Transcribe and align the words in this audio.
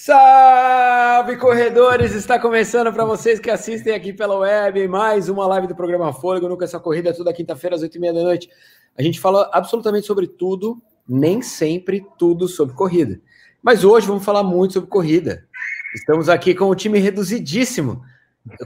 Salve 0.00 1.36
corredores! 1.36 2.14
Está 2.14 2.38
começando 2.38 2.92
para 2.92 3.04
vocês 3.04 3.40
que 3.40 3.50
assistem 3.50 3.92
aqui 3.92 4.12
pela 4.12 4.38
web 4.38 4.86
mais 4.86 5.28
uma 5.28 5.44
live 5.48 5.66
do 5.66 5.74
programa 5.74 6.12
Fôlego. 6.12 6.48
Nunca 6.48 6.64
essa 6.64 6.78
corrida, 6.78 7.12
toda 7.12 7.32
quinta-feira 7.32 7.74
às 7.74 7.82
oito 7.82 7.96
e 7.96 8.00
meia 8.00 8.12
da 8.12 8.22
noite. 8.22 8.48
A 8.96 9.02
gente 9.02 9.18
fala 9.18 9.50
absolutamente 9.52 10.06
sobre 10.06 10.28
tudo, 10.28 10.80
nem 11.06 11.42
sempre 11.42 12.06
tudo 12.16 12.46
sobre 12.46 12.76
corrida. 12.76 13.20
Mas 13.60 13.82
hoje 13.82 14.06
vamos 14.06 14.24
falar 14.24 14.44
muito 14.44 14.74
sobre 14.74 14.88
corrida. 14.88 15.44
Estamos 15.92 16.28
aqui 16.28 16.54
com 16.54 16.66
o 16.66 16.76
time 16.76 17.00
reduzidíssimo, 17.00 18.00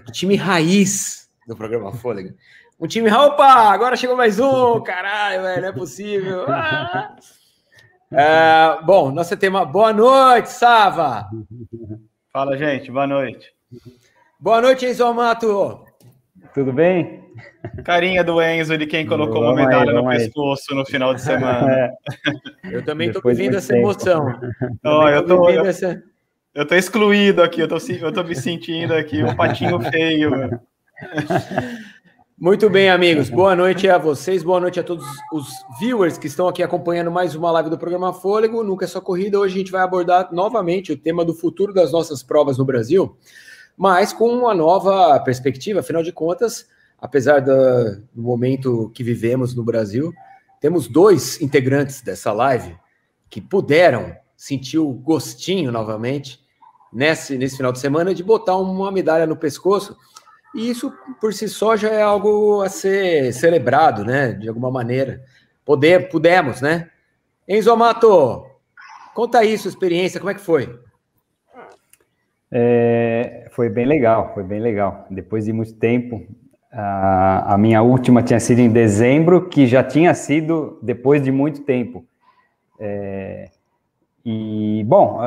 o 0.07 0.13
time 0.13 0.37
raiz 0.37 1.31
do 1.49 1.57
programa 1.57 1.93
Fôlego. 1.93 2.35
Um 2.79 2.87
time, 2.87 3.11
opa, 3.11 3.73
agora 3.73 3.97
chegou 3.97 4.17
mais 4.17 4.39
um, 4.39 4.83
caralho, 4.83 5.43
velho, 5.43 5.63
não 5.63 5.69
é 5.69 5.73
possível. 5.73 6.45
Ah! 6.47 7.17
É, 8.15 8.85
bom, 8.85 9.11
nosso 9.11 9.35
tema. 9.37 9.65
Boa 9.65 9.93
noite, 9.93 10.51
Sava. 10.51 11.31
Fala, 12.31 12.59
gente. 12.59 12.91
Boa 12.91 13.07
noite. 13.07 13.53
Boa 14.39 14.61
noite, 14.61 14.85
Enzo 14.85 15.05
Amato. 15.05 15.83
Tudo 16.53 16.73
bem? 16.75 17.23
Carinha 17.85 18.23
do 18.23 18.43
Enzo, 18.43 18.77
de 18.77 18.87
quem 18.87 19.07
colocou 19.07 19.41
vamos 19.41 19.53
uma 19.53 19.65
medalha 19.65 19.93
aí, 19.93 19.97
no 19.97 20.09
pescoço 20.09 20.75
no 20.75 20.85
final 20.85 21.15
de 21.15 21.23
semana. 21.23 21.73
É. 21.73 21.91
Eu 22.71 22.85
também 22.85 23.09
estou 23.09 23.23
vivendo 23.25 23.57
essa 23.57 23.73
tempo. 23.73 23.81
emoção. 23.81 24.39
Oh, 24.85 25.09
eu, 25.09 25.25
tô, 25.25 25.49
eu, 25.49 25.65
essa... 25.65 26.03
eu 26.55 26.67
tô 26.67 26.75
excluído 26.75 27.43
aqui, 27.43 27.61
eu 27.61 27.69
tô, 27.69 27.79
eu 27.79 28.13
tô 28.13 28.23
me 28.25 28.35
sentindo 28.35 28.93
aqui 28.93 29.23
um 29.23 29.35
patinho 29.35 29.81
feio. 29.81 30.31
Muito 32.43 32.69
bem, 32.69 32.91
amigos. 32.91 33.31
Boa 33.31 33.55
noite 33.55 33.89
a 33.89 33.97
vocês, 33.97 34.43
boa 34.43 34.59
noite 34.59 34.81
a 34.81 34.83
todos 34.83 35.07
os 35.33 35.47
viewers 35.79 36.19
que 36.19 36.27
estão 36.27 36.49
aqui 36.49 36.61
acompanhando 36.61 37.09
mais 37.09 37.37
uma 37.37 37.53
live 37.53 37.71
do 37.71 37.79
programa 37.79 38.13
Fôlego. 38.13 38.65
Nunca 38.65 38.85
é 38.85 38.89
só 38.89 39.01
corrida. 39.01 39.39
Hoje 39.39 39.55
a 39.55 39.59
gente 39.59 39.71
vai 39.71 39.81
abordar 39.81 40.29
novamente 40.33 40.91
o 40.91 40.99
tema 40.99 41.25
do 41.25 41.35
futuro 41.35 41.73
das 41.73 41.93
nossas 41.93 42.21
provas 42.21 42.59
no 42.59 42.65
Brasil, 42.65 43.17
mas 43.77 44.13
com 44.13 44.29
uma 44.29 44.53
nova 44.57 45.21
perspectiva. 45.21 45.79
Afinal 45.79 46.03
de 46.03 46.11
contas, 46.11 46.67
apesar 47.01 47.39
do 47.39 48.03
momento 48.13 48.91
que 48.93 49.05
vivemos 49.05 49.55
no 49.55 49.63
Brasil, 49.63 50.13
temos 50.61 50.89
dois 50.89 51.41
integrantes 51.41 52.03
dessa 52.03 52.33
live 52.33 52.77
que 53.31 53.41
puderam 53.41 54.17
sentir 54.37 54.81
o 54.81 54.93
gostinho 54.93 55.71
novamente 55.71 56.41
nesse, 56.93 57.39
nesse 57.39 57.57
final 57.57 57.71
de 57.71 57.79
semana 57.79 58.13
de 58.13 58.25
botar 58.25 58.57
uma 58.57 58.91
medalha 58.91 59.29
no 59.29 59.37
pescoço 59.37 59.97
e 60.55 60.71
isso, 60.71 60.93
por 61.21 61.33
si 61.33 61.49
só, 61.49 61.77
já 61.77 61.89
é 61.89 62.03
algo 62.03 62.63
a 62.63 62.69
ser 62.69 63.33
celebrado, 63.33 64.05
né? 64.05 64.33
De 64.33 64.49
alguma 64.49 64.71
maneira. 64.71 65.23
Poder, 65.65 66.09
pudemos, 66.09 66.61
né? 66.61 66.91
Enzo 67.49 67.73
Amato, 67.73 68.47
conta 69.15 69.39
aí 69.39 69.57
sua 69.57 69.69
experiência, 69.69 70.21
como 70.21 70.31
é 70.31 70.35
que 70.35 70.41
foi? 70.41 70.79
É, 72.51 73.49
foi 73.53 73.71
bem 73.71 73.87
legal, 73.87 74.33
foi 74.35 74.43
bem 74.43 74.61
legal. 74.61 75.07
Depois 75.11 75.47
de 75.47 75.53
muito 75.53 75.75
tempo, 75.75 76.27
a, 76.71 77.55
a, 77.55 77.59
minha 77.59 77.81
última 77.83 78.23
tinha 78.23 78.39
sido 78.39 78.59
em 78.61 78.71
dezembro, 78.71 79.49
que 79.49 79.67
já 79.67 79.83
tinha 79.83 80.13
sido 80.13 80.79
depois 80.83 81.23
de 81.23 81.33
muito 81.33 81.63
tempo. 81.63 82.05
É, 82.79 83.49
e, 84.25 84.85
bom, 84.87 85.21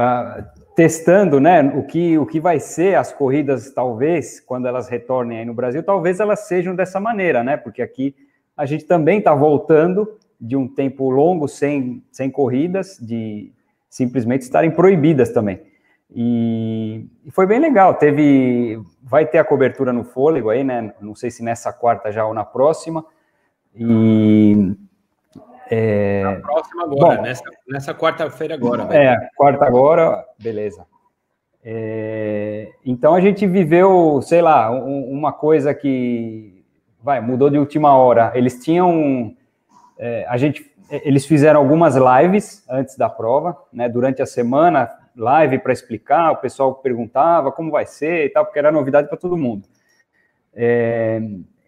testando, 0.75 1.39
né, 1.39 1.61
o 1.61 1.83
que, 1.83 2.17
o 2.17 2.25
que 2.25 2.39
vai 2.39 2.59
ser 2.59 2.95
as 2.95 3.13
corridas, 3.13 3.71
talvez, 3.71 4.41
quando 4.41 4.67
elas 4.67 4.89
retornem 4.89 5.39
aí 5.39 5.45
no 5.45 5.53
Brasil, 5.53 5.81
talvez 5.81 6.19
elas 6.19 6.47
sejam 6.47 6.75
dessa 6.75 6.99
maneira, 6.99 7.43
né, 7.43 7.55
porque 7.55 7.81
aqui 7.81 8.13
a 8.57 8.65
gente 8.65 8.83
também 8.85 9.19
está 9.19 9.33
voltando 9.33 10.17
de 10.39 10.55
um 10.55 10.67
tempo 10.67 11.09
longo 11.09 11.47
sem, 11.47 12.03
sem 12.11 12.29
corridas, 12.29 12.97
de 12.99 13.53
simplesmente 13.89 14.41
estarem 14.41 14.69
proibidas 14.69 15.29
também. 15.29 15.61
E, 16.13 17.05
e, 17.25 17.31
foi 17.31 17.47
bem 17.47 17.59
legal, 17.59 17.93
teve, 17.95 18.79
vai 19.01 19.25
ter 19.25 19.37
a 19.37 19.45
cobertura 19.45 19.93
no 19.93 20.03
fôlego 20.03 20.49
aí, 20.49 20.63
né, 20.63 20.93
não 20.99 21.15
sei 21.15 21.31
se 21.31 21.41
nessa 21.41 21.71
quarta 21.71 22.11
já 22.11 22.25
ou 22.25 22.33
na 22.33 22.43
próxima, 22.43 23.05
e 23.73 24.75
é... 25.69 26.23
Na 26.23 26.35
próxima 26.41 26.83
agora, 26.83 27.17
Bom, 27.17 27.21
nessa, 27.21 27.43
nessa 27.67 27.93
quarta-feira 27.93 28.53
agora. 28.53 28.85
Vai. 28.85 28.97
É, 28.97 29.29
quarta 29.35 29.65
agora, 29.65 30.25
beleza. 30.39 30.85
É... 31.63 32.69
Então 32.85 33.15
a 33.15 33.21
gente 33.21 33.45
viveu, 33.47 34.21
sei 34.21 34.41
lá, 34.41 34.71
um, 34.71 35.11
uma 35.11 35.33
coisa 35.33 35.73
que 35.73 36.63
vai 37.05 37.21
mudou 37.21 37.49
de 37.51 37.59
última 37.59 37.95
hora. 37.95 38.31
Eles 38.33 38.63
tinham, 38.63 39.35
é, 39.97 40.25
a 40.27 40.37
gente, 40.37 40.71
eles 40.89 41.25
fizeram 41.25 41.59
algumas 41.59 41.95
lives 41.95 42.65
antes 42.67 42.97
da 42.97 43.07
prova, 43.07 43.55
né? 43.71 43.87
Durante 43.87 44.23
a 44.23 44.25
semana, 44.25 44.89
live 45.15 45.59
para 45.59 45.71
explicar. 45.71 46.31
O 46.31 46.37
pessoal 46.37 46.73
perguntava 46.73 47.51
como 47.51 47.69
vai 47.69 47.85
ser 47.85 48.25
e 48.25 48.29
tal, 48.29 48.43
porque 48.43 48.57
era 48.57 48.71
novidade 48.71 49.07
para 49.07 49.17
todo 49.17 49.37
mundo. 49.37 49.67
É, 50.53 51.21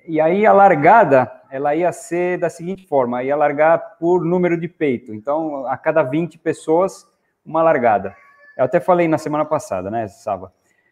e 0.07 0.19
aí 0.19 0.43
a 0.45 0.53
largada, 0.53 1.31
ela 1.51 1.75
ia 1.75 1.91
ser 1.91 2.37
da 2.37 2.49
seguinte 2.49 2.87
forma, 2.87 3.23
ia 3.23 3.35
largar 3.35 3.97
por 3.97 4.23
número 4.23 4.59
de 4.59 4.67
peito. 4.67 5.13
Então, 5.13 5.65
a 5.67 5.77
cada 5.77 6.03
20 6.03 6.37
pessoas, 6.39 7.07
uma 7.45 7.61
largada. 7.61 8.15
Eu 8.57 8.65
até 8.65 8.79
falei 8.79 9.07
na 9.07 9.17
semana 9.17 9.45
passada, 9.45 9.91
né, 9.91 10.07
sábado. 10.07 10.51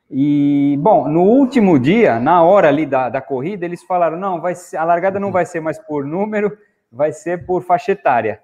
E, 0.10 0.78
bom, 0.80 1.08
no 1.08 1.24
último 1.24 1.80
dia, 1.80 2.20
na 2.20 2.44
hora 2.44 2.68
ali 2.68 2.86
da, 2.86 3.10
da 3.10 3.22
corrida, 3.22 3.66
eles 3.66 3.84
falaram, 3.84 4.18
não, 4.18 4.40
vai 4.40 4.54
ser, 4.54 4.78
a 4.78 4.84
largada 4.84 5.20
não 5.20 5.32
vai 5.32 5.46
ser 5.46 5.60
mais 5.60 5.80
por 5.80 6.06
número, 6.06 6.56
vai 6.92 7.12
ser 7.12 7.46
por 7.46 7.64
faixa 7.64 7.92
etária. 7.92 8.40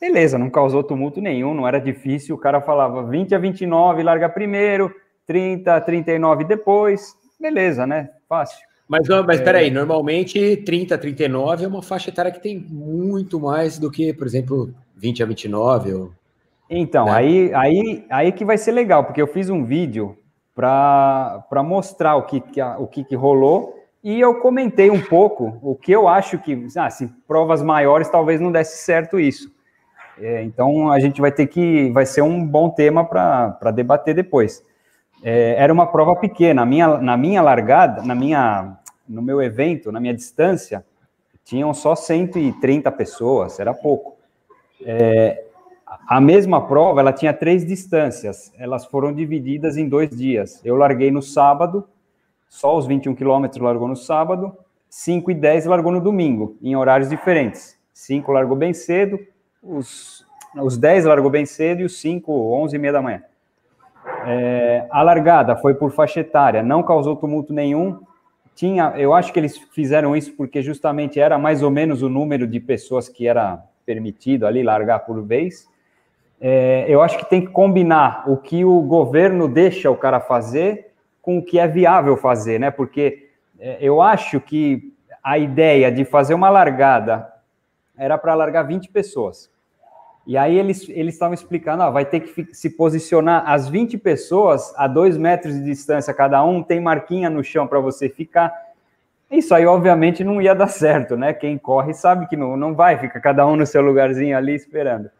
Beleza, 0.00 0.38
não 0.38 0.50
causou 0.50 0.82
tumulto 0.82 1.20
nenhum, 1.20 1.54
não 1.54 1.66
era 1.66 1.80
difícil, 1.80 2.34
o 2.34 2.38
cara 2.38 2.60
falava 2.60 3.04
20 3.04 3.34
a 3.34 3.38
29, 3.38 4.02
larga 4.02 4.28
primeiro, 4.28 4.94
30 5.26 5.76
a 5.76 5.80
39 5.80 6.44
depois, 6.44 7.16
beleza, 7.40 7.86
né, 7.86 8.10
fácil. 8.28 8.71
Mas, 8.88 9.08
mas 9.08 9.40
é... 9.40 9.44
peraí, 9.44 9.70
normalmente 9.70 10.56
30 10.58 10.94
a 10.94 10.98
39 10.98 11.64
é 11.64 11.68
uma 11.68 11.82
faixa 11.82 12.10
etária 12.10 12.30
que 12.30 12.42
tem 12.42 12.58
muito 12.58 13.40
mais 13.40 13.78
do 13.78 13.90
que, 13.90 14.12
por 14.12 14.26
exemplo, 14.26 14.74
20 14.96 15.22
a 15.22 15.26
29. 15.26 15.94
Ou... 15.94 16.12
Então, 16.68 17.06
né? 17.06 17.12
aí, 17.12 17.54
aí, 17.54 18.04
aí 18.10 18.32
que 18.32 18.44
vai 18.44 18.58
ser 18.58 18.72
legal, 18.72 19.04
porque 19.04 19.20
eu 19.22 19.26
fiz 19.26 19.48
um 19.48 19.64
vídeo 19.64 20.16
para 20.54 21.62
mostrar 21.64 22.16
o, 22.16 22.22
que, 22.22 22.40
que, 22.40 22.60
o 22.60 22.86
que, 22.86 23.04
que 23.04 23.14
rolou 23.14 23.82
e 24.04 24.20
eu 24.20 24.40
comentei 24.40 24.90
um 24.90 25.00
pouco 25.00 25.58
o 25.62 25.76
que 25.76 25.92
eu 25.92 26.08
acho 26.08 26.38
que, 26.38 26.66
ah, 26.76 26.90
se 26.90 27.08
provas 27.26 27.62
maiores 27.62 28.08
talvez 28.08 28.40
não 28.40 28.50
desse 28.50 28.78
certo 28.78 29.18
isso. 29.18 29.50
É, 30.18 30.42
então 30.42 30.90
a 30.90 30.98
gente 30.98 31.20
vai 31.20 31.32
ter 31.32 31.46
que, 31.46 31.90
vai 31.90 32.04
ser 32.04 32.22
um 32.22 32.44
bom 32.44 32.68
tema 32.68 33.04
para 33.04 33.70
debater 33.70 34.14
depois. 34.14 34.64
É, 35.22 35.54
era 35.56 35.72
uma 35.72 35.86
prova 35.86 36.16
pequena, 36.16 36.62
na 36.62 36.66
minha, 36.66 36.98
na 36.98 37.16
minha 37.16 37.42
largada, 37.42 38.02
na 38.02 38.14
minha 38.14 38.76
no 39.08 39.20
meu 39.20 39.42
evento, 39.42 39.92
na 39.92 40.00
minha 40.00 40.14
distância, 40.14 40.84
tinham 41.44 41.72
só 41.74 41.94
130 41.94 42.90
pessoas, 42.92 43.58
era 43.60 43.74
pouco. 43.74 44.16
É, 44.84 45.44
a 46.06 46.20
mesma 46.20 46.66
prova, 46.66 47.00
ela 47.00 47.12
tinha 47.12 47.32
três 47.32 47.66
distâncias, 47.66 48.52
elas 48.56 48.86
foram 48.86 49.12
divididas 49.12 49.76
em 49.76 49.88
dois 49.88 50.10
dias. 50.10 50.60
Eu 50.64 50.76
larguei 50.76 51.10
no 51.10 51.20
sábado, 51.20 51.86
só 52.48 52.76
os 52.76 52.86
21 52.86 53.14
quilômetros 53.14 53.62
largou 53.62 53.88
no 53.88 53.96
sábado, 53.96 54.56
5 54.88 55.30
e 55.30 55.34
10 55.34 55.66
largou 55.66 55.92
no 55.92 56.00
domingo, 56.00 56.56
em 56.62 56.76
horários 56.76 57.08
diferentes. 57.08 57.78
5 57.92 58.30
largou 58.32 58.56
bem 58.56 58.72
cedo, 58.72 59.18
os, 59.62 60.26
os 60.56 60.76
10 60.76 61.04
largou 61.04 61.30
bem 61.30 61.46
cedo 61.46 61.80
e 61.80 61.84
os 61.84 62.00
5, 62.00 62.32
11 62.32 62.76
e 62.76 62.78
meia 62.78 62.92
da 62.92 63.02
manhã. 63.02 63.22
É, 64.26 64.86
a 64.90 65.02
largada 65.02 65.56
foi 65.56 65.74
por 65.74 65.90
faixa 65.90 66.20
etária, 66.20 66.62
não 66.62 66.82
causou 66.82 67.16
tumulto 67.16 67.52
nenhum, 67.52 68.00
tinha, 68.54 68.92
eu 68.96 69.14
acho 69.14 69.32
que 69.32 69.40
eles 69.40 69.56
fizeram 69.56 70.16
isso 70.16 70.32
porque 70.36 70.62
justamente 70.62 71.18
era 71.18 71.38
mais 71.38 71.62
ou 71.62 71.70
menos 71.70 72.02
o 72.02 72.08
número 72.08 72.46
de 72.46 72.60
pessoas 72.60 73.08
que 73.08 73.26
era 73.26 73.62
permitido 73.84 74.46
ali 74.46 74.62
largar 74.62 75.00
por 75.00 75.22
vez. 75.22 75.66
É, 76.40 76.84
eu 76.88 77.00
acho 77.00 77.18
que 77.18 77.28
tem 77.28 77.40
que 77.40 77.52
combinar 77.52 78.24
o 78.28 78.36
que 78.36 78.64
o 78.64 78.80
governo 78.82 79.48
deixa 79.48 79.90
o 79.90 79.96
cara 79.96 80.20
fazer 80.20 80.92
com 81.20 81.38
o 81.38 81.42
que 81.42 81.58
é 81.58 81.68
viável 81.68 82.16
fazer, 82.16 82.58
né? 82.58 82.70
Porque 82.70 83.28
é, 83.58 83.78
eu 83.80 84.02
acho 84.02 84.40
que 84.40 84.92
a 85.22 85.38
ideia 85.38 85.90
de 85.90 86.04
fazer 86.04 86.34
uma 86.34 86.50
largada 86.50 87.32
era 87.96 88.18
para 88.18 88.34
largar 88.34 88.64
20 88.64 88.88
pessoas. 88.90 89.51
E 90.26 90.36
aí 90.36 90.56
eles 90.56 90.88
eles 90.88 91.14
estavam 91.14 91.34
explicando, 91.34 91.82
ó, 91.82 91.90
vai 91.90 92.04
ter 92.04 92.20
que 92.20 92.54
se 92.54 92.70
posicionar 92.70 93.42
as 93.46 93.68
20 93.68 93.98
pessoas 93.98 94.72
a 94.76 94.86
dois 94.86 95.16
metros 95.16 95.54
de 95.54 95.64
distância 95.64 96.14
cada 96.14 96.44
um, 96.44 96.62
tem 96.62 96.80
marquinha 96.80 97.28
no 97.28 97.42
chão 97.42 97.66
para 97.66 97.80
você 97.80 98.08
ficar. 98.08 98.52
Isso 99.30 99.54
aí, 99.54 99.66
obviamente, 99.66 100.22
não 100.22 100.40
ia 100.40 100.54
dar 100.54 100.68
certo, 100.68 101.16
né? 101.16 101.32
Quem 101.32 101.58
corre 101.58 101.94
sabe 101.94 102.28
que 102.28 102.36
não, 102.36 102.56
não 102.56 102.74
vai, 102.74 102.98
fica 102.98 103.18
cada 103.18 103.46
um 103.46 103.56
no 103.56 103.66
seu 103.66 103.82
lugarzinho 103.82 104.36
ali 104.36 104.54
esperando. 104.54 105.10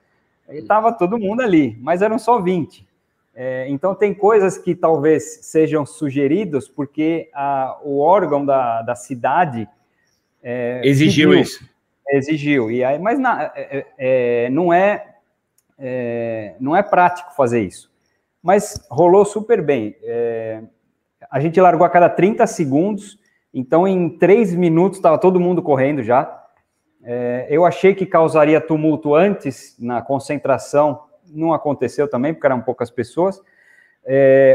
Estava 0.49 0.93
todo 0.93 1.19
mundo 1.19 1.41
ali, 1.41 1.79
mas 1.81 2.03
eram 2.03 2.19
só 2.19 2.39
20. 2.39 2.87
É, 3.35 3.67
então, 3.71 3.95
tem 3.95 4.13
coisas 4.13 4.59
que 4.59 4.75
talvez 4.75 5.39
sejam 5.47 5.87
sugeridos 5.87 6.69
porque 6.69 7.31
a, 7.33 7.79
o 7.83 8.01
órgão 8.01 8.45
da, 8.45 8.83
da 8.83 8.95
cidade 8.95 9.67
é, 10.43 10.83
exigiu 10.85 11.31
pediu, 11.31 11.43
isso 11.43 11.72
Exigiu. 12.09 12.71
E 12.71 12.85
aí, 12.85 12.99
mas 12.99 13.19
na, 13.19 13.53
é, 13.55 13.79
é, 13.79 13.87
é, 14.47 14.51
não 14.51 14.73
é, 14.73 15.15
é, 15.79 16.55
não 16.61 16.77
é 16.77 16.83
prático 16.83 17.35
fazer 17.35 17.61
isso. 17.61 17.91
mas 18.43 18.87
rolou 18.91 19.25
super 19.25 19.63
bem. 19.63 19.97
É, 20.03 20.63
a 21.31 21.41
gente 21.41 21.61
largou 21.61 21.87
a 21.87 21.91
cada 21.91 22.09
30 22.09 22.47
segundos, 22.47 23.19
então 23.55 23.87
em 23.87 24.19
três 24.19 24.55
minutos 24.55 24.99
estava 24.99 25.19
todo 25.19 25.41
mundo 25.41 25.63
correndo 25.63 26.03
já. 26.03 26.41
É, 27.05 27.47
eu 27.51 27.65
achei 27.65 27.95
que 27.95 28.05
causaria 28.05 28.61
tumulto 28.61 29.15
antes 29.15 29.77
na 29.79 30.03
concentração, 30.03 31.05
não 31.27 31.53
aconteceu 31.53 32.09
também, 32.09 32.35
porque 32.35 32.47
eram 32.47 32.61
poucas 32.61 32.91
pessoas. 32.91 33.41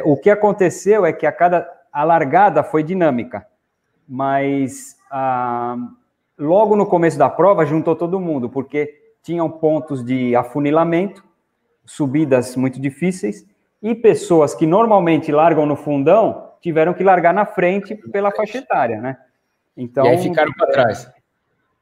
O 0.03 0.17
que 0.17 0.29
aconteceu 0.29 1.05
é 1.05 1.13
que 1.13 1.25
a 1.25 1.31
cada 1.31 1.67
a 1.97 2.03
largada 2.03 2.63
foi 2.63 2.83
dinâmica, 2.83 3.47
mas 4.07 4.95
a, 5.09 5.75
logo 6.37 6.75
no 6.75 6.85
começo 6.85 7.17
da 7.17 7.29
prova 7.29 7.65
juntou 7.65 7.95
todo 7.95 8.19
mundo, 8.19 8.49
porque 8.49 8.93
tinham 9.23 9.49
pontos 9.49 10.03
de 10.03 10.35
afunilamento, 10.35 11.23
subidas 11.85 12.55
muito 12.55 12.79
difíceis, 12.79 13.45
e 13.81 13.93
pessoas 13.95 14.55
que 14.55 14.65
normalmente 14.65 15.31
largam 15.31 15.65
no 15.65 15.75
fundão 15.75 16.51
tiveram 16.61 16.93
que 16.93 17.03
largar 17.03 17.33
na 17.33 17.45
frente 17.45 17.95
pela 17.95 18.31
faixa 18.31 18.59
etária, 18.59 18.99
né? 18.99 19.17
Então, 19.75 20.05
e 20.05 20.09
aí 20.09 20.17
ficaram 20.17 20.51
para 20.53 20.67
trás. 20.67 21.11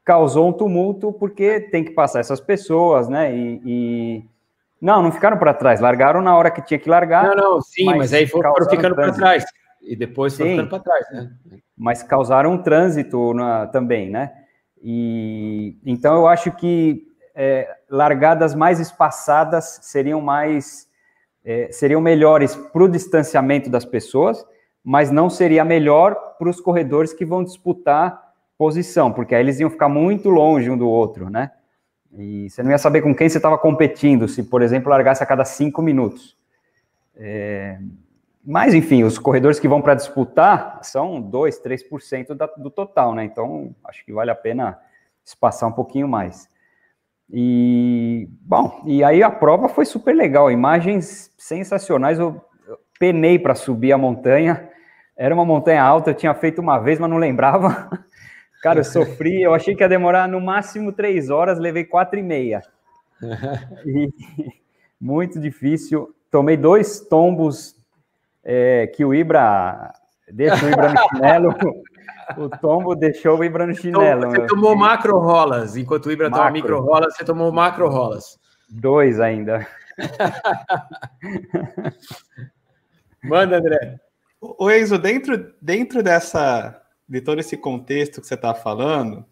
Causou 0.04 0.48
um 0.48 0.52
tumulto 0.52 1.12
porque 1.12 1.60
tem 1.60 1.82
que 1.82 1.92
passar 1.92 2.20
essas 2.20 2.40
pessoas, 2.40 3.08
né? 3.08 3.34
E, 3.34 3.62
e... 3.64 4.24
não, 4.80 5.02
não 5.02 5.10
ficaram 5.10 5.38
para 5.38 5.54
trás, 5.54 5.80
largaram 5.80 6.20
na 6.20 6.36
hora 6.36 6.50
que 6.50 6.62
tinha 6.62 6.78
que 6.78 6.88
largar. 6.88 7.34
Não, 7.34 7.34
não, 7.34 7.62
sim, 7.62 7.84
mas, 7.86 7.96
mas 7.96 8.12
aí 8.12 8.26
foram 8.26 8.52
ficando 8.68 8.94
para 8.94 9.12
trás 9.12 9.44
e 9.82 9.96
depois 9.96 10.36
foram 10.36 10.50
ficando 10.50 10.68
para 10.68 10.80
trás, 10.80 11.06
né? 11.10 11.30
Mas 11.76 12.02
causaram 12.02 12.52
um 12.52 12.58
trânsito 12.62 13.32
na, 13.32 13.66
também, 13.66 14.10
né? 14.10 14.32
E 14.82 15.78
então 15.84 16.16
eu 16.16 16.26
acho 16.26 16.52
que 16.52 17.06
é, 17.34 17.68
largadas 17.88 18.54
mais 18.54 18.80
espaçadas 18.80 19.80
seriam 19.82 20.20
mais 20.20 20.86
é, 21.44 21.70
seriam 21.70 22.00
melhores 22.00 22.56
para 22.56 22.82
o 22.82 22.88
distanciamento 22.88 23.70
das 23.70 23.84
pessoas, 23.84 24.44
mas 24.82 25.10
não 25.10 25.30
seria 25.30 25.64
melhor 25.64 26.14
para 26.38 26.48
os 26.48 26.60
corredores 26.60 27.12
que 27.12 27.24
vão 27.24 27.44
disputar 27.44 28.20
posição, 28.58 29.12
porque 29.12 29.34
aí 29.34 29.42
eles 29.42 29.60
iam 29.60 29.70
ficar 29.70 29.88
muito 29.88 30.30
longe 30.30 30.70
um 30.70 30.78
do 30.78 30.88
outro, 30.88 31.30
né? 31.30 31.52
E 32.18 32.48
você 32.48 32.62
não 32.62 32.70
ia 32.70 32.78
saber 32.78 33.02
com 33.02 33.14
quem 33.14 33.28
você 33.28 33.36
estava 33.36 33.58
competindo, 33.58 34.26
se, 34.26 34.42
por 34.42 34.62
exemplo, 34.62 34.90
largasse 34.90 35.22
a 35.22 35.26
cada 35.26 35.44
cinco 35.44 35.82
minutos. 35.82 36.36
É... 37.14 37.78
Mas, 38.46 38.74
enfim, 38.74 39.02
os 39.02 39.18
corredores 39.18 39.58
que 39.58 39.66
vão 39.66 39.82
para 39.82 39.94
disputar 39.94 40.78
são 40.82 41.20
2, 41.20 41.60
3% 41.60 42.34
da, 42.34 42.46
do 42.46 42.70
total, 42.70 43.12
né? 43.12 43.24
Então, 43.24 43.74
acho 43.84 44.04
que 44.04 44.12
vale 44.12 44.30
a 44.30 44.36
pena 44.36 44.78
espaçar 45.24 45.68
um 45.68 45.72
pouquinho 45.72 46.06
mais. 46.06 46.48
E, 47.28 48.28
bom, 48.40 48.82
e 48.86 49.02
aí 49.02 49.20
a 49.20 49.30
prova 49.30 49.68
foi 49.68 49.84
super 49.84 50.14
legal, 50.14 50.50
imagens 50.50 51.32
sensacionais. 51.36 52.20
Eu, 52.20 52.40
penei 52.98 53.38
para 53.38 53.54
subir 53.54 53.92
a 53.92 53.98
montanha, 53.98 54.68
era 55.16 55.34
uma 55.34 55.44
montanha 55.44 55.82
alta, 55.82 56.10
eu 56.10 56.14
tinha 56.14 56.34
feito 56.34 56.60
uma 56.60 56.78
vez, 56.78 56.98
mas 56.98 57.10
não 57.10 57.18
lembrava. 57.18 57.90
Cara, 58.62 58.80
eu 58.80 58.84
sofri, 58.84 59.42
eu 59.42 59.54
achei 59.54 59.74
que 59.74 59.82
ia 59.82 59.88
demorar 59.88 60.28
no 60.28 60.40
máximo 60.40 60.92
três 60.92 61.30
horas, 61.30 61.58
levei 61.58 61.84
quatro 61.84 62.18
e 62.18 62.22
meia. 62.22 62.62
E, 63.86 64.12
muito 65.00 65.40
difícil. 65.40 66.14
Tomei 66.30 66.56
dois 66.56 67.00
tombos 67.00 67.75
é, 68.48 68.86
que 68.86 69.04
o 69.04 69.12
Ibra 69.12 69.92
deixa 70.32 70.64
o 70.64 70.68
Ibra 70.68 70.92
no 70.92 71.08
chinelo. 71.08 71.54
O 72.36 72.48
tombo 72.48 72.96
deixou 72.96 73.38
o 73.38 73.44
Ibra 73.44 73.68
no 73.68 73.74
chinelo. 73.74 74.26
Então, 74.26 74.30
você 74.32 74.46
tomou 74.48 74.74
macro 74.74 75.16
rolas, 75.16 75.76
enquanto 75.76 76.06
o 76.06 76.10
Ibra 76.10 76.28
macro. 76.28 76.44
toma 76.44 76.50
micro 76.50 76.80
rolas, 76.80 77.14
você 77.14 77.24
tomou 77.24 77.52
macro 77.52 77.88
rolas. 77.88 78.36
Dois 78.68 79.20
ainda. 79.20 79.64
Manda, 83.22 83.58
André. 83.58 84.00
O 84.40 84.68
Enzo, 84.68 84.98
dentro, 84.98 85.54
dentro 85.62 86.02
dessa, 86.02 86.82
de 87.08 87.20
todo 87.20 87.38
esse 87.38 87.56
contexto 87.56 88.20
que 88.20 88.26
você 88.26 88.34
está 88.34 88.52
falando, 88.52 89.24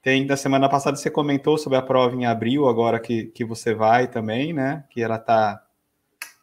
tem 0.00 0.24
da 0.24 0.36
semana 0.36 0.68
passada 0.68 0.96
você 0.96 1.10
comentou 1.10 1.58
sobre 1.58 1.78
a 1.78 1.82
prova 1.82 2.14
em 2.14 2.26
abril, 2.26 2.68
agora 2.68 3.00
que, 3.00 3.24
que 3.24 3.44
você 3.44 3.74
vai 3.74 4.06
também, 4.06 4.52
né? 4.52 4.84
Que 4.88 5.02
ela 5.02 5.16
está 5.16 5.65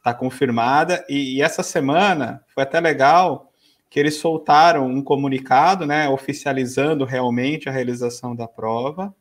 tá 0.03 0.13
confirmada. 0.13 1.03
E, 1.07 1.37
e, 1.37 1.41
essa 1.41 1.63
semana 1.63 2.43
foi 2.53 2.63
até 2.63 2.79
legal 2.79 3.49
que 3.89 3.99
eles 3.99 4.17
soltaram 4.17 4.85
um 4.85 5.01
comunicado, 5.01 5.85
né, 5.85 6.09
oficializando 6.09 7.05
realmente 7.05 7.69
a 7.69 7.71
realização 7.71 8.35
da 8.35 8.47
prova, 8.47 9.15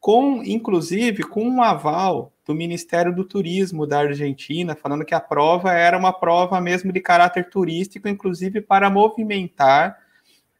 com 0.00 0.42
inclusive 0.44 1.24
com 1.24 1.42
um 1.44 1.62
aval 1.62 2.32
do 2.46 2.54
Ministério 2.54 3.14
do 3.14 3.24
Turismo 3.24 3.86
da 3.86 3.98
Argentina, 3.98 4.76
falando 4.76 5.04
que 5.04 5.14
a 5.14 5.20
prova 5.20 5.72
era 5.72 5.98
uma 5.98 6.12
prova 6.12 6.60
mesmo 6.60 6.92
de 6.92 7.00
caráter 7.00 7.50
turístico, 7.50 8.08
inclusive 8.08 8.60
para 8.60 8.88
movimentar 8.88 9.98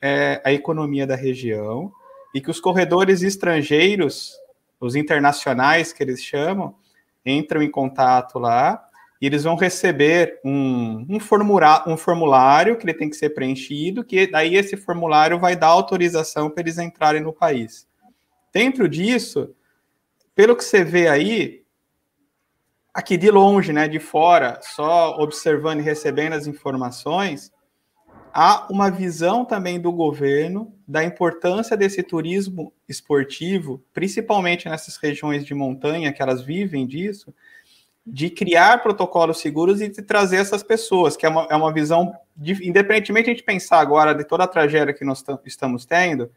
é, 0.03 0.43
a 0.45 0.53
economia 0.53 1.07
da 1.07 1.15
região, 1.15 1.93
e 2.35 2.41
que 2.41 2.51
os 2.51 2.61
corredores 2.61 3.23
estrangeiros, 3.23 4.37
os 4.81 4.97
internacionais 4.97 5.93
que 5.93 6.03
eles 6.03 6.21
chamam, 6.21 6.75
entram 7.25 7.63
em 7.63 7.71
contato 7.71 8.39
lá 8.41 8.87
e 9.21 9.27
eles 9.27 9.45
vão 9.45 9.57
receber 9.57 10.41
um, 10.45 11.07
um, 11.09 11.19
um 11.87 11.97
formulário 11.97 12.77
que 12.77 12.85
ele 12.85 12.95
tem 12.95 13.09
que 13.09 13.17
ser 13.17 13.31
preenchido, 13.31 14.05
que 14.05 14.27
daí 14.27 14.57
esse 14.57 14.77
formulário 14.77 15.39
vai 15.39 15.57
dar 15.57 15.69
autorização 15.69 16.51
para 16.51 16.63
eles 16.63 16.79
entrarem 16.79 17.23
no 17.23 17.33
país. 17.33 17.87
Dentro 18.53 18.89
disso, 18.89 19.55
pelo 20.35 20.55
que 20.55 20.65
você 20.65 20.85
vê 20.85 21.09
aí, 21.09 21.63
aqui 22.93 23.17
de 23.17 23.31
longe, 23.31 23.73
né, 23.73 23.89
de 23.89 23.99
fora, 23.99 24.59
só 24.63 25.19
observando 25.19 25.81
e 25.81 25.83
recebendo 25.83 26.35
as 26.35 26.47
informações, 26.47 27.53
há 28.33 28.67
uma 28.71 28.91
visão 28.91 29.47
também 29.47 29.81
do 29.81 29.91
governo 29.91 30.75
da 30.87 31.03
importância 31.03 31.75
desse 31.77 32.03
turismo 32.03 32.73
esportivo, 32.87 33.83
principalmente 33.95 34.69
nessas 34.69 34.99
regiões 34.99 35.45
de 35.45 35.55
montanha 35.55 36.13
que 36.13 36.21
elas 36.21 36.43
vivem 36.43 36.87
disso, 36.87 37.35
de 38.07 38.31
criar 38.31 38.83
protocolos 38.83 39.41
seguros 39.41 39.81
e 39.81 39.89
de 39.89 40.01
trazer 40.01 40.37
essas 40.37 40.63
pessoas, 40.63 41.17
que 41.17 41.27
é 41.27 41.29
uma, 41.29 41.47
é 41.51 41.57
uma 41.57 41.73
visão, 41.73 42.15
de, 42.37 42.53
independentemente 42.67 43.25
de 43.25 43.31
a 43.31 43.35
gente 43.35 43.45
pensar 43.45 43.81
agora 43.81 44.15
de 44.15 44.23
toda 44.23 44.45
a 44.45 44.49
tragédia 44.49 44.95
que 44.95 45.05
nós 45.05 45.25
estamos 45.45 45.85
tendo, 45.85 46.31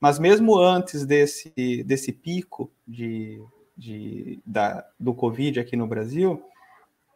mas 0.00 0.18
mesmo 0.18 0.58
antes 0.58 1.06
desse, 1.06 1.52
desse 1.86 2.12
pico 2.12 2.70
de, 2.86 3.40
de, 3.76 4.40
da, 4.44 4.84
do 4.98 5.14
Covid 5.14 5.60
aqui 5.60 5.76
no 5.76 5.86
Brasil, 5.86 6.42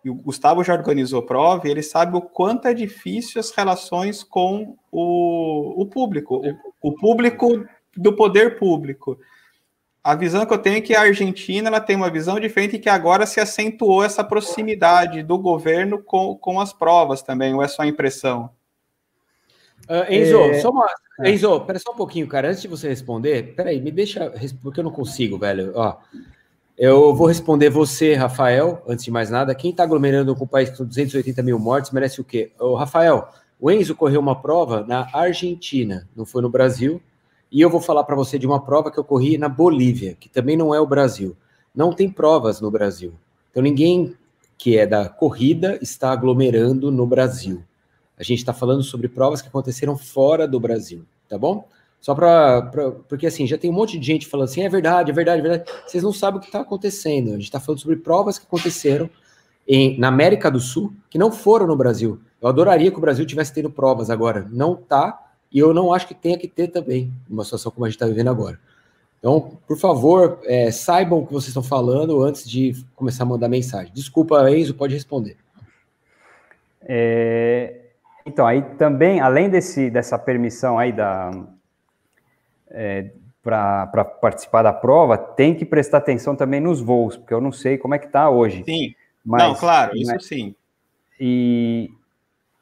e 0.04 0.10
o 0.10 0.14
Gustavo 0.14 0.62
já 0.62 0.74
organizou 0.74 1.22
prova 1.22 1.68
ele 1.68 1.82
sabe 1.82 2.16
o 2.16 2.20
quanto 2.20 2.68
é 2.68 2.74
difícil 2.74 3.40
as 3.40 3.50
relações 3.50 4.22
com 4.22 4.76
o, 4.92 5.82
o 5.82 5.86
público, 5.86 6.36
o, 6.80 6.90
o 6.90 6.94
público 6.94 7.66
do 7.96 8.14
poder 8.14 8.60
público 8.60 9.18
a 10.08 10.14
visão 10.14 10.46
que 10.46 10.54
eu 10.54 10.58
tenho 10.58 10.78
é 10.78 10.80
que 10.80 10.94
a 10.94 11.02
Argentina 11.02 11.68
ela 11.68 11.82
tem 11.82 11.94
uma 11.94 12.08
visão 12.08 12.40
diferente 12.40 12.76
e 12.76 12.78
que 12.78 12.88
agora 12.88 13.26
se 13.26 13.40
acentuou 13.40 14.02
essa 14.02 14.24
proximidade 14.24 15.22
do 15.22 15.36
governo 15.36 16.02
com, 16.02 16.34
com 16.34 16.58
as 16.58 16.72
provas 16.72 17.20
também, 17.20 17.52
ou 17.52 17.62
é 17.62 17.68
só 17.68 17.84
impressão? 17.84 18.48
Uh, 19.86 20.10
Enzo, 20.10 20.38
é... 20.38 20.60
só 20.60 20.70
uma. 20.70 20.86
É. 21.20 21.30
Enzo, 21.30 21.60
pera 21.60 21.78
só 21.78 21.92
um 21.92 21.94
pouquinho, 21.94 22.26
cara. 22.26 22.48
Antes 22.48 22.62
de 22.62 22.68
você 22.68 22.88
responder, 22.88 23.54
peraí, 23.54 23.82
me 23.82 23.90
deixa. 23.90 24.32
Porque 24.62 24.80
eu 24.80 24.84
não 24.84 24.90
consigo, 24.90 25.36
velho. 25.36 25.72
Ó, 25.74 25.98
eu 26.78 27.14
vou 27.14 27.26
responder 27.26 27.68
você, 27.68 28.14
Rafael, 28.14 28.82
antes 28.88 29.04
de 29.04 29.10
mais 29.10 29.28
nada. 29.28 29.54
Quem 29.54 29.72
está 29.72 29.82
aglomerando 29.82 30.34
com 30.34 30.44
o 30.44 30.48
país 30.48 30.70
com 30.70 30.86
280 30.86 31.42
mil 31.42 31.58
mortes 31.58 31.90
merece 31.90 32.18
o 32.18 32.24
quê? 32.24 32.50
Ô, 32.58 32.74
Rafael, 32.76 33.28
o 33.60 33.70
Enzo 33.70 33.94
correu 33.94 34.20
uma 34.20 34.40
prova 34.40 34.86
na 34.88 35.06
Argentina, 35.12 36.08
não 36.16 36.24
foi 36.24 36.40
no 36.40 36.48
Brasil. 36.48 36.98
E 37.50 37.60
eu 37.60 37.70
vou 37.70 37.80
falar 37.80 38.04
para 38.04 38.14
você 38.14 38.38
de 38.38 38.46
uma 38.46 38.62
prova 38.62 38.90
que 38.90 38.98
eu 38.98 39.04
corri 39.04 39.38
na 39.38 39.48
Bolívia, 39.48 40.14
que 40.18 40.28
também 40.28 40.56
não 40.56 40.74
é 40.74 40.80
o 40.80 40.86
Brasil. 40.86 41.36
Não 41.74 41.92
tem 41.92 42.10
provas 42.10 42.60
no 42.60 42.70
Brasil. 42.70 43.14
Então 43.50 43.62
ninguém 43.62 44.14
que 44.58 44.76
é 44.76 44.86
da 44.86 45.08
corrida 45.08 45.78
está 45.80 46.10
aglomerando 46.10 46.90
no 46.90 47.06
Brasil. 47.06 47.62
A 48.18 48.22
gente 48.24 48.40
está 48.40 48.52
falando 48.52 48.82
sobre 48.82 49.08
provas 49.08 49.40
que 49.40 49.48
aconteceram 49.48 49.96
fora 49.96 50.46
do 50.46 50.58
Brasil, 50.58 51.04
tá 51.28 51.38
bom? 51.38 51.68
Só 52.00 52.14
para. 52.14 52.62
Porque 53.08 53.26
assim, 53.26 53.46
já 53.46 53.56
tem 53.56 53.70
um 53.70 53.74
monte 53.74 53.98
de 53.98 54.06
gente 54.06 54.26
falando 54.26 54.48
assim: 54.48 54.62
é 54.62 54.68
verdade, 54.68 55.10
é 55.10 55.14
verdade, 55.14 55.40
é 55.40 55.42
verdade. 55.48 55.70
Vocês 55.86 56.02
não 56.02 56.12
sabem 56.12 56.38
o 56.38 56.40
que 56.40 56.48
está 56.48 56.60
acontecendo. 56.60 57.28
A 57.28 57.32
gente 57.32 57.44
está 57.44 57.60
falando 57.60 57.80
sobre 57.80 57.96
provas 57.96 58.38
que 58.38 58.46
aconteceram 58.46 59.08
em, 59.66 59.98
na 59.98 60.08
América 60.08 60.50
do 60.50 60.60
Sul 60.60 60.92
que 61.08 61.18
não 61.18 61.30
foram 61.30 61.66
no 61.66 61.76
Brasil. 61.76 62.20
Eu 62.40 62.48
adoraria 62.48 62.90
que 62.90 62.98
o 62.98 63.00
Brasil 63.00 63.26
tivesse 63.26 63.52
tendo 63.52 63.70
provas 63.70 64.10
agora. 64.10 64.46
Não 64.50 64.76
tá 64.76 65.27
e 65.52 65.58
eu 65.58 65.72
não 65.72 65.92
acho 65.92 66.06
que 66.06 66.14
tenha 66.14 66.38
que 66.38 66.48
ter 66.48 66.68
também, 66.68 67.12
uma 67.28 67.44
situação 67.44 67.72
como 67.72 67.84
a 67.84 67.88
gente 67.88 67.96
está 67.96 68.06
vivendo 68.06 68.28
agora. 68.28 68.58
Então, 69.18 69.58
por 69.66 69.76
favor, 69.76 70.40
é, 70.44 70.70
saibam 70.70 71.18
o 71.18 71.26
que 71.26 71.32
vocês 71.32 71.48
estão 71.48 71.62
falando 71.62 72.22
antes 72.22 72.48
de 72.48 72.74
começar 72.94 73.24
a 73.24 73.26
mandar 73.26 73.48
mensagem. 73.48 73.92
Desculpa, 73.92 74.48
Enzo, 74.50 74.74
pode 74.74 74.94
responder. 74.94 75.36
É, 76.82 77.80
então, 78.24 78.46
aí 78.46 78.62
também, 78.76 79.20
além 79.20 79.50
desse, 79.50 79.90
dessa 79.90 80.18
permissão 80.18 80.78
aí 80.78 80.92
da 80.92 81.30
é, 82.70 83.10
para 83.42 84.04
participar 84.04 84.62
da 84.62 84.72
prova, 84.72 85.16
tem 85.16 85.54
que 85.54 85.64
prestar 85.64 85.98
atenção 85.98 86.36
também 86.36 86.60
nos 86.60 86.80
voos, 86.80 87.16
porque 87.16 87.32
eu 87.32 87.40
não 87.40 87.50
sei 87.50 87.78
como 87.78 87.94
é 87.94 87.98
que 87.98 88.06
está 88.06 88.28
hoje. 88.28 88.62
Sim, 88.64 88.94
mas, 89.24 89.42
não, 89.42 89.54
claro, 89.54 89.96
isso 89.96 90.20
sim. 90.20 90.54
e 91.18 91.90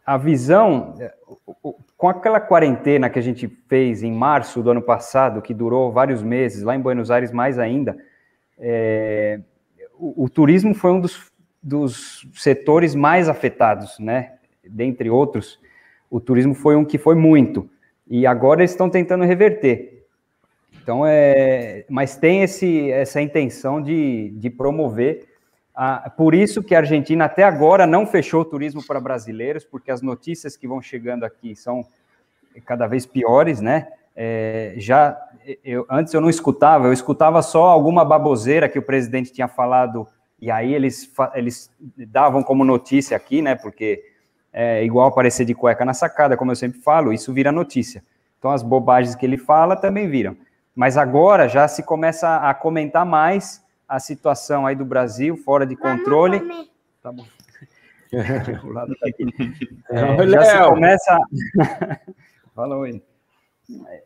a 0.06 0.16
visão, 0.16 0.94
com 1.96 2.08
aquela 2.08 2.38
quarentena 2.38 3.10
que 3.10 3.18
a 3.18 3.22
gente 3.22 3.48
fez 3.68 4.04
em 4.04 4.12
março 4.12 4.62
do 4.62 4.70
ano 4.70 4.80
passado, 4.80 5.42
que 5.42 5.52
durou 5.52 5.90
vários 5.90 6.22
meses, 6.22 6.62
lá 6.62 6.76
em 6.76 6.80
Buenos 6.80 7.10
Aires 7.10 7.32
mais 7.32 7.58
ainda, 7.58 7.98
é, 8.56 9.40
o, 9.98 10.24
o, 10.24 10.28
turismo 10.28 10.74
foi 10.74 10.92
um 10.92 11.00
dos, 11.00 11.32
dos 11.60 12.24
setores 12.34 12.94
mais 12.94 13.28
afetados, 13.28 13.98
né? 13.98 14.34
Dentre 14.64 15.10
outros, 15.10 15.58
o 16.08 16.20
turismo 16.20 16.54
foi 16.54 16.76
um 16.76 16.84
que 16.84 16.98
foi 16.98 17.16
muito. 17.16 17.68
E 18.06 18.26
agora 18.26 18.60
eles 18.60 18.70
estão 18.70 18.88
tentando 18.88 19.24
reverter. 19.24 20.06
Então, 20.80 21.04
é, 21.04 21.84
mas 21.88 22.16
tem 22.16 22.42
esse, 22.42 22.90
essa 22.92 23.20
intenção 23.20 23.82
de, 23.82 24.30
de 24.36 24.48
promover. 24.50 25.26
A, 25.76 26.08
por 26.08 26.34
isso 26.34 26.62
que 26.62 26.74
a 26.74 26.78
Argentina 26.78 27.26
até 27.26 27.44
agora 27.44 27.86
não 27.86 28.06
fechou 28.06 28.40
o 28.40 28.44
turismo 28.46 28.82
para 28.82 28.98
brasileiros, 28.98 29.62
porque 29.62 29.90
as 29.90 30.00
notícias 30.00 30.56
que 30.56 30.66
vão 30.66 30.80
chegando 30.80 31.22
aqui 31.22 31.54
são 31.54 31.84
cada 32.64 32.86
vez 32.86 33.04
piores, 33.04 33.60
né? 33.60 33.88
É, 34.16 34.72
já 34.78 35.14
eu, 35.62 35.84
antes 35.90 36.14
eu 36.14 36.22
não 36.22 36.30
escutava, 36.30 36.86
eu 36.86 36.92
escutava 36.94 37.42
só 37.42 37.66
alguma 37.66 38.02
baboseira 38.06 38.70
que 38.70 38.78
o 38.78 38.82
presidente 38.82 39.30
tinha 39.30 39.46
falado 39.46 40.08
e 40.40 40.50
aí 40.50 40.72
eles 40.72 41.12
eles 41.34 41.70
davam 42.08 42.42
como 42.42 42.64
notícia 42.64 43.14
aqui, 43.14 43.42
né? 43.42 43.54
Porque 43.54 44.02
é 44.50 44.82
igual 44.82 45.08
aparecer 45.08 45.44
de 45.44 45.54
cueca 45.54 45.84
na 45.84 45.92
sacada, 45.92 46.38
como 46.38 46.50
eu 46.50 46.56
sempre 46.56 46.80
falo, 46.80 47.12
isso 47.12 47.34
vira 47.34 47.52
notícia. 47.52 48.02
Então 48.38 48.50
as 48.50 48.62
bobagens 48.62 49.14
que 49.14 49.26
ele 49.26 49.36
fala 49.36 49.76
também 49.76 50.08
viram. 50.08 50.34
Mas 50.74 50.96
agora 50.96 51.46
já 51.46 51.68
se 51.68 51.82
começa 51.82 52.36
a 52.36 52.54
comentar 52.54 53.04
mais 53.04 53.62
a 53.88 54.00
situação 54.00 54.66
aí 54.66 54.74
do 54.74 54.84
Brasil 54.84 55.36
fora 55.36 55.66
de 55.66 55.76
controle. 55.76 56.40
Tá 57.02 57.12
bom. 57.12 57.24
o 58.64 58.68
lado 58.72 58.94
aqui. 59.02 59.24
É, 59.90 60.28
já 60.28 60.44
se 60.44 60.68
começa. 60.68 61.18
Fala 62.54 62.76
oi. 62.76 63.02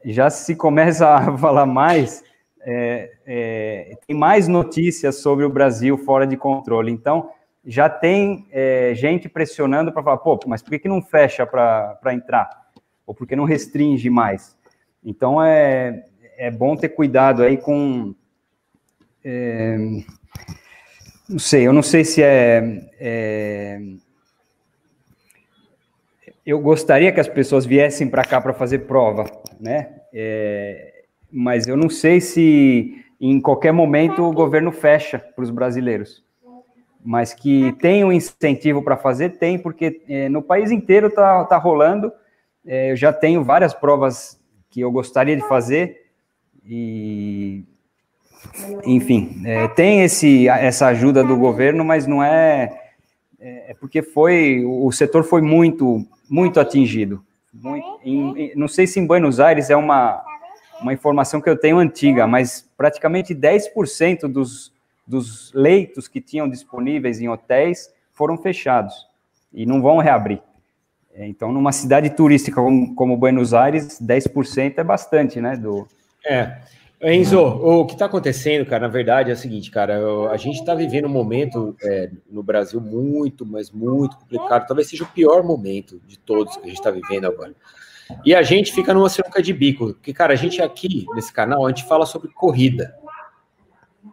Já 0.05 0.31
se 0.31 0.57
começa 0.57 1.09
a 1.09 1.37
falar 1.39 1.67
mais. 1.67 2.25
É, 2.63 3.13
é, 3.27 3.97
tem 4.07 4.17
mais 4.17 4.49
notícias 4.49 5.17
sobre 5.17 5.45
o 5.45 5.51
Brasil 5.51 5.97
fora 5.97 6.27
de 6.27 6.37
controle. 6.37 6.91
Então, 6.91 7.31
já 7.65 7.89
tem 7.89 8.47
é, 8.51 8.93
gente 8.95 9.29
pressionando 9.29 9.93
para 9.93 10.03
falar, 10.03 10.19
pô, 10.19 10.39
mas 10.47 10.63
por 10.63 10.71
que, 10.71 10.81
que 10.81 10.89
não 10.89 11.03
fecha 11.03 11.47
para 11.47 11.99
entrar? 12.13 12.51
Ou 13.07 13.15
por 13.15 13.27
que 13.27 13.37
não 13.37 13.45
restringe 13.45 14.09
mais? 14.09 14.59
Então 15.05 15.43
é, 15.43 16.05
é 16.37 16.51
bom 16.51 16.77
ter 16.77 16.91
cuidado 16.91 17.43
aí 17.43 17.57
com. 17.57 18.15
É, 19.25 19.77
não 21.29 21.39
sei, 21.39 21.67
eu 21.67 21.73
não 21.73 21.83
sei 21.83 22.05
se 22.05 22.23
é, 22.23 22.89
é 22.99 23.81
eu 26.45 26.59
gostaria 26.59 27.13
que 27.13 27.21
as 27.21 27.29
pessoas 27.29 27.65
viessem 27.65 28.09
para 28.09 28.25
cá 28.25 28.41
para 28.41 28.53
fazer 28.53 28.81
prova, 28.81 29.25
né? 29.61 30.01
É, 30.13 31.05
mas 31.31 31.67
eu 31.67 31.77
não 31.77 31.89
sei 31.89 32.21
se 32.21 33.05
em 33.21 33.41
qualquer 33.41 33.73
momento 33.73 34.23
o 34.23 34.33
governo 34.33 34.73
fecha 34.73 35.19
para 35.19 35.45
os 35.45 35.51
brasileiros 35.51 36.25
mas 37.05 37.33
que 37.33 37.73
tem 37.81 38.05
um 38.05 38.13
incentivo 38.13 38.83
para 38.83 38.97
fazer, 38.97 39.31
tem, 39.31 39.59
porque 39.59 40.03
é, 40.09 40.29
no 40.29 40.43
país 40.43 40.71
inteiro 40.71 41.09
está 41.09 41.45
tá 41.45 41.57
rolando. 41.57 42.13
É, 42.67 42.93
eu 42.93 42.97
já 42.97 43.13
tenho 43.13 43.43
várias 43.43 43.73
provas 43.73 44.39
que 44.69 44.81
eu 44.81 44.93
gostaria 44.93 45.35
de 45.35 45.47
fazer, 45.49 46.07
e 46.65 47.65
enfim, 48.85 49.43
é, 49.45 49.69
tem 49.69 50.03
esse, 50.03 50.49
essa 50.49 50.87
ajuda 50.89 51.23
do 51.23 51.37
governo, 51.37 51.85
mas 51.85 52.07
não 52.07 52.23
é, 52.23 52.91
é, 53.39 53.73
é 53.73 53.75
porque 53.75 54.03
foi 54.03 54.65
o 54.65 54.91
setor 54.93 55.25
foi 55.25 55.43
muito 55.43 56.07
muito 56.29 56.61
atingido. 56.61 57.25
Muito, 57.53 58.01
em, 58.05 58.53
não 58.55 58.69
sei 58.69 58.87
se 58.87 59.01
em 59.01 59.07
Buenos 59.07 59.41
Aires 59.41 59.71
é 59.71 59.77
uma, 59.77 60.23
uma 60.81 60.93
informação 60.93 61.41
que 61.41 61.51
eu 61.51 61.59
tenho 61.59 61.79
antiga, 61.79 62.27
mas 62.27 62.69
praticamente 62.77 63.35
10% 63.35 64.29
dos 64.29 64.73
dos 65.11 65.53
leitos 65.53 66.07
que 66.07 66.21
tinham 66.21 66.49
disponíveis 66.49 67.21
em 67.21 67.29
hotéis 67.29 67.93
foram 68.13 68.39
fechados 68.39 68.95
e 69.53 69.67
não 69.67 69.83
vão 69.83 69.99
reabrir. 69.99 70.41
É, 71.13 71.27
então, 71.27 71.51
numa 71.51 71.73
cidade 71.73 72.09
turística 72.11 72.63
como, 72.63 72.95
como 72.95 73.17
Buenos 73.17 73.53
Aires, 73.53 74.01
10% 74.01 74.75
é 74.79 74.85
bastante, 74.85 75.41
né? 75.41 75.57
Do... 75.57 75.89
É. 76.25 76.61
Enzo, 77.03 77.41
o 77.41 77.87
que 77.87 77.95
está 77.95 78.05
acontecendo, 78.05 78.67
cara, 78.67 78.83
na 78.83 78.93
verdade 78.93 79.31
é 79.31 79.33
o 79.33 79.37
seguinte, 79.37 79.71
cara, 79.71 79.99
a 80.31 80.37
gente 80.37 80.59
está 80.59 80.75
vivendo 80.75 81.07
um 81.07 81.11
momento 81.11 81.75
é, 81.83 82.11
no 82.31 82.43
Brasil 82.43 82.81
muito, 82.81 83.47
mas 83.47 83.71
muito 83.71 84.19
complicado. 84.19 84.67
Talvez 84.67 84.89
seja 84.89 85.05
o 85.05 85.09
pior 85.09 85.43
momento 85.43 86.01
de 86.07 86.19
todos 86.19 86.57
que 86.57 86.65
a 86.65 86.69
gente 86.69 86.79
está 86.79 86.91
vivendo 86.91 87.25
agora. 87.25 87.55
E 88.25 88.35
a 88.35 88.43
gente 88.43 88.73
fica 88.73 88.93
numa 88.93 89.09
sinuca 89.09 89.43
de 89.43 89.53
bico, 89.53 89.95
porque, 89.95 90.13
cara, 90.13 90.35
a 90.35 90.37
gente 90.37 90.61
aqui 90.61 91.07
nesse 91.15 91.33
canal, 91.33 91.65
a 91.65 91.69
gente 91.71 91.85
fala 91.85 92.05
sobre 92.05 92.29
corrida 92.33 92.95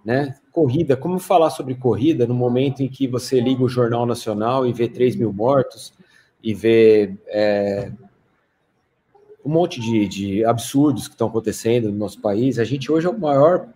né? 0.04 0.36
Corrida, 0.52 0.96
como 0.96 1.20
falar 1.20 1.50
sobre 1.50 1.76
corrida 1.76 2.26
no 2.26 2.34
momento 2.34 2.82
em 2.82 2.88
que 2.88 3.08
você 3.08 3.40
liga 3.40 3.64
o 3.64 3.70
Jornal 3.70 4.06
Nacional 4.06 4.66
e 4.66 4.74
vê 4.74 4.88
3 4.88 5.16
mil 5.16 5.32
mortos 5.32 5.94
e 6.42 6.54
vê 6.54 7.14
é, 7.28 7.92
um 9.48 9.50
monte 9.50 9.80
de, 9.80 10.06
de 10.10 10.46
absurdos 10.46 11.08
que 11.08 11.14
estão 11.14 11.30
acontecendo 11.30 11.90
no 11.90 11.98
nosso 11.98 12.20
país? 12.20 12.60
A 12.60 12.66
gente 12.66 12.92
hoje 12.92 13.08
é 13.08 13.10
o 13.10 13.18
maior, 13.18 13.70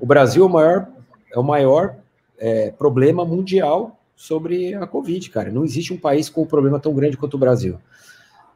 o 0.00 0.04
Brasil 0.04 0.42
é 0.42 0.46
o 0.46 0.50
maior, 0.50 0.88
é 1.32 1.38
o 1.38 1.44
maior 1.44 1.94
é, 2.36 2.72
problema 2.72 3.24
mundial 3.24 4.00
sobre 4.16 4.74
a 4.74 4.84
Covid, 4.84 5.30
cara. 5.30 5.52
Não 5.52 5.64
existe 5.64 5.92
um 5.92 5.96
país 5.96 6.28
com 6.28 6.42
um 6.42 6.46
problema 6.46 6.80
tão 6.80 6.92
grande 6.92 7.16
quanto 7.16 7.34
o 7.34 7.38
Brasil. 7.38 7.78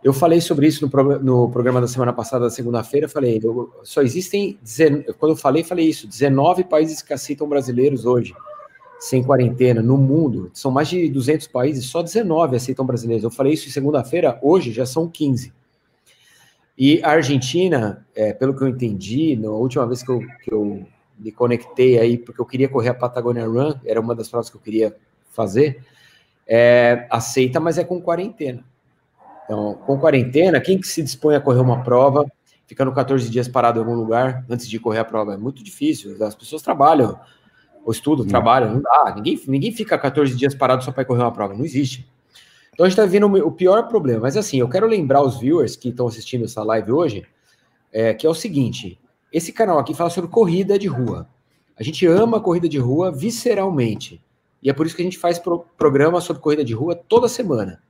Eu 0.02 0.12
falei 0.12 0.40
sobre 0.40 0.66
isso 0.66 0.84
no, 0.84 1.18
no 1.20 1.48
programa 1.50 1.80
da 1.80 1.86
semana 1.86 2.12
passada, 2.12 2.50
segunda-feira, 2.50 3.08
falei, 3.08 3.40
eu, 3.42 3.72
só 3.84 4.02
existem, 4.02 4.58
quando 5.18 5.32
eu 5.32 5.36
falei, 5.36 5.62
falei 5.62 5.88
isso, 5.88 6.08
19 6.08 6.64
países 6.64 7.00
que 7.00 7.12
aceitam 7.12 7.48
brasileiros 7.48 8.04
hoje, 8.04 8.34
sem 8.98 9.22
quarentena, 9.22 9.80
no 9.80 9.96
mundo, 9.96 10.50
são 10.52 10.70
mais 10.70 10.88
de 10.88 11.08
200 11.08 11.46
países, 11.46 11.86
só 11.86 12.02
19 12.02 12.56
aceitam 12.56 12.84
brasileiros. 12.84 13.24
Eu 13.24 13.30
falei 13.30 13.52
isso 13.52 13.68
em 13.68 13.72
segunda-feira, 13.72 14.38
hoje 14.42 14.72
já 14.72 14.84
são 14.84 15.08
15. 15.08 15.52
E 16.78 17.02
a 17.02 17.10
Argentina, 17.10 18.06
é, 18.14 18.32
pelo 18.32 18.54
que 18.54 18.62
eu 18.62 18.68
entendi, 18.68 19.34
na 19.36 19.50
última 19.50 19.86
vez 19.86 20.02
que 20.02 20.10
eu, 20.10 20.20
que 20.42 20.52
eu 20.52 20.86
me 21.18 21.32
conectei 21.32 21.98
aí, 21.98 22.18
porque 22.18 22.40
eu 22.40 22.44
queria 22.44 22.68
correr 22.68 22.90
a 22.90 22.94
Patagonia 22.94 23.46
Run, 23.46 23.74
era 23.84 24.00
uma 24.00 24.14
das 24.14 24.28
provas 24.28 24.50
que 24.50 24.56
eu 24.56 24.60
queria 24.60 24.94
fazer, 25.30 25.82
é, 26.46 27.06
aceita, 27.10 27.58
mas 27.58 27.78
é 27.78 27.84
com 27.84 28.00
quarentena. 28.00 28.62
Então, 29.44 29.74
com 29.86 29.98
quarentena, 29.98 30.60
quem 30.60 30.78
que 30.78 30.86
se 30.86 31.02
dispõe 31.02 31.34
a 31.34 31.40
correr 31.40 31.60
uma 31.60 31.82
prova, 31.82 32.26
ficando 32.66 32.92
14 32.92 33.30
dias 33.30 33.48
parado 33.48 33.78
em 33.78 33.82
algum 33.82 33.94
lugar 33.94 34.44
antes 34.50 34.68
de 34.68 34.78
correr 34.78 34.98
a 34.98 35.04
prova? 35.04 35.34
É 35.34 35.36
muito 35.36 35.62
difícil. 35.62 36.22
As 36.22 36.34
pessoas 36.34 36.62
trabalham, 36.62 37.18
ou 37.84 37.92
estudam, 37.92 38.24
não. 38.24 38.30
trabalham, 38.30 38.74
não 38.74 38.82
dá. 38.82 39.14
Ninguém, 39.16 39.40
ninguém 39.46 39.72
fica 39.72 39.96
14 39.96 40.36
dias 40.36 40.54
parado 40.54 40.84
só 40.84 40.92
para 40.92 41.04
correr 41.04 41.22
uma 41.22 41.32
prova, 41.32 41.54
não 41.54 41.64
existe. 41.64 42.06
Então 42.76 42.84
a 42.84 42.88
gente 42.88 42.98
está 42.98 43.10
vendo 43.10 43.26
o 43.26 43.50
pior 43.50 43.88
problema. 43.88 44.20
Mas 44.20 44.36
assim, 44.36 44.60
eu 44.60 44.68
quero 44.68 44.86
lembrar 44.86 45.22
os 45.22 45.40
viewers 45.40 45.74
que 45.74 45.88
estão 45.88 46.06
assistindo 46.06 46.44
essa 46.44 46.62
live 46.62 46.92
hoje, 46.92 47.26
é, 47.90 48.12
que 48.12 48.26
é 48.26 48.30
o 48.30 48.34
seguinte: 48.34 49.00
esse 49.32 49.50
canal 49.50 49.78
aqui 49.78 49.94
fala 49.94 50.10
sobre 50.10 50.30
corrida 50.30 50.78
de 50.78 50.86
rua. 50.86 51.26
A 51.78 51.82
gente 51.82 52.06
ama 52.06 52.40
corrida 52.40 52.68
de 52.68 52.78
rua 52.78 53.10
visceralmente. 53.10 54.22
E 54.62 54.70
é 54.70 54.72
por 54.72 54.86
isso 54.86 54.94
que 54.94 55.02
a 55.02 55.04
gente 55.04 55.18
faz 55.18 55.38
pro, 55.38 55.64
programa 55.76 56.20
sobre 56.20 56.42
corrida 56.42 56.64
de 56.64 56.74
rua 56.74 56.94
toda 56.94 57.28
semana 57.28 57.80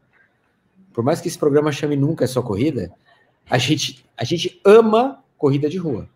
por 0.96 1.04
mais 1.04 1.20
que 1.20 1.28
esse 1.28 1.38
programa 1.38 1.70
chame 1.70 1.94
Nunca 1.94 2.24
é 2.24 2.26
Só 2.26 2.40
Corrida, 2.40 2.90
a 3.50 3.58
gente, 3.58 4.02
a 4.16 4.24
gente 4.24 4.58
ama 4.64 5.22
corrida 5.36 5.68
de 5.68 5.76
rua. 5.76 6.08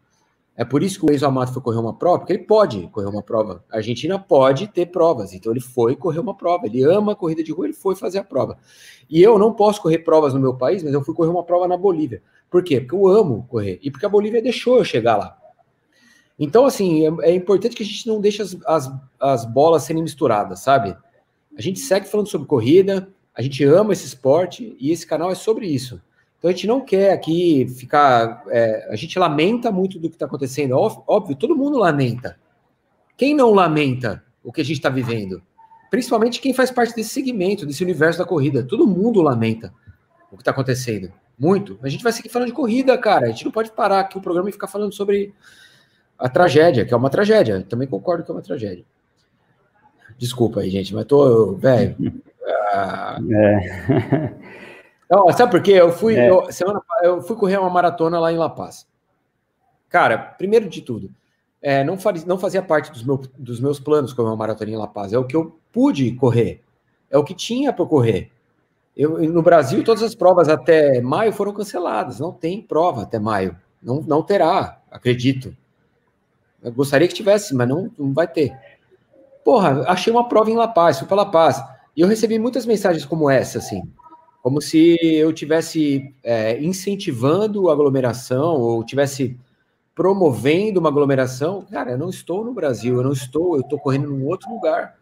É 0.56 0.64
por 0.64 0.82
isso 0.82 1.00
que 1.00 1.06
o 1.06 1.14
Enzo 1.14 1.26
Amato 1.26 1.52
foi 1.52 1.62
correr 1.62 1.78
uma 1.78 1.94
prova, 1.94 2.18
porque 2.18 2.34
ele 2.34 2.42
pode 2.42 2.86
correr 2.88 3.06
uma 3.06 3.22
prova. 3.22 3.64
A 3.70 3.76
Argentina 3.76 4.18
pode 4.18 4.66
ter 4.66 4.86
provas, 4.86 5.32
então 5.32 5.52
ele 5.52 5.60
foi 5.60 5.96
correr 5.96 6.18
uma 6.18 6.36
prova. 6.36 6.66
Ele 6.66 6.82
ama 6.82 7.12
a 7.12 7.16
corrida 7.16 7.42
de 7.42 7.52
rua, 7.52 7.66
ele 7.66 7.72
foi 7.72 7.94
fazer 7.96 8.18
a 8.18 8.24
prova. 8.24 8.58
E 9.08 9.22
eu 9.22 9.38
não 9.38 9.54
posso 9.54 9.80
correr 9.80 10.00
provas 10.00 10.34
no 10.34 10.40
meu 10.40 10.54
país, 10.54 10.82
mas 10.82 10.92
eu 10.92 11.02
fui 11.02 11.14
correr 11.14 11.30
uma 11.30 11.44
prova 11.44 11.66
na 11.66 11.76
Bolívia. 11.76 12.22
Por 12.50 12.62
quê? 12.62 12.80
Porque 12.80 12.94
eu 12.94 13.08
amo 13.08 13.46
correr. 13.48 13.78
E 13.82 13.90
porque 13.90 14.04
a 14.04 14.08
Bolívia 14.08 14.42
deixou 14.42 14.78
eu 14.78 14.84
chegar 14.84 15.16
lá. 15.16 15.38
Então, 16.38 16.64
assim, 16.64 17.06
é, 17.06 17.30
é 17.30 17.34
importante 17.34 17.76
que 17.76 17.82
a 17.82 17.86
gente 17.86 18.06
não 18.06 18.20
deixe 18.20 18.42
as, 18.42 18.56
as, 18.66 18.92
as 19.18 19.44
bolas 19.44 19.82
serem 19.84 20.02
misturadas, 20.02 20.60
sabe? 20.60 20.96
A 21.56 21.60
gente 21.60 21.80
segue 21.80 22.08
falando 22.08 22.28
sobre 22.28 22.46
corrida, 22.46 23.08
a 23.34 23.42
gente 23.42 23.62
ama 23.64 23.92
esse 23.92 24.06
esporte 24.06 24.76
e 24.80 24.90
esse 24.90 25.06
canal 25.06 25.30
é 25.30 25.34
sobre 25.34 25.66
isso. 25.66 26.00
Então 26.40 26.48
a 26.48 26.54
gente 26.54 26.66
não 26.66 26.80
quer 26.80 27.12
aqui 27.12 27.68
ficar. 27.68 28.42
É, 28.48 28.88
a 28.90 28.96
gente 28.96 29.18
lamenta 29.18 29.70
muito 29.70 29.98
do 29.98 30.08
que 30.08 30.16
está 30.16 30.24
acontecendo. 30.24 30.72
Óbvio, 30.74 31.36
todo 31.36 31.54
mundo 31.54 31.76
lamenta. 31.76 32.38
Quem 33.14 33.34
não 33.34 33.52
lamenta 33.52 34.24
o 34.42 34.50
que 34.50 34.62
a 34.62 34.64
gente 34.64 34.78
está 34.78 34.88
vivendo? 34.88 35.42
Principalmente 35.90 36.40
quem 36.40 36.54
faz 36.54 36.70
parte 36.70 36.96
desse 36.96 37.10
segmento, 37.10 37.66
desse 37.66 37.84
universo 37.84 38.20
da 38.20 38.24
corrida. 38.24 38.62
Todo 38.62 38.86
mundo 38.86 39.20
lamenta 39.20 39.70
o 40.32 40.36
que 40.36 40.40
está 40.40 40.50
acontecendo. 40.50 41.12
Muito. 41.38 41.78
A 41.82 41.90
gente 41.90 42.02
vai 42.02 42.12
seguir 42.12 42.30
falando 42.30 42.48
de 42.48 42.54
corrida, 42.54 42.96
cara. 42.96 43.26
A 43.26 43.28
gente 43.28 43.44
não 43.44 43.52
pode 43.52 43.70
parar 43.72 44.00
aqui 44.00 44.16
o 44.16 44.22
programa 44.22 44.48
e 44.48 44.52
ficar 44.52 44.66
falando 44.66 44.94
sobre 44.94 45.34
a 46.18 46.26
tragédia, 46.26 46.86
que 46.86 46.94
é 46.94 46.96
uma 46.96 47.10
tragédia. 47.10 47.60
também 47.68 47.86
concordo 47.86 48.24
que 48.24 48.30
é 48.30 48.34
uma 48.34 48.42
tragédia. 48.42 48.84
Desculpa 50.16 50.60
aí, 50.60 50.70
gente, 50.70 50.94
mas 50.94 51.04
tô, 51.04 51.54
velho. 51.54 51.96
Ah. 52.72 53.18
É. 53.32 54.34
Não, 55.10 55.30
sabe 55.32 55.50
por 55.50 55.60
quê? 55.60 55.72
Eu 55.72 55.90
fui, 55.90 56.14
é. 56.14 56.30
eu, 56.30 56.52
semana, 56.52 56.80
eu 57.02 57.20
fui 57.20 57.34
correr 57.34 57.58
uma 57.58 57.68
maratona 57.68 58.20
lá 58.20 58.32
em 58.32 58.36
La 58.36 58.48
Paz. 58.48 58.86
Cara, 59.88 60.16
primeiro 60.16 60.68
de 60.68 60.82
tudo, 60.82 61.10
é, 61.60 61.82
não, 61.82 61.98
faz, 61.98 62.24
não 62.24 62.38
fazia 62.38 62.62
parte 62.62 62.92
dos, 62.92 63.02
meu, 63.02 63.20
dos 63.36 63.60
meus 63.60 63.80
planos 63.80 64.12
correr 64.12 64.28
uma 64.28 64.36
maratona 64.36 64.70
em 64.70 64.76
La 64.76 64.86
Paz. 64.86 65.12
É 65.12 65.18
o 65.18 65.24
que 65.24 65.34
eu 65.34 65.58
pude 65.72 66.12
correr. 66.12 66.62
É 67.10 67.18
o 67.18 67.24
que 67.24 67.34
tinha 67.34 67.72
para 67.72 67.84
correr. 67.84 68.30
Eu, 68.96 69.18
no 69.32 69.42
Brasil, 69.42 69.82
todas 69.82 70.02
as 70.02 70.14
provas 70.14 70.48
até 70.48 71.00
maio 71.00 71.32
foram 71.32 71.52
canceladas. 71.52 72.20
Não 72.20 72.32
tem 72.32 72.62
prova 72.62 73.02
até 73.02 73.18
maio. 73.18 73.56
Não, 73.82 74.00
não 74.02 74.22
terá, 74.22 74.80
acredito. 74.90 75.56
Eu 76.62 76.70
gostaria 76.70 77.08
que 77.08 77.14
tivesse, 77.14 77.52
mas 77.52 77.68
não, 77.68 77.90
não 77.98 78.12
vai 78.12 78.28
ter. 78.28 78.56
Porra, 79.44 79.84
achei 79.88 80.12
uma 80.12 80.28
prova 80.28 80.50
em 80.50 80.56
La 80.56 80.68
Paz, 80.68 80.98
fui 80.98 81.08
para 81.08 81.16
La 81.16 81.26
Paz. 81.26 81.60
E 81.96 82.00
eu 82.00 82.06
recebi 82.06 82.38
muitas 82.38 82.64
mensagens 82.64 83.04
como 83.04 83.28
essa, 83.28 83.58
assim. 83.58 83.82
Como 84.42 84.60
se 84.60 84.96
eu 85.02 85.32
tivesse 85.32 86.14
é, 86.22 86.60
incentivando 86.62 87.68
a 87.68 87.72
aglomeração 87.72 88.56
ou 88.56 88.84
tivesse 88.84 89.38
promovendo 89.94 90.80
uma 90.80 90.88
aglomeração. 90.88 91.62
Cara, 91.70 91.90
eu 91.90 91.98
não 91.98 92.08
estou 92.08 92.44
no 92.44 92.54
Brasil, 92.54 92.96
eu 92.96 93.02
não 93.02 93.12
estou, 93.12 93.56
eu 93.56 93.60
estou 93.60 93.78
correndo 93.78 94.08
num 94.08 94.26
outro 94.26 94.50
lugar 94.50 94.98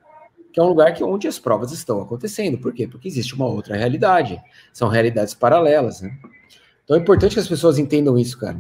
que 0.53 0.59
é 0.59 0.63
um 0.63 0.69
lugar 0.69 0.93
que 0.93 1.05
onde 1.05 1.29
as 1.29 1.39
provas 1.39 1.71
estão 1.71 2.01
acontecendo. 2.01 2.59
Por 2.59 2.73
quê? 2.73 2.89
Porque 2.89 3.07
existe 3.07 3.35
uma 3.35 3.47
outra 3.47 3.77
realidade. 3.77 4.41
São 4.73 4.89
realidades 4.89 5.35
paralelas, 5.35 6.01
né? 6.01 6.19
Então 6.85 6.97
é 6.97 7.01
importante 7.01 7.35
que 7.35 7.41
as 7.41 7.47
pessoas 7.47 7.79
entendam 7.79 8.19
isso, 8.19 8.37
cara, 8.39 8.59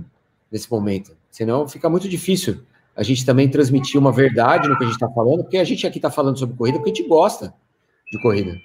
nesse 0.52 0.70
momento. 0.70 1.16
Senão 1.30 1.66
fica 1.66 1.88
muito 1.88 2.08
difícil 2.08 2.60
a 2.94 3.02
gente 3.02 3.24
também 3.24 3.48
transmitir 3.48 3.98
uma 3.98 4.12
verdade 4.12 4.68
no 4.68 4.76
que 4.76 4.84
a 4.84 4.86
gente 4.86 4.96
está 4.96 5.08
falando, 5.08 5.42
porque 5.42 5.56
a 5.56 5.64
gente 5.64 5.86
aqui 5.86 5.98
está 5.98 6.10
falando 6.10 6.38
sobre 6.38 6.56
corrida 6.56 6.78
porque 6.78 6.90
a 6.90 6.94
gente 6.94 7.08
gosta 7.08 7.54
de 8.12 8.20
corrida. 8.20 8.56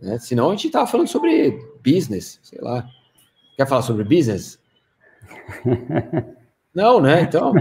Né? 0.00 0.18
Senão 0.18 0.48
a 0.48 0.50
gente 0.52 0.68
está 0.68 0.86
falando 0.86 1.08
sobre 1.08 1.58
business, 1.84 2.40
sei 2.42 2.58
lá. 2.60 2.88
Quer 3.56 3.66
falar 3.66 3.82
sobre 3.82 4.04
business? 4.04 4.58
Não, 6.74 7.00
né? 7.00 7.22
Então. 7.22 7.52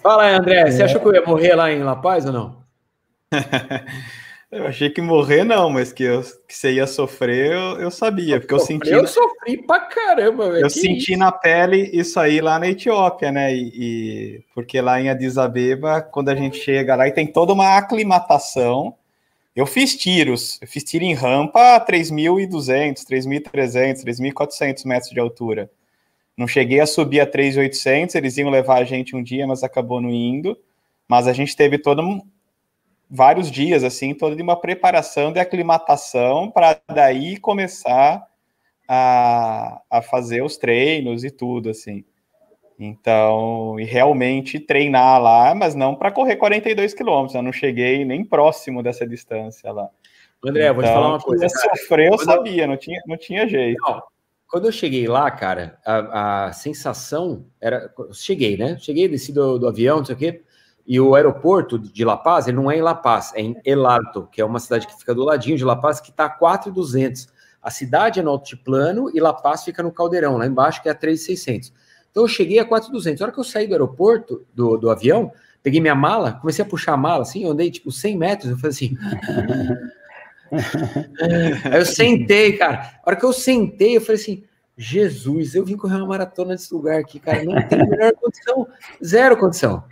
Fala 0.00 0.24
aí, 0.24 0.34
André, 0.34 0.70
você 0.70 0.82
é. 0.82 0.84
achou 0.84 1.00
que 1.00 1.08
eu 1.08 1.14
ia 1.14 1.26
morrer 1.26 1.54
lá 1.54 1.72
em 1.72 1.82
La 1.82 1.96
Paz 1.96 2.24
ou 2.24 2.32
não? 2.32 2.62
eu 4.50 4.66
achei 4.66 4.90
que 4.90 5.02
morrer 5.02 5.42
não, 5.42 5.68
mas 5.68 5.92
que, 5.92 6.04
eu, 6.04 6.22
que 6.22 6.54
você 6.54 6.74
ia 6.74 6.86
sofrer, 6.86 7.52
eu, 7.52 7.80
eu 7.80 7.90
sabia, 7.90 8.38
porque 8.38 8.54
eu 8.54 8.60
senti. 8.60 8.90
Eu 8.90 9.06
sofri 9.08 9.60
pra 9.66 9.80
caramba, 9.80 10.50
velho. 10.50 10.64
Eu 10.64 10.70
senti 10.70 11.12
isso? 11.12 11.18
na 11.18 11.32
pele 11.32 11.90
isso 11.92 12.20
aí 12.20 12.40
lá 12.40 12.60
na 12.60 12.68
Etiópia, 12.68 13.32
né? 13.32 13.52
E, 13.52 13.72
e, 13.74 14.44
porque 14.54 14.80
lá 14.80 15.00
em 15.00 15.08
Addis 15.10 15.36
Abeba, 15.36 16.00
quando 16.00 16.28
a 16.28 16.34
gente 16.36 16.58
chega 16.58 16.94
lá 16.94 17.08
e 17.08 17.12
tem 17.12 17.26
toda 17.26 17.52
uma 17.52 17.76
aclimatação. 17.76 18.94
Eu 19.58 19.66
fiz 19.66 19.96
tiros, 19.96 20.56
eu 20.62 20.68
fiz 20.68 20.84
tiro 20.84 21.02
em 21.02 21.14
rampa 21.14 21.74
a 21.74 21.84
3.200, 21.84 23.04
3.300, 23.04 24.04
3.400 24.04 24.86
metros 24.86 25.10
de 25.10 25.18
altura. 25.18 25.68
Não 26.36 26.46
cheguei 26.46 26.78
a 26.78 26.86
subir 26.86 27.18
a 27.18 27.26
3.800, 27.26 28.14
eles 28.14 28.36
iam 28.36 28.50
levar 28.50 28.76
a 28.78 28.84
gente 28.84 29.16
um 29.16 29.22
dia, 29.22 29.48
mas 29.48 29.64
acabou 29.64 30.00
não 30.00 30.10
indo. 30.10 30.56
Mas 31.08 31.26
a 31.26 31.32
gente 31.32 31.56
teve 31.56 31.76
todo 31.76 32.00
um, 32.02 32.22
vários 33.10 33.50
dias, 33.50 33.82
assim, 33.82 34.14
toda 34.14 34.40
uma 34.40 34.54
preparação 34.54 35.32
de 35.32 35.40
aclimatação 35.40 36.48
para 36.52 36.80
daí 36.86 37.36
começar 37.36 38.24
a, 38.86 39.82
a 39.90 40.00
fazer 40.00 40.40
os 40.40 40.56
treinos 40.56 41.24
e 41.24 41.32
tudo, 41.32 41.70
assim. 41.70 42.04
Então, 42.78 43.78
e 43.80 43.84
realmente 43.84 44.60
treinar 44.60 45.20
lá, 45.20 45.52
mas 45.54 45.74
não 45.74 45.96
para 45.96 46.12
correr 46.12 46.36
42 46.36 46.94
quilômetros. 46.94 47.34
Eu 47.34 47.42
não 47.42 47.52
cheguei 47.52 48.04
nem 48.04 48.24
próximo 48.24 48.82
dessa 48.82 49.06
distância 49.06 49.72
lá. 49.72 49.88
André, 50.44 50.64
então, 50.64 50.74
vou 50.74 50.84
te 50.84 50.88
falar 50.88 51.08
uma 51.08 51.16
então, 51.16 51.26
coisa. 51.26 51.48
Sofrer, 51.48 52.12
eu 52.12 52.18
sabia, 52.18 52.66
não 52.66 52.76
tinha, 52.76 53.02
não 53.06 53.16
tinha 53.16 53.48
jeito. 53.48 53.80
Não, 53.82 54.00
quando 54.46 54.66
eu 54.66 54.72
cheguei 54.72 55.08
lá, 55.08 55.28
cara, 55.30 55.78
a, 55.84 56.46
a 56.46 56.52
sensação 56.52 57.44
era. 57.60 57.92
Cheguei, 58.12 58.56
né? 58.56 58.78
Cheguei, 58.78 59.08
desci 59.08 59.32
do, 59.32 59.58
do, 59.58 59.66
avião, 59.66 59.98
não 59.98 60.04
sei 60.04 60.14
o 60.14 60.18
quê. 60.18 60.42
E 60.86 61.00
o 61.00 61.14
aeroporto 61.16 61.78
de 61.78 62.04
La 62.04 62.16
Paz, 62.16 62.46
ele 62.46 62.56
não 62.56 62.70
é 62.70 62.78
em 62.78 62.80
La 62.80 62.94
Paz, 62.94 63.32
é 63.34 63.42
em 63.42 63.56
El 63.64 63.84
Alto, 63.86 64.26
que 64.32 64.40
é 64.40 64.44
uma 64.44 64.60
cidade 64.60 64.86
que 64.86 64.96
fica 64.96 65.14
do 65.14 65.24
ladinho 65.24 65.56
de 65.56 65.64
La 65.64 65.76
Paz, 65.76 66.00
que 66.00 66.10
está 66.10 66.26
a 66.26 66.30
4,200. 66.30 67.26
A 67.60 67.70
cidade 67.70 68.20
é 68.20 68.22
no 68.22 68.30
altiplano 68.30 69.10
e 69.12 69.20
La 69.20 69.34
Paz 69.34 69.64
fica 69.64 69.82
no 69.82 69.92
caldeirão, 69.92 70.38
lá 70.38 70.46
embaixo, 70.46 70.80
que 70.80 70.88
é 70.88 70.92
a 70.92 70.94
3,600. 70.94 71.72
Então 72.10 72.24
eu 72.24 72.28
cheguei 72.28 72.58
a 72.58 72.64
4,200. 72.64 73.20
A 73.20 73.24
hora 73.24 73.32
que 73.32 73.40
eu 73.40 73.44
saí 73.44 73.66
do 73.66 73.74
aeroporto, 73.74 74.44
do, 74.54 74.76
do 74.76 74.90
avião, 74.90 75.32
peguei 75.62 75.80
minha 75.80 75.94
mala, 75.94 76.32
comecei 76.32 76.64
a 76.64 76.68
puxar 76.68 76.94
a 76.94 76.96
mala, 76.96 77.22
assim, 77.22 77.44
eu 77.44 77.50
andei 77.50 77.70
tipo 77.70 77.92
100 77.92 78.16
metros, 78.16 78.50
eu 78.50 78.56
falei 78.56 78.70
assim. 78.70 78.96
Aí 81.70 81.78
eu 81.78 81.84
sentei, 81.84 82.56
cara. 82.56 83.00
A 83.04 83.10
hora 83.10 83.16
que 83.16 83.24
eu 83.24 83.32
sentei, 83.32 83.96
eu 83.96 84.00
falei 84.00 84.20
assim: 84.20 84.44
Jesus, 84.76 85.54
eu 85.54 85.64
vim 85.64 85.76
correr 85.76 85.96
uma 85.96 86.06
maratona 86.06 86.52
nesse 86.52 86.72
lugar 86.72 87.00
aqui, 87.00 87.18
cara. 87.20 87.44
Não 87.44 87.60
tem 87.68 87.86
melhor 87.86 88.12
condição, 88.14 88.66
zero 89.04 89.36
condição. 89.36 89.84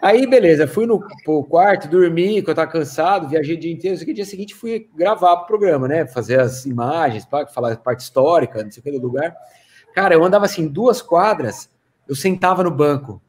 Aí, 0.00 0.28
beleza, 0.28 0.68
fui 0.68 0.86
no 0.86 1.00
quarto, 1.48 1.88
dormi, 1.88 2.40
que 2.40 2.48
eu 2.48 2.54
tava 2.54 2.70
cansado, 2.70 3.28
viajei 3.28 3.56
o 3.56 3.58
dia 3.58 3.72
inteiro. 3.72 3.98
que 3.98 4.12
dia 4.12 4.24
seguinte 4.24 4.54
fui 4.54 4.88
gravar 4.94 5.32
o 5.32 5.46
programa, 5.46 5.88
né? 5.88 6.06
Fazer 6.06 6.38
as 6.38 6.64
imagens, 6.66 7.24
para 7.24 7.48
falar 7.48 7.72
a 7.72 7.76
parte 7.76 8.00
histórica, 8.00 8.62
não 8.62 8.70
sei 8.70 8.80
o 8.80 8.84
que 8.84 8.92
do 8.92 9.04
lugar. 9.04 9.34
Cara, 9.98 10.14
eu 10.14 10.22
andava 10.22 10.44
assim, 10.44 10.68
duas 10.68 11.02
quadras, 11.02 11.68
eu 12.06 12.14
sentava 12.14 12.62
no 12.62 12.70
banco. 12.70 13.20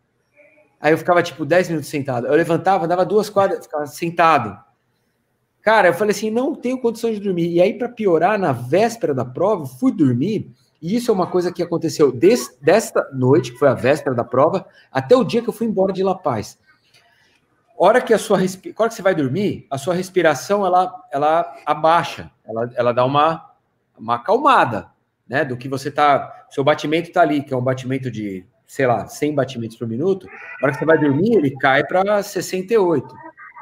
Aí 0.79 0.93
eu 0.93 0.99
ficava 0.99 1.23
tipo 1.23 1.43
10 1.43 1.69
minutos 1.69 1.89
sentado. 1.89 2.27
Eu 2.27 2.35
levantava, 2.35 2.85
andava 2.85 3.03
duas 3.03 3.27
quadras, 3.27 3.65
ficava 3.65 3.87
sentado. 3.87 4.55
Cara, 5.63 5.87
eu 5.87 5.95
falei 5.95 6.11
assim, 6.11 6.29
não 6.29 6.53
tenho 6.53 6.79
condição 6.79 7.11
de 7.11 7.19
dormir. 7.19 7.49
E 7.49 7.59
aí, 7.59 7.73
para 7.73 7.89
piorar, 7.89 8.37
na 8.37 8.51
véspera 8.51 9.15
da 9.15 9.25
prova, 9.25 9.65
fui 9.65 9.91
dormir. 9.91 10.47
E 10.79 10.95
isso 10.95 11.09
é 11.09 11.13
uma 11.15 11.25
coisa 11.25 11.51
que 11.51 11.63
aconteceu 11.63 12.11
des, 12.11 12.55
desta 12.61 13.03
noite, 13.13 13.51
que 13.53 13.57
foi 13.57 13.69
a 13.69 13.73
véspera 13.73 14.15
da 14.15 14.23
prova, 14.23 14.67
até 14.91 15.15
o 15.15 15.23
dia 15.23 15.41
que 15.41 15.49
eu 15.49 15.53
fui 15.53 15.65
embora 15.65 15.91
de 15.91 16.03
La 16.03 16.13
Paz. 16.13 16.59
Hora 17.75 17.99
que 17.99 18.13
a 18.13 18.19
sua 18.19 18.37
hora 18.37 18.89
que 18.89 18.93
você 18.93 19.01
vai 19.01 19.15
dormir, 19.15 19.65
a 19.71 19.77
sua 19.79 19.95
respiração 19.95 20.63
ela, 20.63 21.03
ela 21.11 21.51
abaixa, 21.65 22.29
ela, 22.45 22.71
ela 22.75 22.93
dá 22.93 23.03
uma, 23.03 23.53
uma 23.97 24.17
acalmada, 24.17 24.91
né? 25.29 25.43
Do 25.43 25.57
que 25.57 25.67
você 25.67 25.89
tá. 25.89 26.38
Seu 26.49 26.63
batimento 26.63 27.11
tá 27.11 27.21
ali, 27.21 27.43
que 27.43 27.53
é 27.53 27.57
um 27.57 27.63
batimento 27.63 28.09
de, 28.09 28.45
sei 28.65 28.87
lá, 28.87 29.07
100 29.07 29.35
batimentos 29.35 29.77
por 29.77 29.87
minuto. 29.87 30.27
A 30.61 30.65
hora 30.65 30.73
que 30.73 30.79
você 30.79 30.85
vai 30.85 30.97
dormir, 30.97 31.35
ele 31.35 31.51
cai 31.57 31.83
para 31.83 32.21
68, 32.23 33.13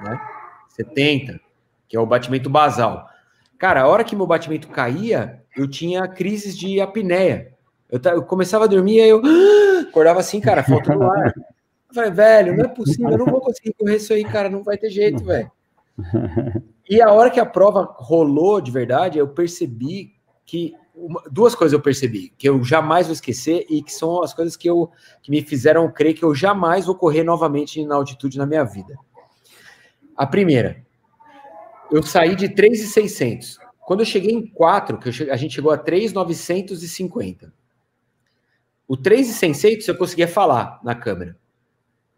né? 0.04 0.22
70 0.70 1.48
que 1.88 1.96
é 1.96 2.00
o 2.00 2.06
batimento 2.06 2.50
basal. 2.50 3.10
Cara, 3.58 3.82
a 3.82 3.88
hora 3.88 4.04
que 4.04 4.16
meu 4.16 4.28
batimento 4.28 4.68
caía, 4.68 5.42
eu 5.56 5.68
tinha 5.68 6.08
crises 6.08 6.58
de 6.58 6.80
apneia. 6.80 7.54
Eu, 7.90 8.00
eu 8.12 8.24
começava 8.24 8.66
a 8.66 8.68
dormir, 8.68 9.00
aí 9.00 9.10
eu 9.10 9.22
acordava 9.90 10.20
assim, 10.20 10.40
cara, 10.40 10.64
faltando 10.64 11.04
ar. 11.04 11.34
Eu 11.38 11.96
falei, 11.96 12.12
velho, 12.12 12.56
não 12.56 12.66
é 12.66 12.68
possível, 12.68 13.12
eu 13.12 13.18
não 13.18 13.26
vou 13.26 13.40
conseguir 13.40 13.74
correr 13.74 13.96
isso 13.96 14.14
aí, 14.14 14.24
cara, 14.26 14.50
não 14.50 14.62
vai 14.62 14.78
ter 14.78 14.90
jeito, 14.90 15.24
velho. 15.24 15.50
E 16.90 17.02
a 17.02 17.12
hora 17.12 17.30
que 17.30 17.40
a 17.40 17.46
prova 17.46 17.96
rolou 17.98 18.62
de 18.62 18.72
verdade, 18.72 19.18
eu 19.18 19.28
percebi 19.28 20.14
que 20.46 20.74
uma, 20.98 21.22
duas 21.32 21.54
coisas 21.54 21.74
eu 21.74 21.82
percebi 21.82 22.34
que 22.38 22.50
eu 22.50 22.64
jamais 22.64 23.06
vou 23.06 23.14
esquecer 23.14 23.66
e 23.70 23.84
que 23.84 23.94
são 23.94 24.24
as 24.24 24.34
coisas 24.34 24.56
que 24.58 24.68
eu 24.68 24.90
que 25.22 25.30
me 25.30 25.42
fizeram 25.42 25.92
crer 25.92 26.14
que 26.16 26.24
eu 26.24 26.34
jamais 26.34 26.86
vou 26.86 26.96
correr 26.96 27.24
novamente 27.24 27.86
na 27.86 27.96
altitude 27.96 28.38
na 28.38 28.46
minha 28.46 28.64
vida. 28.64 28.98
A 30.16 30.26
primeira, 30.26 30.84
eu 31.92 32.02
saí 32.02 32.36
de 32.36 32.50
3,600. 32.50 33.60
Quando 33.86 34.00
eu 34.00 34.06
cheguei 34.06 34.32
em 34.32 34.46
4, 34.48 34.98
que 34.98 35.12
cheguei, 35.12 35.32
a 35.32 35.38
gente 35.38 35.54
chegou 35.54 35.72
a 35.72 35.78
3,950. 35.78 37.54
O 38.88 38.98
3,600 38.98 39.88
eu 39.88 39.96
conseguia 39.96 40.28
falar 40.28 40.80
na 40.84 40.96
câmera. 40.96 41.38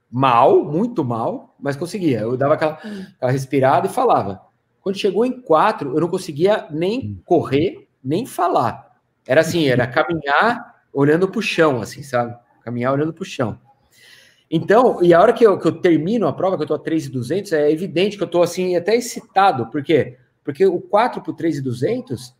Mal, 0.09 0.63
muito 0.63 1.03
mal, 1.03 1.55
mas 1.59 1.75
conseguia. 1.75 2.21
Eu 2.21 2.37
dava 2.37 2.53
aquela, 2.53 2.73
aquela 2.73 3.31
respirada 3.31 3.87
e 3.87 3.91
falava. 3.91 4.41
Quando 4.81 4.97
chegou 4.97 5.25
em 5.25 5.41
4, 5.41 5.93
eu 5.93 5.99
não 5.99 6.07
conseguia 6.07 6.67
nem 6.71 7.21
correr, 7.25 7.88
nem 8.03 8.25
falar. 8.25 8.97
Era 9.27 9.41
assim, 9.41 9.67
era 9.67 9.85
caminhar 9.85 10.83
olhando 10.93 11.27
para 11.27 11.39
o 11.39 11.41
chão, 11.41 11.81
assim, 11.81 12.01
sabe? 12.01 12.35
Caminhar 12.63 12.93
olhando 12.93 13.13
para 13.13 13.21
o 13.21 13.25
chão. 13.25 13.59
Então, 14.49 15.03
e 15.03 15.13
a 15.13 15.21
hora 15.21 15.31
que 15.31 15.45
eu, 15.45 15.59
que 15.59 15.67
eu 15.67 15.79
termino 15.79 16.27
a 16.27 16.33
prova, 16.33 16.57
que 16.57 16.63
eu 16.63 16.67
tô 16.67 16.73
a 16.73 16.79
3,200, 16.79 17.53
é 17.53 17.71
evidente 17.71 18.17
que 18.17 18.23
eu 18.23 18.27
tô 18.27 18.41
assim, 18.41 18.75
até 18.75 18.95
excitado. 18.95 19.67
Por 19.67 19.83
quê? 19.83 20.17
Porque 20.43 20.65
o 20.65 20.81
4 20.81 21.21
por 21.21 21.35
3,200 21.35 22.35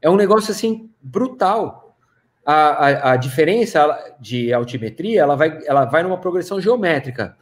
é 0.00 0.08
um 0.08 0.16
negócio 0.16 0.50
assim 0.50 0.90
brutal. 1.02 1.94
A, 2.44 2.54
a, 2.54 3.12
a, 3.12 3.16
diferença 3.16 4.14
de 4.20 4.52
altimetria 4.52 5.20
ela 5.20 5.34
vai, 5.34 5.58
ela 5.66 5.84
vai 5.84 6.02
numa 6.02 6.18
progressão 6.18 6.60
geométrica. 6.60 7.36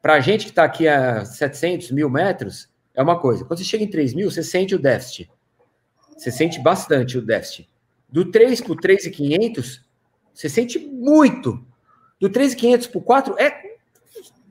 Para 0.00 0.14
a 0.14 0.20
gente 0.20 0.44
que 0.44 0.50
está 0.50 0.64
aqui 0.64 0.86
a 0.86 1.24
700 1.24 1.90
mil 1.90 2.08
metros, 2.08 2.70
é 2.94 3.02
uma 3.02 3.18
coisa. 3.18 3.44
Quando 3.44 3.58
você 3.58 3.64
chega 3.64 3.82
em 3.82 3.90
3 3.90 4.14
mil, 4.14 4.30
você 4.30 4.42
sente 4.42 4.74
o 4.74 4.78
déficit. 4.78 5.28
Você 6.16 6.30
sente 6.30 6.60
bastante 6.60 7.18
o 7.18 7.22
déficit. 7.22 7.68
Do 8.08 8.30
3 8.30 8.60
para 8.60 8.72
o 8.72 8.76
3,500, 8.76 9.82
você 10.32 10.48
sente 10.48 10.78
muito 10.78 11.64
do 12.20 12.28
3,500 12.28 12.86
por 12.86 13.02
4 13.02 13.36
é, 13.38 13.54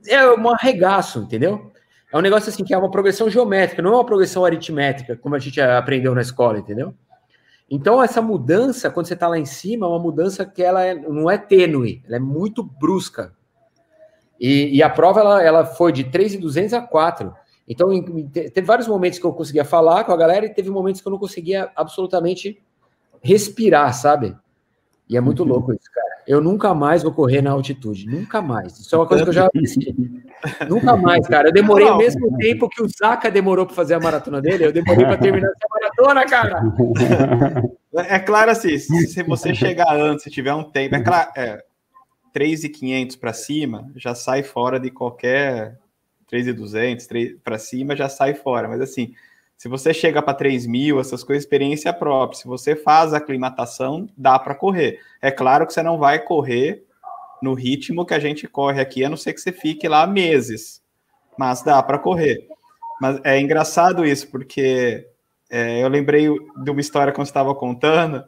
é 0.08 0.28
um 0.32 0.50
arregaço, 0.50 1.20
entendeu? 1.20 1.72
É 2.12 2.18
um 2.18 2.22
negócio 2.22 2.50
assim 2.50 2.64
que 2.64 2.74
é 2.74 2.78
uma 2.78 2.92
progressão 2.92 3.30
geométrica, 3.30 3.82
não 3.82 3.94
é 3.94 3.96
uma 3.96 4.06
progressão 4.06 4.46
aritmétrica, 4.46 5.18
como 5.18 5.36
a 5.36 5.40
gente 5.40 5.60
aprendeu 5.60 6.14
na 6.14 6.22
escola, 6.22 6.60
entendeu? 6.60 6.94
Então, 7.70 8.04
essa 8.04 8.22
mudança, 8.22 8.92
quando 8.92 9.08
você 9.08 9.16
está 9.16 9.28
lá 9.28 9.40
em 9.40 9.46
cima, 9.46 9.88
é 9.88 9.90
uma 9.90 9.98
mudança 9.98 10.46
que 10.46 10.62
ela 10.62 10.86
é, 10.86 10.94
não 10.94 11.32
é 11.32 11.40
tênue, 11.40 12.04
ela 12.06 12.18
é 12.18 12.20
muito 12.20 12.62
brusca. 12.62 13.34
E, 14.40 14.78
e 14.78 14.84
a 14.84 14.90
prova 14.90 15.22
ela, 15.22 15.42
ela 15.42 15.66
foi 15.66 15.92
de 15.92 16.04
3,200 16.04 16.74
a 16.74 16.82
4. 16.82 17.34
Então, 17.68 17.90
teve 18.32 18.62
vários 18.62 18.88
momentos 18.88 19.20
que 19.20 19.26
eu 19.26 19.34
conseguia 19.34 19.64
falar 19.64 20.04
com 20.04 20.12
a 20.12 20.18
galera 20.18 20.46
e 20.46 20.54
teve 20.54 20.70
momentos 20.70 21.02
que 21.02 21.08
eu 21.08 21.12
não 21.12 21.20
conseguia 21.20 21.72
absolutamente 21.76 22.62
respirar, 23.22 23.94
sabe? 23.94 24.36
E 25.10 25.16
é 25.16 25.22
muito 25.22 25.44
uhum. 25.44 25.50
louco 25.50 25.74
isso, 25.74 25.90
cara. 25.94 26.14
Eu 26.28 26.42
nunca 26.42 26.74
mais 26.74 27.04
vou 27.04 27.12
correr 27.12 27.42
na 27.42 27.52
altitude. 27.52 28.08
Nunca 28.08 28.42
mais. 28.42 28.80
Isso 28.80 28.96
é 28.96 28.98
uma 28.98 29.08
coisa 29.08 29.24
que 29.24 29.30
eu 29.30 29.34
já 29.34 29.50
Nunca 30.70 30.96
mais, 30.96 31.28
cara. 31.28 31.50
Eu 31.50 31.54
demorei 31.54 31.88
o 31.88 31.98
mesmo 31.98 32.38
tempo 32.38 32.70
que 32.70 32.82
o 32.82 32.88
Zaka 32.88 33.30
demorou 33.30 33.66
para 33.66 33.76
fazer 33.76 33.94
a 33.94 34.00
maratona 34.00 34.42
dele. 34.42 34.66
Eu 34.66 34.72
demorei 34.72 35.06
para 35.06 35.18
terminar 35.18 35.48
essa 35.48 35.68
maratona, 35.70 36.26
cara. 36.26 36.64
É 37.96 38.20
claro 38.20 38.52
assim, 38.52 38.78
se 38.80 39.24
você 39.24 39.54
chegar 39.54 39.96
antes, 39.96 40.24
se 40.24 40.32
tiver 40.32 40.54
um 40.54 40.64
tempo, 40.64 40.96
é 40.96 41.02
claro, 41.02 41.30
é, 41.38 41.64
3,500 42.34 43.16
para 43.18 43.34
cima, 43.34 43.92
já 43.96 44.16
sai 44.16 44.42
fora 44.42 44.80
de 44.80 44.90
qualquer 44.90 45.78
3,200, 46.34 47.08
para 47.44 47.60
cima 47.60 47.96
já 47.96 48.10
sai 48.10 48.34
fora. 48.34 48.68
Mas 48.68 48.82
assim, 48.82 49.14
se 49.56 49.68
você 49.68 49.94
chega 49.94 50.20
para 50.20 50.34
3 50.34 50.66
mil, 50.66 51.00
essas 51.00 51.24
coisas, 51.24 51.44
experiência 51.44 51.94
própria. 51.94 52.40
Se 52.40 52.48
você 52.48 52.76
faz 52.76 53.14
a 53.14 53.18
aclimatação, 53.18 54.10
dá 54.18 54.40
para 54.40 54.56
correr. 54.56 55.00
É 55.22 55.30
claro 55.30 55.68
que 55.68 55.74
você 55.74 55.84
não 55.84 56.00
vai 56.00 56.18
correr 56.18 56.84
no 57.40 57.54
ritmo 57.54 58.04
que 58.04 58.16
a 58.16 58.20
gente 58.20 58.48
corre 58.48 58.82
aqui, 58.82 59.06
a 59.06 59.10
não 59.10 59.18
ser 59.18 59.34
que 59.34 59.42
você 59.42 59.52
fique 59.52 59.88
lá 59.88 60.08
meses. 60.08 60.82
Mas 61.38 61.62
dá 61.62 61.84
para 61.84 62.00
correr. 62.00 62.48
Mas 63.00 63.20
é 63.24 63.40
engraçado 63.40 64.04
isso, 64.04 64.28
porque 64.32 65.08
é, 65.52 65.84
eu 65.84 65.88
lembrei 65.88 66.28
de 66.64 66.72
uma 66.72 66.82
história 66.82 67.14
que 67.14 67.20
eu 67.20 67.24
estava 67.24 67.54
contando. 67.54 68.24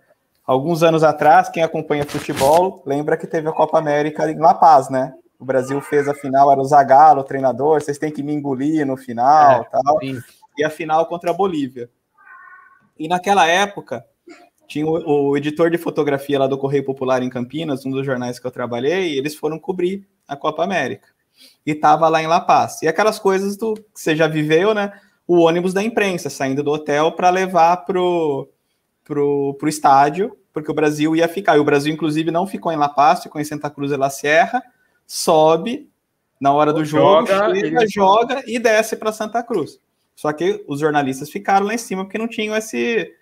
Alguns 0.45 0.83
anos 0.83 1.03
atrás, 1.03 1.49
quem 1.49 1.63
acompanha 1.63 2.05
futebol 2.05 2.83
lembra 2.85 3.17
que 3.17 3.25
teve 3.25 3.49
a 3.49 3.53
Copa 3.53 3.79
América 3.79 4.29
em 4.29 4.37
La 4.37 4.53
Paz, 4.53 4.91
né? 4.91 5.11
O 5.39 5.45
Brasil 5.45 5.79
fez 5.81 6.07
a 6.07 6.13
final, 6.13 6.51
era 6.51 6.61
o 6.61 6.65
Zagallo, 6.65 7.21
o 7.21 7.25
treinador, 7.25 7.81
vocês 7.81 7.97
têm 7.97 8.11
que 8.11 8.23
me 8.23 8.33
engolir 8.33 8.85
no 8.85 8.95
final, 8.95 9.61
é, 9.61 9.63
tal. 9.65 9.99
Sim 9.99 10.21
e 10.57 10.63
a 10.63 10.69
final 10.69 11.05
contra 11.05 11.31
a 11.31 11.33
Bolívia. 11.33 11.89
E 12.97 13.07
naquela 13.07 13.45
época, 13.45 14.05
tinha 14.67 14.85
o, 14.85 15.29
o, 15.29 15.37
editor 15.37 15.69
de 15.69 15.77
fotografia 15.77 16.39
lá 16.39 16.47
do 16.47 16.57
Correio 16.57 16.85
Popular 16.85 17.21
em 17.21 17.29
Campinas, 17.29 17.85
um 17.85 17.91
dos 17.91 18.05
jornais 18.05 18.39
que 18.39 18.47
eu 18.47 18.51
trabalhei, 18.51 19.13
e 19.13 19.17
eles 19.17 19.35
foram 19.35 19.59
cobrir 19.59 20.07
a 20.27 20.35
Copa 20.35 20.63
América. 20.63 21.07
E 21.65 21.75
tava 21.75 22.07
lá 22.07 22.23
em 22.23 22.27
La 22.27 22.39
Paz. 22.39 22.81
E 22.81 22.87
aquelas 22.87 23.19
coisas 23.19 23.57
do 23.57 23.73
que 23.73 23.83
você 23.93 24.15
já 24.15 24.27
viveu, 24.27 24.73
né? 24.73 24.93
O 25.27 25.39
ônibus 25.39 25.73
da 25.73 25.83
imprensa 25.83 26.29
saindo 26.29 26.63
do 26.63 26.71
hotel 26.71 27.11
para 27.11 27.29
levar 27.29 27.77
pro, 27.77 28.47
pro, 29.03 29.55
pro 29.59 29.69
estádio, 29.69 30.37
porque 30.53 30.71
o 30.71 30.73
Brasil 30.73 31.15
ia 31.15 31.27
ficar. 31.27 31.57
E 31.57 31.59
o 31.59 31.65
Brasil, 31.65 31.93
inclusive, 31.93 32.31
não 32.31 32.47
ficou 32.47 32.71
em 32.71 32.77
La 32.77 32.87
Paz, 32.87 33.23
ficou 33.23 33.41
em 33.41 33.43
Santa 33.43 33.69
Cruz 33.69 33.91
de 33.91 33.97
la 33.97 34.09
Sierra, 34.09 34.63
sobe 35.05 35.89
na 36.39 36.53
hora 36.53 36.73
do 36.73 36.83
jogo, 36.83 37.27
joga, 37.27 37.55
chega, 37.55 37.87
joga 37.87 38.43
e 38.45 38.59
desce 38.59 38.95
para 38.95 39.11
Santa 39.11 39.41
Cruz. 39.41 39.79
Só 40.15 40.31
que 40.31 40.63
os 40.67 40.79
jornalistas 40.79 41.29
ficaram 41.29 41.65
lá 41.65 41.73
em 41.73 41.77
cima 41.77 42.03
porque 42.03 42.17
não 42.17 42.27
tinham 42.27 42.55
esse, 42.55 43.13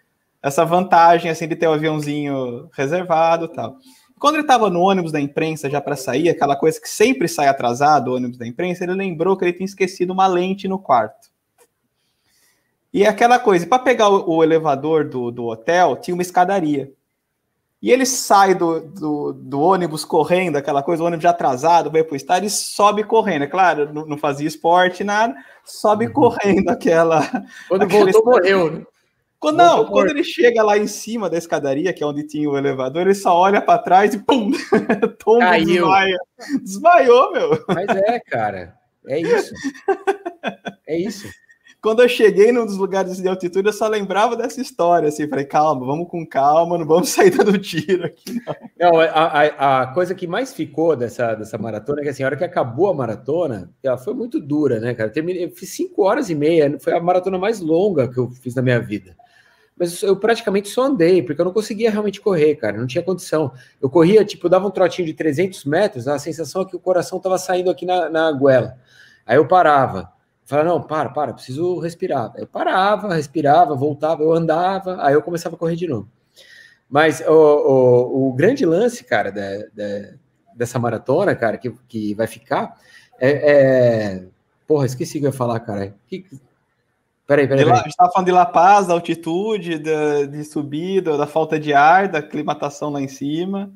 essa 0.42 0.66
vantagem 0.66 1.32
assim 1.32 1.48
de 1.48 1.56
ter 1.56 1.68
o 1.68 1.72
um 1.72 1.74
aviãozinho 1.74 2.70
reservado 2.74 3.48
tal. 3.48 3.78
Quando 4.20 4.36
ele 4.36 4.44
estava 4.44 4.70
no 4.70 4.80
ônibus 4.80 5.12
da 5.12 5.20
imprensa 5.20 5.70
já 5.70 5.82
para 5.82 5.98
sair, 5.98 6.30
aquela 6.30 6.56
coisa 6.56 6.80
que 6.80 6.88
sempre 6.88 7.28
sai 7.28 7.48
atrasado, 7.48 8.10
o 8.10 8.16
ônibus 8.16 8.38
da 8.38 8.48
imprensa, 8.48 8.84
ele 8.84 8.94
lembrou 8.94 9.36
que 9.36 9.44
ele 9.44 9.54
tinha 9.54 9.66
esquecido 9.66 10.14
uma 10.14 10.28
lente 10.28 10.68
no 10.68 10.80
quarto. 10.80 11.30
E 12.94 13.06
aquela 13.06 13.40
coisa, 13.40 13.66
para 13.66 13.80
pegar 13.80 14.08
o, 14.08 14.36
o 14.38 14.44
elevador 14.44 15.10
do, 15.10 15.32
do 15.32 15.46
hotel, 15.46 15.98
tinha 15.98 16.14
uma 16.14 16.22
escadaria. 16.22 16.92
E 17.84 17.92
ele 17.92 18.06
sai 18.06 18.56
do, 18.56 18.80
do, 18.80 19.34
do, 19.34 19.60
ônibus 19.60 20.06
correndo, 20.06 20.56
aquela 20.56 20.82
coisa, 20.82 21.04
o 21.04 21.06
ônibus 21.06 21.24
já 21.24 21.32
atrasado, 21.32 21.92
vai 21.92 22.02
para 22.02 22.14
o 22.14 22.16
estádio 22.16 22.48
e 22.48 22.50
sobe 22.50 23.04
correndo. 23.04 23.44
É 23.44 23.48
claro, 23.48 23.94
não, 23.94 24.06
não 24.06 24.18
fazia 24.18 24.48
esporte, 24.48 25.04
nada, 25.04 25.36
sobe 25.66 26.08
uhum. 26.08 26.14
correndo 26.14 26.70
aquela. 26.70 27.20
Quando 27.68 27.86
voltou, 27.90 28.24
morreu, 28.24 28.72
né? 28.72 28.86
Quando, 29.38 29.58
não, 29.58 29.84
quando 29.84 30.12
ele 30.12 30.24
chega 30.24 30.64
lá 30.64 30.78
em 30.78 30.88
cima 30.88 31.30
da 31.30 31.38
escadaria, 31.38 31.92
que 31.92 32.02
é 32.02 32.08
onde 32.08 32.26
tinha 32.26 32.50
o 32.50 32.58
elevador, 32.58 33.02
ele 33.02 33.14
só 33.14 33.38
olha 33.38 33.62
para 33.62 33.78
trás 33.78 34.14
e 34.14 34.20
pum! 34.20 34.52
Tomba, 35.22 35.48
Caiu. 35.48 35.66
desmaia. 35.66 36.18
Desmaiou, 36.62 37.34
meu. 37.34 37.66
Mas 37.68 37.90
é, 37.90 38.18
cara. 38.22 38.76
É 39.10 39.20
isso. 39.20 39.54
É 40.88 40.98
isso 40.98 41.28
quando 41.84 42.02
eu 42.02 42.08
cheguei 42.08 42.50
num 42.54 42.66
dos 42.66 42.78
lugares 42.78 43.18
de 43.18 43.28
altitude, 43.28 43.68
eu 43.68 43.74
só 43.74 43.90
lembrava 43.90 44.38
dessa 44.38 44.62
história, 44.62 45.10
assim, 45.10 45.28
falei, 45.28 45.44
calma, 45.44 45.86
vamos 45.86 46.08
com 46.08 46.26
calma, 46.26 46.78
não 46.78 46.86
vamos 46.86 47.10
sair 47.12 47.30
dando 47.30 47.60
tiro 47.60 48.06
aqui, 48.06 48.42
não. 48.80 48.92
Não, 48.94 49.00
a, 49.02 49.06
a, 49.06 49.82
a, 49.82 49.88
coisa 49.88 50.16
que 50.16 50.26
mais 50.26 50.54
ficou 50.54 50.96
dessa, 50.96 51.36
dessa 51.36 51.58
maratona 51.58 52.00
é 52.00 52.04
que, 52.04 52.10
assim, 52.10 52.24
a 52.24 52.28
hora 52.28 52.38
que 52.38 52.44
acabou 52.46 52.88
a 52.88 52.94
maratona, 52.94 53.70
ela 53.84 53.98
foi 53.98 54.14
muito 54.14 54.40
dura, 54.40 54.80
né, 54.80 54.94
cara? 54.94 55.10
Terminei, 55.10 55.44
eu 55.44 55.52
fiz 55.52 55.72
cinco 55.72 56.04
horas 56.04 56.30
e 56.30 56.36
meia, 56.36 56.80
foi 56.80 56.94
a 56.94 57.02
maratona 57.02 57.38
mais 57.38 57.60
longa 57.60 58.08
que 58.08 58.18
eu 58.18 58.30
fiz 58.30 58.56
na 58.56 58.62
minha 58.62 58.80
vida. 58.80 59.14
Mas 59.78 60.02
eu 60.04 60.16
praticamente 60.16 60.70
só 60.70 60.84
andei, 60.84 61.22
porque 61.22 61.42
eu 61.42 61.46
não 61.46 61.52
conseguia 61.52 61.92
realmente 61.92 62.22
correr, 62.22 62.56
cara, 62.56 62.78
não 62.78 62.88
tinha 62.88 63.04
condição. 63.04 63.52
Eu 63.82 63.90
corria, 63.90 64.24
tipo, 64.24 64.48
dava 64.48 64.66
um 64.66 64.72
trotinho 64.72 65.06
de 65.06 65.14
300 65.14 65.66
metros, 65.66 66.08
a 66.08 66.18
sensação 66.18 66.62
é 66.62 66.66
que 66.66 66.78
o 66.78 66.80
coração 66.80 67.20
tava 67.20 67.38
saindo 67.38 67.70
aqui 67.70 67.86
na, 67.86 68.10
na 68.10 68.32
goela. 68.32 68.78
Aí 69.26 69.36
eu 69.36 69.46
parava, 69.46 70.14
Falava, 70.46 70.70
não, 70.70 70.82
para, 70.82 71.10
para, 71.10 71.34
preciso 71.34 71.80
respirar. 71.80 72.34
Eu 72.36 72.46
parava, 72.46 73.14
respirava, 73.16 73.76
voltava, 73.76 74.24
eu 74.24 74.34
andava, 74.34 74.98
aí 75.00 75.14
eu 75.14 75.22
começava 75.22 75.56
a 75.56 75.60
correr 75.60 75.76
de 75.76 75.88
novo. 75.88 76.08
Mas 76.90 77.22
o, 77.22 77.32
o, 77.32 78.30
o 78.30 78.34
grande 78.34 78.66
lance, 78.66 79.04
cara, 79.04 79.32
de, 79.32 80.18
dessa 80.56 80.78
maratona, 80.78 81.36
cara, 81.36 81.58
que, 81.58 81.72
que 81.88 82.14
vai 82.14 82.28
ficar, 82.28 82.78
é, 83.20 83.52
é... 83.52 84.26
Porra, 84.68 84.86
esqueci 84.86 85.18
o 85.18 85.22
que 85.22 85.28
eu 85.28 85.32
ia 85.32 85.38
falar, 85.38 85.60
cara. 85.62 85.96
Que... 86.08 86.26
Peraí, 87.26 87.48
peraí, 87.48 87.66
peraí. 87.66 87.72
A 87.72 87.76
gente 87.78 87.90
estava 87.90 88.12
falando 88.12 88.26
de 88.26 88.34
La 88.34 88.46
Paz, 88.46 88.88
da 88.88 88.94
altitude, 88.94 89.80
de, 89.80 90.28
de 90.28 90.44
subida, 90.44 91.18
da 91.18 91.26
falta 91.26 91.60
de 91.60 91.74
ar, 91.74 92.10
da 92.10 92.20
aclimatação 92.20 92.90
lá 92.90 93.02
em 93.02 93.08
cima. 93.08 93.72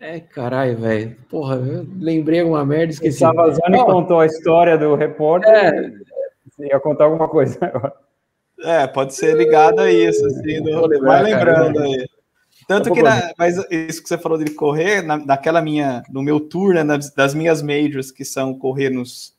É, 0.00 0.18
caralho, 0.18 0.78
velho. 0.78 1.16
Porra, 1.28 1.56
eu 1.56 1.86
lembrei 1.98 2.40
alguma 2.40 2.64
merda, 2.64 2.92
esqueci. 2.92 3.18
O 3.18 3.20
Savazani 3.20 3.78
oh. 3.78 3.84
contou 3.84 4.20
a 4.20 4.26
história 4.26 4.78
do 4.78 4.94
repórter. 4.94 5.52
É. 5.52 6.66
Ia 6.66 6.80
contar 6.80 7.04
alguma 7.04 7.28
coisa 7.28 7.58
agora. 7.60 7.92
É, 8.62 8.86
pode 8.86 9.14
ser 9.14 9.36
ligado 9.36 9.80
a 9.80 9.90
isso, 9.90 10.24
assim, 10.26 10.62
do... 10.62 11.00
vai 11.00 11.22
lembrando 11.22 11.76
cara, 11.76 11.86
aí. 11.86 12.06
Tanto 12.68 12.92
que, 12.92 13.02
na, 13.02 13.32
mas 13.38 13.56
isso 13.70 14.02
que 14.02 14.08
você 14.08 14.18
falou 14.18 14.38
de 14.38 14.50
correr, 14.52 15.02
na, 15.02 15.16
naquela 15.16 15.62
minha, 15.62 16.02
no 16.10 16.22
meu 16.22 16.38
tour, 16.38 16.74
né, 16.74 16.84
das, 16.84 17.10
das 17.10 17.34
minhas 17.34 17.62
majors, 17.62 18.10
que 18.10 18.24
são 18.24 18.54
correr 18.54 18.90
nos, 18.90 19.34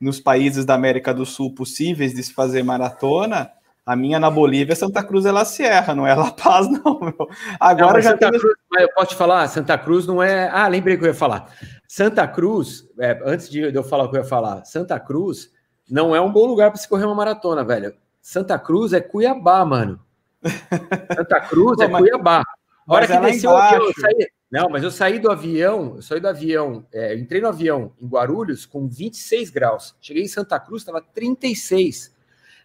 nos 0.00 0.20
países 0.20 0.64
da 0.64 0.74
América 0.74 1.14
do 1.14 1.24
Sul 1.24 1.54
possíveis 1.54 2.12
de 2.12 2.22
se 2.22 2.34
fazer 2.34 2.62
maratona, 2.62 3.50
a 3.86 3.94
minha 3.94 4.18
na 4.18 4.28
Bolívia 4.28 4.72
é 4.72 4.74
Santa 4.74 5.04
Cruz 5.04 5.24
é 5.24 5.30
La 5.30 5.44
Sierra, 5.44 5.94
não 5.94 6.04
é 6.04 6.12
La 6.12 6.32
Paz, 6.32 6.66
não, 6.82 6.98
meu. 6.98 7.28
Agora 7.60 7.94
não, 7.94 8.00
já 8.00 8.10
Santa 8.10 8.30
tem... 8.30 8.40
Cruz, 8.40 8.54
eu 8.80 8.88
posso 8.92 9.10
te 9.10 9.14
falar, 9.14 9.46
Santa 9.46 9.78
Cruz 9.78 10.06
não 10.06 10.20
é. 10.20 10.50
Ah, 10.52 10.66
lembrei 10.66 10.96
que 10.96 11.04
eu 11.04 11.08
ia 11.08 11.14
falar. 11.14 11.48
Santa 11.86 12.26
Cruz, 12.26 12.84
é, 12.98 13.22
antes 13.24 13.48
de 13.48 13.60
eu 13.60 13.84
falar 13.84 14.04
o 14.04 14.10
que 14.10 14.16
eu 14.16 14.22
ia 14.22 14.28
falar, 14.28 14.64
Santa 14.64 14.98
Cruz 14.98 15.52
não 15.88 16.16
é 16.16 16.20
um 16.20 16.32
bom 16.32 16.46
lugar 16.46 16.72
para 16.72 16.80
se 16.80 16.88
correr 16.88 17.04
uma 17.04 17.14
maratona, 17.14 17.64
velho. 17.64 17.94
Santa 18.20 18.58
Cruz 18.58 18.92
é 18.92 19.00
Cuiabá, 19.00 19.64
mano. 19.64 20.00
Santa 21.16 21.40
Cruz 21.42 21.78
é 21.78 21.88
Cuiabá. 21.88 22.42
A 22.88 22.94
hora 22.94 23.06
que 23.06 23.12
é 23.12 23.20
desceu 23.20 23.50
o 23.50 23.56
avião, 23.56 23.84
eu 23.84 23.92
saí. 23.94 24.28
Não, 24.50 24.68
mas 24.68 24.82
eu 24.82 24.90
saí 24.90 25.18
do 25.20 25.30
avião, 25.30 25.94
eu 25.96 26.02
saí 26.02 26.20
do 26.20 26.28
avião, 26.28 26.86
é, 26.92 27.16
entrei 27.16 27.40
no 27.40 27.48
avião 27.48 27.92
em 28.00 28.06
Guarulhos 28.06 28.66
com 28.66 28.88
26 28.88 29.50
graus. 29.50 29.96
Cheguei 30.00 30.24
em 30.24 30.28
Santa 30.28 30.58
Cruz, 30.58 30.82
estava 30.82 31.00
36. 31.00 32.15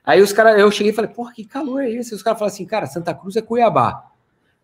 Aí 0.04 0.22
os 0.22 0.34
caras, 0.34 0.60
eu 0.60 0.72
cheguei 0.72 0.92
e 0.92 0.96
falei, 0.96 1.12
porra, 1.12 1.34
que 1.34 1.46
calor 1.46 1.84
é 1.84 1.90
esse? 1.90 2.16
Os 2.16 2.24
caras 2.24 2.40
falaram 2.40 2.54
assim, 2.54 2.66
cara, 2.66 2.88
Santa 2.88 3.14
Cruz 3.14 3.36
é 3.36 3.42
Cuiabá. 3.42 4.12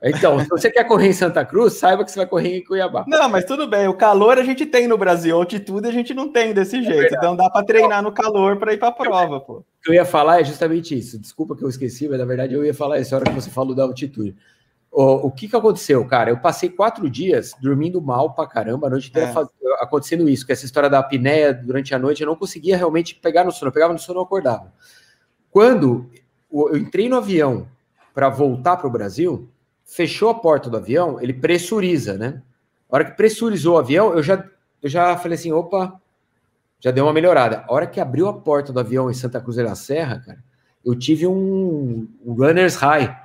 Então, 0.04 0.39
se 0.39 0.47
você 0.47 0.69
quer 0.69 0.84
correr 0.84 1.08
em 1.08 1.13
Santa 1.13 1.43
Cruz, 1.43 1.73
saiba 1.73 2.06
que 2.06 2.12
você 2.12 2.19
vai 2.19 2.28
correr 2.28 2.58
em 2.58 2.63
Cuiabá. 2.63 3.04
Não, 3.08 3.28
mas 3.28 3.45
tudo 3.45 3.67
bem, 3.67 3.88
o 3.88 3.95
calor 3.95 4.38
a 4.38 4.43
gente 4.43 4.65
tem 4.65 4.88
no 4.88 4.97
Brasil, 4.97 5.36
a 5.36 5.39
altitude 5.39 5.88
a 5.88 5.91
gente 5.91 6.13
não 6.13 6.32
tem 6.32 6.54
desse 6.54 6.78
é 6.78 6.84
jeito. 6.84 7.15
Então 7.15 7.36
dá 7.36 7.50
para 7.50 7.65
treinar 7.65 8.04
no 8.04 8.12
calor 8.12 8.58
para 8.58 8.73
ir 8.73 8.78
para 8.78 8.89
a 8.89 8.91
prova, 8.91 9.39
pô. 9.39 9.54
O 9.54 9.65
que 9.82 9.89
eu 9.89 9.95
ia 9.95 10.06
falar 10.06 10.41
é 10.41 10.43
justamente 10.43 10.95
isso. 10.95 11.19
Desculpa 11.19 11.56
que 11.56 11.63
eu 11.63 11.69
esqueci, 11.69 12.08
mas 12.08 12.19
na 12.19 12.26
verdade 12.26 12.54
eu 12.54 12.63
ia 12.63 12.76
falar 12.76 13.00
isso 13.00 13.12
na 13.12 13.17
hora 13.17 13.30
que 13.30 13.36
você 13.36 13.50
falou 13.50 13.73
da 13.73 13.84
altitude. 13.84 14.36
O, 14.91 15.28
o 15.28 15.32
que, 15.32 15.47
que 15.47 15.56
aconteceu, 15.56 16.06
cara? 16.06 16.30
Eu 16.30 16.38
passei 16.38 16.69
quatro 16.69 17.10
dias 17.10 17.54
dormindo 17.60 18.00
mal 18.00 18.34
pra 18.34 18.45
caramba, 18.45 18.88
a 18.88 18.89
noite 18.91 19.10
inteira 19.10 19.30
é. 19.30 19.34
faz... 19.34 19.47
acontecendo 19.80 20.30
isso, 20.30 20.45
que 20.45 20.52
essa 20.52 20.65
história 20.65 20.89
da 20.89 21.00
apneia 21.00 21.54
durante 21.54 21.95
a 21.95 22.00
noite, 22.00 22.21
eu 22.21 22.28
não 22.28 22.36
conseguia 22.36 22.78
realmente 22.78 23.15
pegar 23.15 23.43
no 23.43 23.52
sono. 23.52 23.69
Eu 23.69 23.73
pegava 23.73 23.93
no 23.93 24.00
sono 24.00 24.21
e 24.21 24.23
acordava. 24.23 24.71
Quando 25.58 26.08
eu 26.54 26.78
entrei 26.78 27.10
no 27.10 27.17
avião 27.17 27.67
para 28.13 28.30
voltar 28.30 28.78
para 28.78 28.86
o 28.86 28.91
Brasil, 28.91 29.50
fechou 29.84 30.30
a 30.30 30.36
porta 30.36 30.70
do 30.70 30.78
avião, 30.78 31.20
ele 31.20 31.34
pressuriza, 31.34 32.15
né? 32.15 32.43
A 32.88 32.96
hora 32.96 33.06
que 33.06 33.17
pressurizou 33.17 33.74
o 33.74 33.80
avião, 33.80 34.13
eu 34.13 34.22
já, 34.22 34.48
eu 34.84 34.88
já 34.88 35.17
falei 35.17 35.36
assim, 35.36 35.52
opa, 35.52 36.00
já 36.80 36.91
deu 36.91 37.06
uma 37.06 37.13
melhorada. 37.13 37.65
A 37.67 37.74
hora 37.74 37.88
que 37.88 38.00
abriu 38.00 38.28
a 38.28 38.34
porta 38.34 38.72
do 38.72 38.80
avião 38.80 39.10
em 39.10 39.15
Santa 39.15 39.41
Cruz 39.41 39.58
da 39.58 39.74
Serra, 39.74 40.22
cara, 40.24 40.43
eu 40.86 40.93
tive 40.93 41.26
um, 41.26 42.08
um 42.24 42.34
runner's 42.34 42.76
high. 42.76 43.20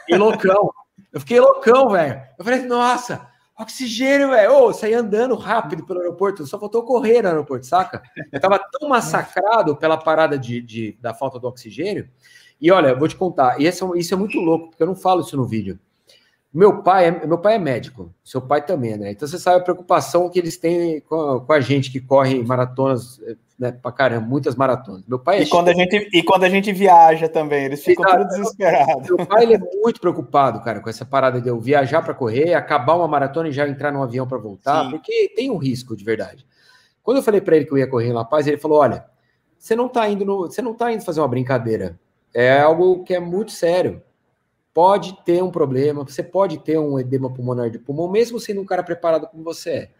Fiquei 0.00 0.18
loucão. 0.18 0.70
Eu 1.10 1.20
fiquei 1.20 1.40
loucão, 1.40 1.88
velho. 1.88 2.20
Eu 2.38 2.44
falei, 2.44 2.60
nossa, 2.66 3.26
oxigênio, 3.58 4.30
velho. 4.30 4.52
Oh, 4.52 4.70
eu 4.70 4.74
saí 4.74 4.94
andando 4.94 5.34
rápido 5.34 5.84
pelo 5.84 6.00
aeroporto, 6.00 6.46
só 6.46 6.58
faltou 6.58 6.82
correr 6.84 7.22
no 7.22 7.28
aeroporto, 7.28 7.66
saca? 7.66 8.02
Eu 8.32 8.40
tava 8.40 8.58
tão 8.58 8.88
massacrado 8.88 9.76
pela 9.76 9.96
parada 9.96 10.38
de, 10.38 10.60
de 10.60 10.98
da 11.00 11.12
falta 11.12 11.38
do 11.38 11.48
oxigênio. 11.48 12.08
E 12.60 12.70
olha, 12.70 12.94
vou 12.94 13.06
te 13.08 13.16
contar, 13.16 13.60
e 13.60 13.66
isso, 13.66 13.94
é 13.94 13.98
isso 13.98 14.14
é 14.14 14.16
muito 14.16 14.38
louco, 14.38 14.70
porque 14.70 14.82
eu 14.82 14.86
não 14.86 14.96
falo 14.96 15.20
isso 15.20 15.36
no 15.36 15.44
vídeo. 15.46 15.78
Meu 16.52 16.82
pai, 16.82 17.06
é, 17.06 17.26
meu 17.26 17.36
pai 17.36 17.56
é 17.56 17.58
médico, 17.58 18.12
seu 18.24 18.40
pai 18.40 18.64
também, 18.64 18.96
né? 18.96 19.10
Então 19.10 19.28
você 19.28 19.38
sabe 19.38 19.58
a 19.58 19.62
preocupação 19.62 20.30
que 20.30 20.38
eles 20.38 20.56
têm 20.56 21.00
com 21.02 21.14
a, 21.14 21.40
com 21.44 21.52
a 21.52 21.60
gente 21.60 21.92
que 21.92 22.00
corre 22.00 22.42
maratonas, 22.42 23.20
né, 23.58 23.70
pra 23.70 23.92
caramba, 23.92 24.26
muitas 24.26 24.54
maratonas. 24.56 25.04
Meu 25.06 25.18
pai 25.18 25.40
é 25.40 25.42
e, 25.42 25.48
quando 25.48 25.68
a 25.68 25.74
gente, 25.74 26.08
e 26.10 26.22
quando 26.22 26.44
a 26.44 26.48
gente 26.48 26.72
viaja 26.72 27.28
também, 27.28 27.66
eles 27.66 27.84
ficam 27.84 28.02
Exato. 28.06 28.22
tudo 28.22 28.28
desesperados. 28.30 29.10
Meu 29.10 29.26
pai 29.26 29.42
ele 29.42 29.54
é 29.56 29.58
muito 29.58 30.00
preocupado, 30.00 30.62
cara, 30.62 30.80
com 30.80 30.88
essa 30.88 31.04
parada 31.04 31.38
de 31.38 31.48
eu 31.48 31.60
viajar 31.60 32.00
para 32.00 32.14
correr, 32.14 32.54
acabar 32.54 32.94
uma 32.94 33.08
maratona 33.08 33.50
e 33.50 33.52
já 33.52 33.68
entrar 33.68 33.92
num 33.92 34.02
avião 34.02 34.26
para 34.26 34.38
voltar, 34.38 34.84
Sim. 34.84 34.90
porque 34.90 35.30
tem 35.36 35.50
um 35.50 35.58
risco 35.58 35.94
de 35.94 36.02
verdade. 36.02 36.46
Quando 37.02 37.18
eu 37.18 37.22
falei 37.22 37.42
para 37.42 37.56
ele 37.56 37.66
que 37.66 37.72
eu 37.72 37.78
ia 37.78 37.86
correr 37.86 38.08
em 38.08 38.12
La 38.12 38.24
Paz, 38.24 38.46
ele 38.46 38.56
falou: 38.56 38.78
olha, 38.78 39.04
você 39.58 39.76
não 39.76 39.88
tá 39.88 40.08
indo 40.08 40.24
no, 40.24 40.42
você 40.42 40.62
não 40.62 40.72
tá 40.72 40.90
indo 40.90 41.04
fazer 41.04 41.20
uma 41.20 41.28
brincadeira. 41.28 42.00
É 42.32 42.58
algo 42.60 43.04
que 43.04 43.14
é 43.14 43.20
muito 43.20 43.52
sério 43.52 44.02
pode 44.78 45.18
ter 45.24 45.42
um 45.42 45.50
problema, 45.50 46.04
você 46.04 46.22
pode 46.22 46.56
ter 46.58 46.78
um 46.78 47.00
edema 47.00 47.28
pulmonar 47.28 47.68
de 47.68 47.80
pulmão, 47.80 48.08
mesmo 48.08 48.38
sendo 48.38 48.60
um 48.60 48.64
cara 48.64 48.80
preparado 48.80 49.26
como 49.26 49.42
você 49.42 49.70
é. 49.70 49.90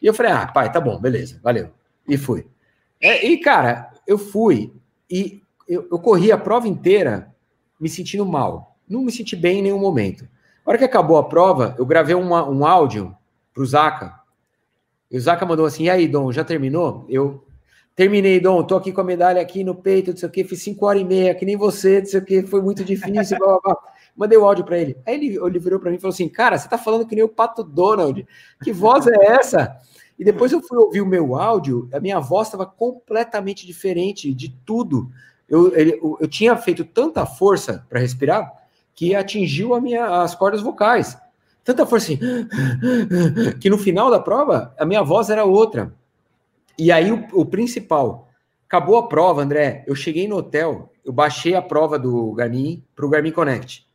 E 0.00 0.06
eu 0.06 0.14
falei, 0.14 0.32
ah, 0.32 0.46
pai, 0.46 0.72
tá 0.72 0.80
bom, 0.80 0.98
beleza, 0.98 1.38
valeu. 1.42 1.68
E 2.08 2.16
fui. 2.16 2.46
É, 2.98 3.26
e, 3.26 3.36
cara, 3.36 3.92
eu 4.06 4.16
fui 4.16 4.72
e 5.10 5.42
eu, 5.68 5.86
eu, 5.92 5.98
corri 5.98 6.32
a 6.32 6.38
prova 6.38 6.66
inteira 6.66 7.30
me 7.78 7.90
sentindo 7.90 8.24
mal. 8.24 8.78
Não 8.88 9.02
me 9.02 9.12
senti 9.12 9.36
bem 9.36 9.58
em 9.58 9.62
nenhum 9.64 9.78
momento. 9.78 10.26
A 10.64 10.70
hora 10.70 10.78
que 10.78 10.84
acabou 10.84 11.18
a 11.18 11.28
prova, 11.28 11.76
eu 11.78 11.84
gravei 11.84 12.14
uma, 12.14 12.48
um 12.48 12.64
áudio 12.64 13.14
pro 13.52 13.66
Zaca. 13.66 14.18
E 15.10 15.18
o 15.18 15.20
Zaca 15.20 15.44
mandou 15.44 15.66
assim: 15.66 15.84
e 15.84 15.90
aí, 15.90 16.08
Dom, 16.08 16.32
já 16.32 16.42
terminou? 16.42 17.04
Eu 17.06 17.44
terminei, 17.94 18.40
Dom, 18.40 18.62
tô 18.62 18.76
aqui 18.76 18.92
com 18.92 19.02
a 19.02 19.04
medalha 19.04 19.42
aqui 19.42 19.62
no 19.62 19.74
peito, 19.74 20.12
não 20.12 20.16
sei 20.16 20.26
o 20.26 20.32
que, 20.32 20.42
fiz 20.42 20.62
cinco 20.62 20.86
horas 20.86 21.02
e 21.02 21.04
meia, 21.04 21.34
que 21.34 21.44
nem 21.44 21.54
você, 21.54 21.98
não 21.98 22.06
sei 22.06 22.20
o 22.20 22.24
que, 22.24 22.42
foi 22.44 22.62
muito 22.62 22.82
difícil, 22.82 23.36
blá, 23.36 23.46
blá, 23.46 23.60
blá. 23.62 23.91
Mandei 24.16 24.36
o 24.36 24.44
áudio 24.44 24.64
para 24.64 24.78
ele. 24.78 24.96
Aí 25.06 25.14
ele, 25.14 25.38
ele 25.38 25.58
virou 25.58 25.80
para 25.80 25.90
mim 25.90 25.96
e 25.96 26.00
falou 26.00 26.12
assim: 26.12 26.28
Cara, 26.28 26.58
você 26.58 26.68
tá 26.68 26.76
falando 26.76 27.06
que 27.06 27.14
nem 27.14 27.24
o 27.24 27.28
Pato 27.28 27.62
Donald. 27.62 28.26
Que 28.62 28.72
voz 28.72 29.06
é 29.06 29.26
essa? 29.26 29.76
E 30.18 30.24
depois 30.24 30.52
eu 30.52 30.62
fui 30.62 30.78
ouvir 30.78 31.00
o 31.00 31.06
meu 31.06 31.34
áudio, 31.34 31.88
a 31.92 31.98
minha 31.98 32.20
voz 32.20 32.48
estava 32.48 32.66
completamente 32.66 33.66
diferente 33.66 34.32
de 34.32 34.50
tudo. 34.64 35.10
Eu, 35.48 35.74
ele, 35.76 35.98
eu, 36.00 36.28
tinha 36.28 36.56
feito 36.56 36.84
tanta 36.84 37.26
força 37.26 37.84
para 37.88 38.00
respirar 38.00 38.52
que 38.94 39.14
atingiu 39.14 39.74
a 39.74 39.80
minha, 39.80 40.22
as 40.22 40.34
cordas 40.34 40.60
vocais. 40.60 41.18
Tanta 41.64 41.86
força 41.86 42.12
assim, 42.12 42.20
que 43.60 43.68
no 43.68 43.78
final 43.78 44.10
da 44.10 44.20
prova 44.20 44.74
a 44.78 44.84
minha 44.84 45.02
voz 45.02 45.28
era 45.28 45.44
outra. 45.44 45.92
E 46.78 46.92
aí 46.92 47.10
o, 47.10 47.26
o 47.32 47.44
principal, 47.44 48.28
acabou 48.66 48.96
a 48.96 49.08
prova, 49.08 49.42
André. 49.42 49.84
Eu 49.86 49.94
cheguei 49.94 50.28
no 50.28 50.36
hotel, 50.36 50.92
eu 51.04 51.12
baixei 51.12 51.54
a 51.54 51.62
prova 51.62 51.98
do 51.98 52.32
Garmin 52.32 52.82
para 52.94 53.06
o 53.06 53.08
Garmin 53.08 53.32
Connect. 53.32 53.86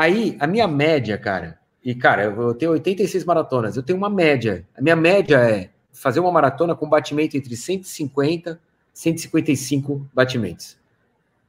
Aí, 0.00 0.34
a 0.40 0.46
minha 0.46 0.66
média, 0.66 1.18
cara, 1.18 1.58
e 1.84 1.94
cara, 1.94 2.24
eu 2.24 2.54
tenho 2.54 2.72
86 2.72 3.22
maratonas, 3.22 3.76
eu 3.76 3.82
tenho 3.82 3.98
uma 3.98 4.08
média. 4.08 4.66
A 4.74 4.80
minha 4.80 4.96
média 4.96 5.36
é 5.36 5.68
fazer 5.92 6.20
uma 6.20 6.32
maratona 6.32 6.74
com 6.74 6.88
batimento 6.88 7.36
entre 7.36 7.54
150 7.54 8.58
e 8.94 8.98
155 8.98 10.08
batimentos. 10.14 10.78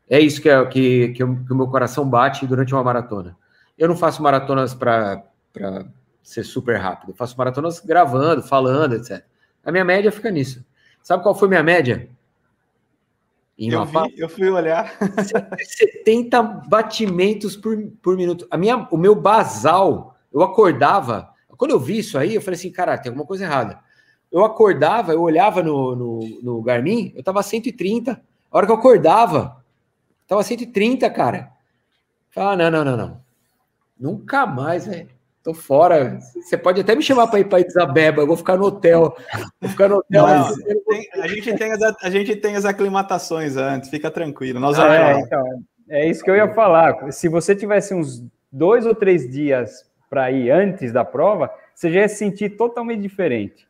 É 0.09 0.19
isso 0.19 0.41
que, 0.41 0.49
é, 0.49 0.65
que, 0.65 1.07
que, 1.13 1.13
que 1.13 1.23
o 1.23 1.55
meu 1.55 1.67
coração 1.67 2.05
bate 2.09 2.45
durante 2.45 2.73
uma 2.73 2.83
maratona. 2.83 3.37
Eu 3.79 3.87
não 3.87 3.95
faço 3.95 4.21
maratonas 4.21 4.73
para 4.73 5.23
ser 6.21 6.43
super 6.43 6.75
rápido, 6.75 7.11
eu 7.11 7.15
faço 7.15 7.37
maratonas 7.37 7.79
gravando, 7.79 8.43
falando, 8.43 8.95
etc. 8.95 9.23
A 9.63 9.71
minha 9.71 9.85
média 9.85 10.11
fica 10.11 10.29
nisso. 10.29 10.61
Sabe 11.01 11.23
qual 11.23 11.33
foi 11.33 11.47
minha 11.47 11.63
média? 11.63 12.09
Eu, 13.57 13.85
vi, 13.85 14.13
eu 14.17 14.29
fui 14.29 14.49
olhar. 14.49 14.93
70 15.59 16.41
batimentos 16.41 17.55
por, 17.55 17.77
por 18.01 18.17
minuto. 18.17 18.47
A 18.49 18.57
minha, 18.57 18.87
o 18.89 18.97
meu 18.97 19.13
basal, 19.13 20.15
eu 20.33 20.41
acordava. 20.41 21.31
Quando 21.57 21.71
eu 21.71 21.79
vi 21.79 21.99
isso 21.99 22.17
aí, 22.17 22.33
eu 22.33 22.41
falei 22.41 22.57
assim: 22.57 22.71
cara, 22.71 22.97
tem 22.97 23.09
alguma 23.09 23.25
coisa 23.25 23.43
errada. 23.43 23.79
Eu 24.31 24.43
acordava, 24.43 25.11
eu 25.11 25.21
olhava 25.21 25.61
no, 25.61 25.95
no, 25.95 26.19
no 26.41 26.61
Garmin, 26.61 27.11
eu 27.15 27.21
tava 27.21 27.43
130. 27.43 28.13
A 28.13 28.57
hora 28.57 28.65
que 28.65 28.71
eu 28.71 28.77
acordava, 28.77 29.63
tava 30.25 30.41
130, 30.41 31.09
cara. 31.09 31.51
Ah, 32.35 32.55
não, 32.55 32.71
não, 32.71 32.85
não, 32.85 32.97
não. 32.97 33.21
Nunca 33.99 34.45
mais, 34.47 34.87
velho. 34.87 35.09
Tô 35.43 35.53
fora. 35.53 36.19
Você 36.35 36.55
pode 36.55 36.81
até 36.81 36.95
me 36.95 37.01
chamar 37.01 37.27
para 37.27 37.39
ir 37.39 37.45
para 37.45 37.59
Isabeba, 37.59 38.21
eu 38.21 38.27
vou 38.27 38.37
ficar 38.37 38.57
no 38.57 38.65
hotel. 38.65 39.15
Vou 39.59 39.69
ficar 39.69 39.89
no 39.89 39.97
hotel. 39.97 40.27
Não, 40.27 40.55
tem, 40.85 41.09
a, 41.15 41.27
gente 41.27 41.55
tem 41.55 41.71
as, 41.71 41.81
a 41.81 42.09
gente 42.09 42.35
tem 42.35 42.55
as 42.55 42.65
aclimatações 42.65 43.57
antes, 43.57 43.89
fica 43.89 44.11
tranquilo. 44.11 44.59
Nós 44.59 44.77
ah, 44.77 44.93
é, 44.93 45.19
então, 45.19 45.63
é 45.89 46.07
isso 46.07 46.23
que 46.23 46.29
eu 46.29 46.35
ia 46.35 46.53
falar. 46.53 47.11
Se 47.11 47.27
você 47.27 47.55
tivesse 47.55 47.93
uns 47.93 48.23
dois 48.51 48.85
ou 48.85 48.93
três 48.93 49.27
dias 49.27 49.83
para 50.09 50.31
ir 50.31 50.51
antes 50.51 50.91
da 50.91 51.03
prova, 51.03 51.49
você 51.73 51.91
já 51.91 52.01
ia 52.01 52.09
se 52.09 52.17
sentir 52.17 52.51
totalmente 52.51 53.01
diferente. 53.01 53.67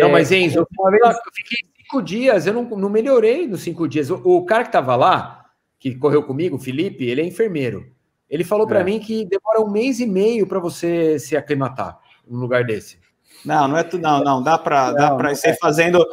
Não, 0.00 0.10
mas 0.10 0.32
Enzo, 0.32 0.58
eu, 0.58 0.66
eu 0.66 1.14
fiquei 1.32 1.58
cinco 1.76 2.02
dias, 2.02 2.46
eu 2.46 2.52
não, 2.52 2.64
não 2.64 2.88
melhorei 2.90 3.46
nos 3.46 3.62
cinco 3.62 3.88
dias. 3.88 4.10
O, 4.10 4.16
o 4.22 4.44
cara 4.44 4.64
que 4.64 4.68
estava 4.68 4.96
lá, 4.96 5.46
que 5.78 5.94
correu 5.94 6.22
comigo, 6.22 6.56
o 6.56 6.58
Felipe, 6.60 7.04
ele 7.04 7.20
é 7.20 7.24
enfermeiro. 7.24 7.93
Ele 8.34 8.42
falou 8.42 8.66
para 8.66 8.80
é. 8.80 8.84
mim 8.84 8.98
que 8.98 9.24
demora 9.24 9.60
um 9.60 9.70
mês 9.70 10.00
e 10.00 10.06
meio 10.06 10.44
para 10.44 10.58
você 10.58 11.20
se 11.20 11.36
aclimatar 11.36 12.00
num 12.28 12.40
lugar 12.40 12.64
desse. 12.64 12.98
Não, 13.44 13.68
não 13.68 13.76
é 13.76 13.84
tudo, 13.84 14.02
não, 14.02 14.24
não, 14.24 14.42
dá 14.42 14.58
para 14.58 14.90
dá 14.90 15.14
para 15.14 15.32
ser 15.36 15.50
é. 15.50 15.56
fazendo 15.56 16.04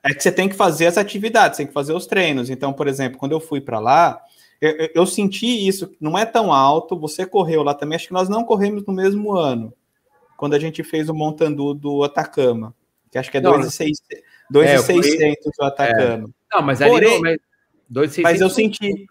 é 0.00 0.14
que 0.14 0.22
você 0.22 0.30
tem 0.30 0.48
que 0.48 0.54
fazer 0.54 0.86
as 0.86 0.96
atividades, 0.96 1.56
tem 1.56 1.66
que 1.66 1.72
fazer 1.72 1.92
os 1.92 2.06
treinos. 2.06 2.48
Então, 2.48 2.72
por 2.72 2.86
exemplo, 2.86 3.18
quando 3.18 3.32
eu 3.32 3.40
fui 3.40 3.60
para 3.60 3.80
lá, 3.80 4.22
eu, 4.60 4.88
eu, 4.94 5.04
senti 5.04 5.66
isso, 5.66 5.92
não 6.00 6.16
é 6.16 6.24
tão 6.24 6.52
alto, 6.52 6.96
você 6.96 7.26
correu 7.26 7.64
lá 7.64 7.74
também, 7.74 7.96
acho 7.96 8.06
que 8.06 8.12
nós 8.12 8.28
não 8.28 8.44
corremos 8.44 8.86
no 8.86 8.92
mesmo 8.92 9.32
ano, 9.32 9.74
quando 10.36 10.54
a 10.54 10.60
gente 10.60 10.84
fez 10.84 11.08
o 11.08 11.14
Montandu 11.14 11.74
do 11.74 12.04
Atacama, 12.04 12.72
que 13.10 13.18
acho 13.18 13.32
que 13.32 13.38
é 13.38 13.40
2,600 13.40 13.98
é, 14.52 15.60
o 15.60 15.64
Atacama. 15.64 16.28
É. 16.28 16.56
Não, 16.56 16.62
mas 16.62 16.80
ali 16.80 16.92
Porém, 16.92 17.10
não, 17.10 17.20
mas, 17.20 18.16
mas 18.18 18.40
eu 18.40 18.48
senti. 18.48 19.06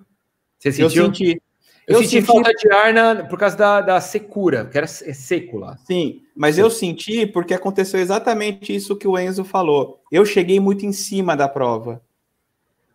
Você 0.57 0.71
sentiu? 0.71 1.03
Eu 1.03 1.13
senti. 1.13 1.41
Eu, 1.85 1.95
eu 1.95 2.01
senti, 2.01 2.11
senti 2.11 2.25
falta 2.25 2.51
de 2.53 2.71
ar 2.71 2.93
na, 2.93 3.23
por 3.25 3.37
causa 3.37 3.57
da, 3.57 3.81
da 3.81 4.01
secura, 4.01 4.65
que 4.65 4.77
era 4.77 4.85
é 4.85 5.13
seco 5.13 5.57
lá. 5.57 5.77
Sim, 5.85 6.21
mas 6.35 6.55
Sim. 6.55 6.61
eu 6.61 6.69
senti 6.69 7.27
porque 7.27 7.53
aconteceu 7.53 7.99
exatamente 7.99 8.73
isso 8.73 8.95
que 8.95 9.07
o 9.07 9.17
Enzo 9.17 9.43
falou. 9.43 10.01
Eu 10.11 10.25
cheguei 10.25 10.59
muito 10.59 10.85
em 10.85 10.93
cima 10.93 11.35
da 11.35 11.47
prova. 11.47 12.01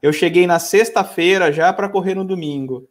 Eu 0.01 0.13
cheguei 0.13 0.47
na 0.47 0.59
sexta-feira 0.59 1.53
já 1.53 1.73
para 1.73 1.89
correr 1.89 2.15
no 2.15 2.25
domingo. 2.25 2.89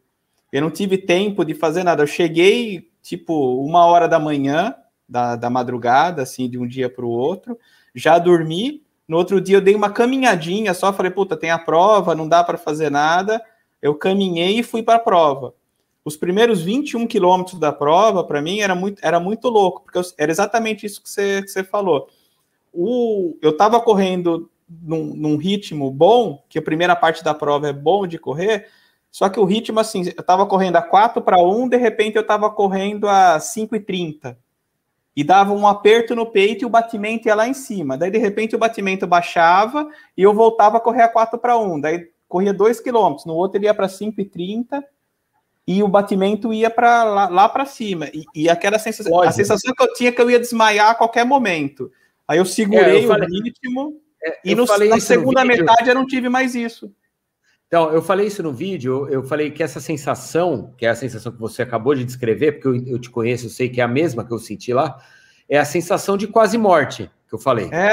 Eu 0.52 0.62
não 0.62 0.70
tive 0.70 0.96
tempo 0.96 1.44
de 1.44 1.52
fazer 1.52 1.82
nada. 1.82 2.02
Eu 2.02 2.06
cheguei, 2.06 2.88
tipo, 3.02 3.60
uma 3.64 3.84
hora 3.86 4.06
da 4.06 4.20
manhã, 4.20 4.74
da, 5.08 5.34
da 5.34 5.50
madrugada, 5.50 6.22
assim, 6.22 6.48
de 6.48 6.58
um 6.58 6.66
dia 6.66 6.88
para 6.88 7.04
o 7.04 7.10
outro. 7.10 7.58
Já 7.94 8.18
dormi. 8.18 8.82
No 9.06 9.16
outro 9.16 9.40
dia 9.40 9.56
eu 9.56 9.60
dei 9.60 9.74
uma 9.74 9.90
caminhadinha 9.90 10.72
só. 10.74 10.92
Falei, 10.92 11.10
puta, 11.10 11.36
tem 11.36 11.50
a 11.50 11.58
prova, 11.58 12.14
não 12.14 12.28
dá 12.28 12.44
para 12.44 12.56
fazer 12.56 12.90
nada. 12.90 13.42
Eu 13.80 13.94
caminhei 13.94 14.60
e 14.60 14.62
fui 14.62 14.82
para 14.82 14.96
a 14.96 15.00
prova 15.00 15.54
os 16.08 16.16
primeiros 16.16 16.62
21 16.62 17.06
quilômetros 17.06 17.60
da 17.60 17.70
prova, 17.70 18.24
para 18.24 18.40
mim, 18.40 18.60
era 18.60 18.74
muito, 18.74 18.98
era 19.04 19.20
muito 19.20 19.48
louco, 19.48 19.82
porque 19.82 19.98
eu, 19.98 20.02
era 20.16 20.30
exatamente 20.30 20.86
isso 20.86 21.02
que 21.02 21.10
você, 21.10 21.42
que 21.42 21.48
você 21.48 21.62
falou. 21.62 22.08
O, 22.72 23.36
eu 23.42 23.50
estava 23.50 23.78
correndo 23.78 24.50
num, 24.68 25.14
num, 25.14 25.36
ritmo 25.36 25.90
bom, 25.90 26.42
que 26.48 26.58
a 26.58 26.62
primeira 26.62 26.96
parte 26.96 27.22
da 27.22 27.34
prova 27.34 27.68
é 27.68 27.72
bom 27.72 28.06
de 28.06 28.18
correr, 28.18 28.68
só 29.10 29.28
que 29.28 29.38
o 29.38 29.44
ritmo, 29.44 29.78
assim, 29.80 30.02
eu 30.04 30.20
estava 30.20 30.46
correndo 30.46 30.76
a 30.76 30.82
4 30.82 31.20
para 31.20 31.42
1, 31.42 31.68
de 31.68 31.76
repente 31.76 32.16
eu 32.16 32.22
estava 32.22 32.50
correndo 32.50 33.06
a 33.06 33.38
5 33.38 33.76
e 33.76 33.80
30. 33.80 34.38
E 35.14 35.24
dava 35.24 35.52
um 35.52 35.66
aperto 35.66 36.14
no 36.14 36.26
peito 36.26 36.62
e 36.62 36.66
o 36.66 36.70
batimento 36.70 37.26
ia 37.26 37.34
lá 37.34 37.48
em 37.48 37.54
cima. 37.54 37.98
Daí, 37.98 38.10
de 38.10 38.18
repente, 38.18 38.54
o 38.54 38.58
batimento 38.58 39.06
baixava 39.06 39.88
e 40.16 40.22
eu 40.22 40.32
voltava 40.32 40.76
a 40.76 40.80
correr 40.80 41.02
a 41.02 41.08
4 41.08 41.38
para 41.38 41.58
1. 41.58 41.80
Daí, 41.80 42.08
corria 42.28 42.54
2 42.54 42.78
quilômetros. 42.78 43.26
No 43.26 43.34
outro, 43.34 43.58
ele 43.58 43.66
ia 43.66 43.74
para 43.74 43.88
5 43.88 44.20
e 44.20 44.24
30 44.24 44.84
e 45.68 45.82
o 45.82 45.88
batimento 45.88 46.50
ia 46.50 46.70
para 46.70 47.04
lá, 47.04 47.28
lá 47.28 47.46
para 47.46 47.66
cima. 47.66 48.06
E, 48.06 48.24
e, 48.34 48.48
aquela 48.48 48.78
sensação, 48.78 49.20
a 49.20 49.30
sensação 49.30 49.74
que 49.74 49.82
eu 49.82 49.92
tinha 49.92 50.08
é 50.08 50.12
que 50.12 50.22
eu 50.22 50.30
ia 50.30 50.40
desmaiar 50.40 50.92
a 50.92 50.94
qualquer 50.94 51.26
momento. 51.26 51.92
Aí 52.26 52.38
eu 52.38 52.46
segurei 52.46 53.00
é, 53.00 53.04
eu 53.04 53.06
falei, 53.06 53.28
o 53.28 53.42
ritmo 53.42 54.00
é, 54.24 54.38
e 54.46 54.54
no, 54.54 54.64
na 54.64 54.98
segunda 54.98 55.42
no 55.42 55.46
metade 55.46 55.86
eu 55.86 55.94
não 55.94 56.06
tive 56.06 56.30
mais 56.30 56.54
isso. 56.54 56.90
Então, 57.66 57.92
eu 57.92 58.00
falei 58.00 58.28
isso 58.28 58.42
no 58.42 58.50
vídeo, 58.50 59.06
eu 59.10 59.22
falei 59.22 59.50
que 59.50 59.62
essa 59.62 59.78
sensação, 59.78 60.72
que 60.78 60.86
é 60.86 60.88
a 60.88 60.94
sensação 60.94 61.30
que 61.30 61.38
você 61.38 61.60
acabou 61.60 61.94
de 61.94 62.02
descrever, 62.02 62.52
porque 62.52 62.68
eu, 62.68 62.94
eu 62.94 62.98
te 62.98 63.10
conheço, 63.10 63.44
eu 63.44 63.50
sei 63.50 63.68
que 63.68 63.78
é 63.78 63.84
a 63.84 63.88
mesma 63.88 64.24
que 64.24 64.32
eu 64.32 64.38
senti 64.38 64.72
lá, 64.72 64.96
é 65.46 65.58
a 65.58 65.66
sensação 65.66 66.16
de 66.16 66.26
quase 66.26 66.56
morte 66.56 67.10
que 67.28 67.34
eu 67.34 67.38
falei. 67.38 67.68
É, 67.70 67.92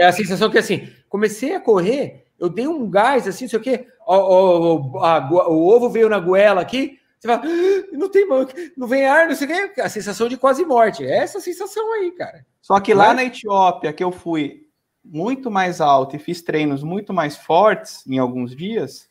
É 0.00 0.06
a, 0.06 0.08
a 0.08 0.12
sensação 0.12 0.50
que 0.50 0.58
assim, 0.58 0.88
comecei 1.08 1.54
a 1.54 1.60
correr, 1.60 2.26
eu 2.40 2.48
dei 2.48 2.66
um 2.66 2.88
gás 2.88 3.28
assim, 3.28 3.44
não 3.44 3.50
sei 3.50 3.58
o 3.58 3.62
quê, 3.62 3.86
o, 4.06 4.14
o, 4.14 4.98
a, 5.04 5.30
o 5.48 5.68
ovo 5.68 5.90
veio 5.90 6.08
na 6.08 6.18
goela 6.18 6.60
aqui, 6.60 6.98
você 7.20 7.28
fala, 7.28 7.42
ah, 7.44 7.96
não 7.96 8.08
tem 8.08 8.26
não 8.74 8.86
vem 8.86 9.04
ar, 9.04 9.28
não 9.28 9.36
sei 9.36 9.46
o 9.46 9.74
quê, 9.74 9.80
a 9.82 9.90
sensação 9.90 10.26
de 10.26 10.38
quase 10.38 10.64
morte. 10.64 11.04
É 11.04 11.18
essa 11.18 11.38
sensação 11.38 11.92
aí, 11.92 12.10
cara. 12.12 12.46
Só 12.62 12.80
que 12.80 12.94
lá 12.94 13.12
na 13.12 13.22
Etiópia, 13.22 13.92
que 13.92 14.02
eu 14.02 14.10
fui 14.10 14.66
muito 15.04 15.50
mais 15.50 15.82
alto 15.82 16.16
e 16.16 16.18
fiz 16.18 16.40
treinos 16.40 16.82
muito 16.82 17.12
mais 17.12 17.36
fortes 17.36 18.06
em 18.06 18.18
alguns 18.18 18.56
dias, 18.56 19.06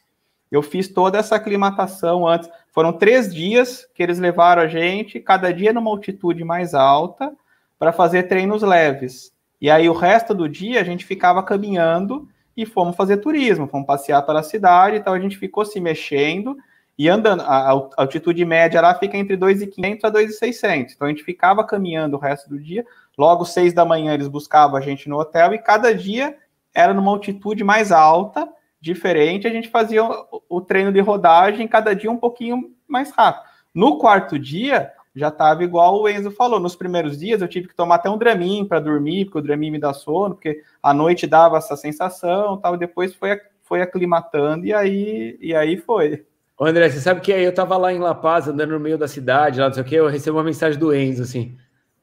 eu 0.51 0.63
fiz 0.63 0.87
toda 0.87 1.19
essa 1.19 1.35
aclimatação 1.35 2.27
antes. 2.27 2.49
Foram 2.71 2.91
três 2.91 3.31
dias 3.31 3.87
que 3.93 4.01
eles 4.01 4.17
levaram 4.17 4.63
a 4.63 4.67
gente, 4.67 5.19
cada 5.19 5.53
dia 5.53 5.71
numa 5.71 5.91
altitude 5.91 6.43
mais 6.43 6.73
alta, 6.73 7.31
para 7.77 7.93
fazer 7.93 8.23
treinos 8.23 8.63
leves. 8.63 9.31
E 9.61 9.69
aí 9.69 9.87
o 9.87 9.93
resto 9.93 10.33
do 10.33 10.49
dia 10.49 10.81
a 10.81 10.83
gente 10.83 11.05
ficava 11.05 11.43
caminhando 11.43 12.27
e 12.61 12.65
fomos 12.65 12.97
fazer 12.97 13.17
turismo, 13.17 13.69
fomos 13.69 13.87
passear 13.87 14.21
pela 14.23 14.43
cidade, 14.43 14.97
então 14.97 15.13
a 15.13 15.19
gente 15.19 15.37
ficou 15.37 15.63
se 15.63 15.79
mexendo 15.79 16.57
e 16.97 17.07
andando. 17.07 17.41
A, 17.43 17.69
altitude 17.95 18.43
média 18.43 18.81
lá 18.81 18.93
fica 18.93 19.15
entre 19.15 19.37
2.500 19.37 19.99
a 20.03 20.11
2.600. 20.11 20.91
Então 20.93 21.07
a 21.07 21.09
gente 21.09 21.23
ficava 21.23 21.63
caminhando 21.63 22.17
o 22.17 22.19
resto 22.19 22.49
do 22.49 22.59
dia. 22.59 22.85
Logo 23.17 23.45
seis 23.45 23.71
da 23.71 23.85
manhã 23.85 24.13
eles 24.13 24.27
buscavam 24.27 24.75
a 24.75 24.81
gente 24.81 25.07
no 25.07 25.17
hotel 25.17 25.53
e 25.53 25.59
cada 25.59 25.95
dia 25.95 26.35
era 26.73 26.93
numa 26.93 27.11
altitude 27.11 27.63
mais 27.63 27.93
alta, 27.93 28.45
diferente. 28.81 29.47
A 29.47 29.51
gente 29.51 29.69
fazia 29.69 30.03
o, 30.03 30.43
o 30.49 30.59
treino 30.59 30.91
de 30.91 30.99
rodagem 30.99 31.65
cada 31.65 31.95
dia 31.95 32.11
um 32.11 32.17
pouquinho 32.17 32.75
mais 32.85 33.09
rápido. 33.11 33.45
No 33.73 33.97
quarto 33.99 34.37
dia 34.37 34.91
já 35.15 35.29
estava 35.29 35.63
igual 35.63 36.01
o 36.01 36.09
Enzo 36.09 36.31
falou. 36.31 36.59
Nos 36.59 36.75
primeiros 36.75 37.17
dias 37.17 37.41
eu 37.41 37.47
tive 37.47 37.67
que 37.67 37.75
tomar 37.75 37.95
até 37.95 38.09
um 38.09 38.17
Dramin 38.17 38.65
para 38.65 38.79
dormir, 38.79 39.25
porque 39.25 39.39
o 39.39 39.41
Dramin 39.41 39.71
me 39.71 39.79
dá 39.79 39.93
sono, 39.93 40.35
porque 40.35 40.61
a 40.81 40.93
noite 40.93 41.27
dava 41.27 41.57
essa 41.57 41.75
sensação, 41.75 42.57
tal. 42.57 42.75
E 42.75 42.79
depois 42.79 43.13
foi 43.15 43.39
foi 43.69 43.83
aclimatando 43.83 44.65
e 44.65 44.73
aí 44.73 45.37
e 45.39 45.53
aí 45.53 45.77
foi. 45.77 46.25
Ô 46.57 46.65
André, 46.65 46.89
você 46.89 46.99
sabe 46.99 47.21
que 47.21 47.31
eu 47.31 47.53
tava 47.53 47.77
lá 47.77 47.93
em 47.93 47.99
La 47.99 48.15
Paz, 48.15 48.47
andando 48.47 48.71
no 48.71 48.79
meio 48.79 48.97
da 48.97 49.07
cidade, 49.07 49.59
lá 49.59 49.67
não 49.67 49.73
sei 49.73 49.83
o 49.83 49.85
que, 49.85 49.95
eu 49.95 50.07
recebi 50.07 50.35
uma 50.35 50.43
mensagem 50.43 50.77
do 50.77 50.93
Enzo, 50.93 51.21
assim, 51.23 51.55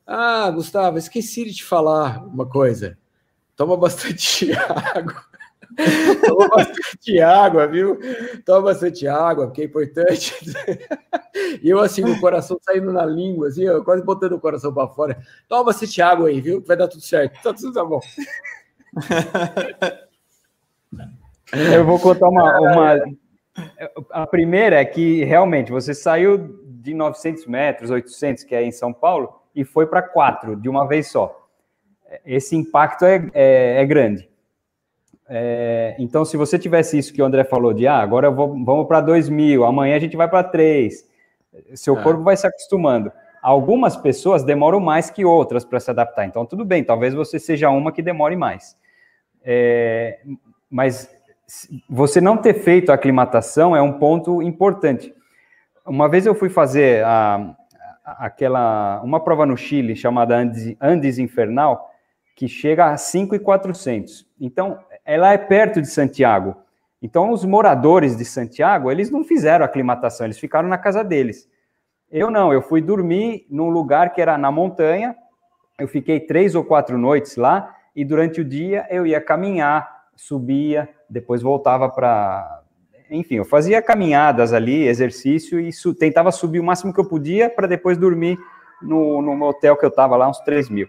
ah, 0.07 0.51
Gustavo, 0.51 0.97
esqueci 0.97 1.45
de 1.45 1.57
te 1.57 1.65
falar 1.65 2.25
uma 2.25 2.49
coisa, 2.49 2.97
toma 3.55 3.77
bastante 3.77 4.51
água, 4.95 5.23
toma 6.27 6.49
bastante 6.49 7.21
água, 7.21 7.67
viu? 7.67 7.99
Toma 8.45 8.63
bastante 8.63 9.07
água, 9.07 9.47
porque 9.47 9.63
é 9.63 9.65
importante. 9.65 10.35
e 11.63 11.69
eu 11.69 11.81
assim, 11.81 12.05
o 12.05 12.21
coração 12.21 12.59
saindo 12.63 12.93
na 12.93 13.05
língua, 13.05 13.49
assim, 13.49 13.65
quase 13.85 14.03
botando 14.03 14.33
o 14.33 14.41
coração 14.41 14.73
para 14.73 14.89
fora, 14.89 15.19
toma 15.49 15.65
bastante 15.65 16.01
água 16.01 16.29
aí, 16.29 16.41
viu? 16.41 16.63
Vai 16.67 16.77
dar 16.77 16.89
tudo 16.89 17.03
certo, 17.03 17.43
tá 17.43 17.53
tudo 17.53 17.73
tá 17.73 17.85
bom. 17.85 18.01
Eu 21.53 21.85
vou 21.85 22.01
contar 22.01 22.29
uma, 22.29 22.59
uma 22.59 22.97
a 24.11 24.27
primeira 24.27 24.77
é 24.77 24.85
que 24.85 25.25
realmente 25.25 25.71
você 25.71 25.95
saiu 25.95 26.61
de 26.65 26.95
900 26.95 27.47
metros, 27.47 27.91
800, 27.91 28.45
que 28.45 28.55
é 28.55 28.63
em 28.63 28.73
São 28.73 28.93
Paulo, 28.93 29.41
e 29.55 29.65
foi 29.65 29.87
para 29.87 30.03
4 30.03 30.57
de 30.57 30.69
uma 30.69 30.87
vez 30.87 31.09
só. 31.09 31.49
Esse 32.25 32.55
impacto 32.55 33.05
é, 33.05 33.29
é, 33.35 33.83
é 33.83 33.87
grande. 33.87 34.29
É, 35.29 35.97
então, 35.99 36.25
se 36.25 36.37
você 36.37 36.59
tivesse 36.59 36.97
isso 36.99 37.13
que 37.13 37.21
o 37.21 37.25
André 37.25 37.45
falou, 37.45 37.73
de 37.73 37.87
ah, 37.87 37.99
agora 37.99 38.31
vou, 38.31 38.49
vamos 38.65 38.87
para 38.87 39.01
2 39.01 39.29
mil, 39.29 39.65
amanhã 39.65 39.97
a 39.97 39.99
gente 39.99 40.17
vai 40.17 40.29
para 40.29 40.45
3, 40.45 41.05
seu 41.75 41.99
é. 41.99 42.03
corpo 42.03 42.23
vai 42.23 42.37
se 42.37 42.47
acostumando. 42.47 43.11
Algumas 43.43 43.97
pessoas 43.97 44.45
demoram 44.45 44.81
mais 44.81 45.11
que 45.11 45.25
outras 45.25 45.65
para 45.65 45.81
se 45.81 45.91
adaptar. 45.91 46.27
Então, 46.27 46.45
tudo 46.45 46.65
bem, 46.65 46.83
talvez 46.83 47.15
você 47.15 47.39
seja 47.39 47.71
uma 47.71 47.93
que 47.93 48.03
demore 48.03 48.37
mais. 48.37 48.77
É, 49.45 50.21
mas 50.71 51.09
você 51.89 52.21
não 52.21 52.37
ter 52.37 52.55
feito 52.55 52.91
a 52.91 52.95
aclimatação 52.95 53.77
é 53.77 53.81
um 53.81 53.93
ponto 53.93 54.43
importante. 54.43 55.15
Uma 55.85 56.09
vez 56.09 56.27
eu 56.27 56.35
fui 56.35 56.49
fazer 56.49 57.05
a, 57.05 57.55
aquela 58.05 59.01
uma 59.03 59.23
prova 59.23 59.47
no 59.47 59.57
Chile 59.57 59.95
chamada 59.95 60.37
Andes, 60.37 60.77
Andes 60.81 61.19
Infernal, 61.19 61.89
que 62.35 62.49
chega 62.49 62.87
a 62.87 62.97
5,400. 62.97 64.27
Então, 64.41 64.79
ela 65.07 65.33
é 65.33 65.39
perto 65.39 65.81
de 65.81 65.87
Santiago. 65.87 66.57
Então, 67.01 67.31
os 67.31 67.45
moradores 67.45 68.17
de 68.17 68.25
Santiago, 68.25 68.91
eles 68.91 69.11
não 69.11 69.23
fizeram 69.23 69.65
aclimatação, 69.65 70.27
eles 70.27 70.39
ficaram 70.39 70.69
na 70.69 70.77
casa 70.77 71.05
deles. 71.05 71.49
Eu 72.11 72.31
não, 72.31 72.53
eu 72.53 72.61
fui 72.61 72.81
dormir 72.81 73.47
num 73.49 73.69
lugar 73.69 74.13
que 74.13 74.21
era 74.21 74.37
na 74.37 74.51
montanha, 74.51 75.15
eu 75.79 75.87
fiquei 75.87 76.19
três 76.19 76.55
ou 76.55 76.65
quatro 76.65 76.99
noites 76.99 77.37
lá, 77.37 77.75
e 77.95 78.05
durante 78.05 78.41
o 78.41 78.45
dia 78.45 78.87
eu 78.91 79.07
ia 79.07 79.21
caminhar, 79.21 80.07
subia, 80.17 80.89
depois 81.09 81.43
voltava 81.43 81.89
para. 81.89 82.63
Enfim, 83.09 83.37
eu 83.37 83.45
fazia 83.45 83.81
caminhadas 83.81 84.53
ali, 84.53 84.89
exercício, 84.89 85.61
e 85.61 85.73
su 85.73 85.95
tentava 85.95 86.33
subir 86.33 86.59
o 86.59 86.65
máximo 86.65 86.93
que 86.93 86.99
eu 86.99 87.09
podia 87.09 87.49
para 87.49 87.69
depois 87.69 87.97
dormir 87.97 88.37
no, 88.83 89.23
no 89.23 89.45
hotel 89.45 89.77
que 89.77 89.85
eu 89.85 89.91
estava 89.91 90.17
lá, 90.17 90.29
uns 90.29 90.41
3 90.41 90.69
mil. 90.69 90.89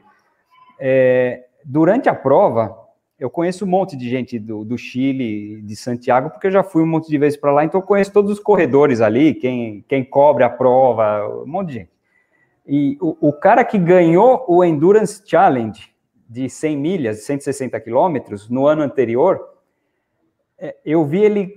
É, 0.80 1.45
durante 1.63 2.10
a 2.10 2.15
prova, 2.15 2.87
eu 3.19 3.30
conheço 3.30 3.65
um 3.65 3.67
monte 3.67 3.95
de 3.97 4.10
gente 4.10 4.38
do, 4.38 4.63
do, 4.63 4.77
Chile, 4.77 5.62
de 5.62 5.75
Santiago, 5.75 6.30
porque 6.30 6.47
eu 6.47 6.51
já 6.51 6.63
fui 6.63 6.84
um 6.84 6.88
monte 6.88 7.10
de 7.10 7.17
vezes 7.17 7.38
para 7.38 7.51
lá, 7.51 7.63
então 7.63 7.82
eu 7.82 7.86
conheço 7.86 8.13
todos 8.13 8.32
os 8.32 8.39
corredores 8.39 9.01
ali, 9.01 9.34
quem, 9.34 9.84
quem 9.88 10.03
cobre 10.03 10.43
a 10.43 10.49
prova, 10.49 11.27
um 11.43 11.47
monte 11.47 11.67
de 11.69 11.73
gente. 11.73 11.89
E 12.67 12.97
o, 13.01 13.30
o 13.30 13.34
cara 13.34 13.63
que 13.63 13.77
ganhou 13.77 14.45
o 14.47 14.63
Endurance 14.63 15.23
Challenge 15.25 15.89
de 16.30 16.49
100 16.49 16.77
milhas, 16.77 17.23
160 17.23 17.80
quilômetros, 17.80 18.49
no 18.49 18.67
ano 18.67 18.84
anterior, 18.84 19.39
é, 20.60 20.75
eu 20.86 21.06
vi 21.06 21.21
ele 21.21 21.53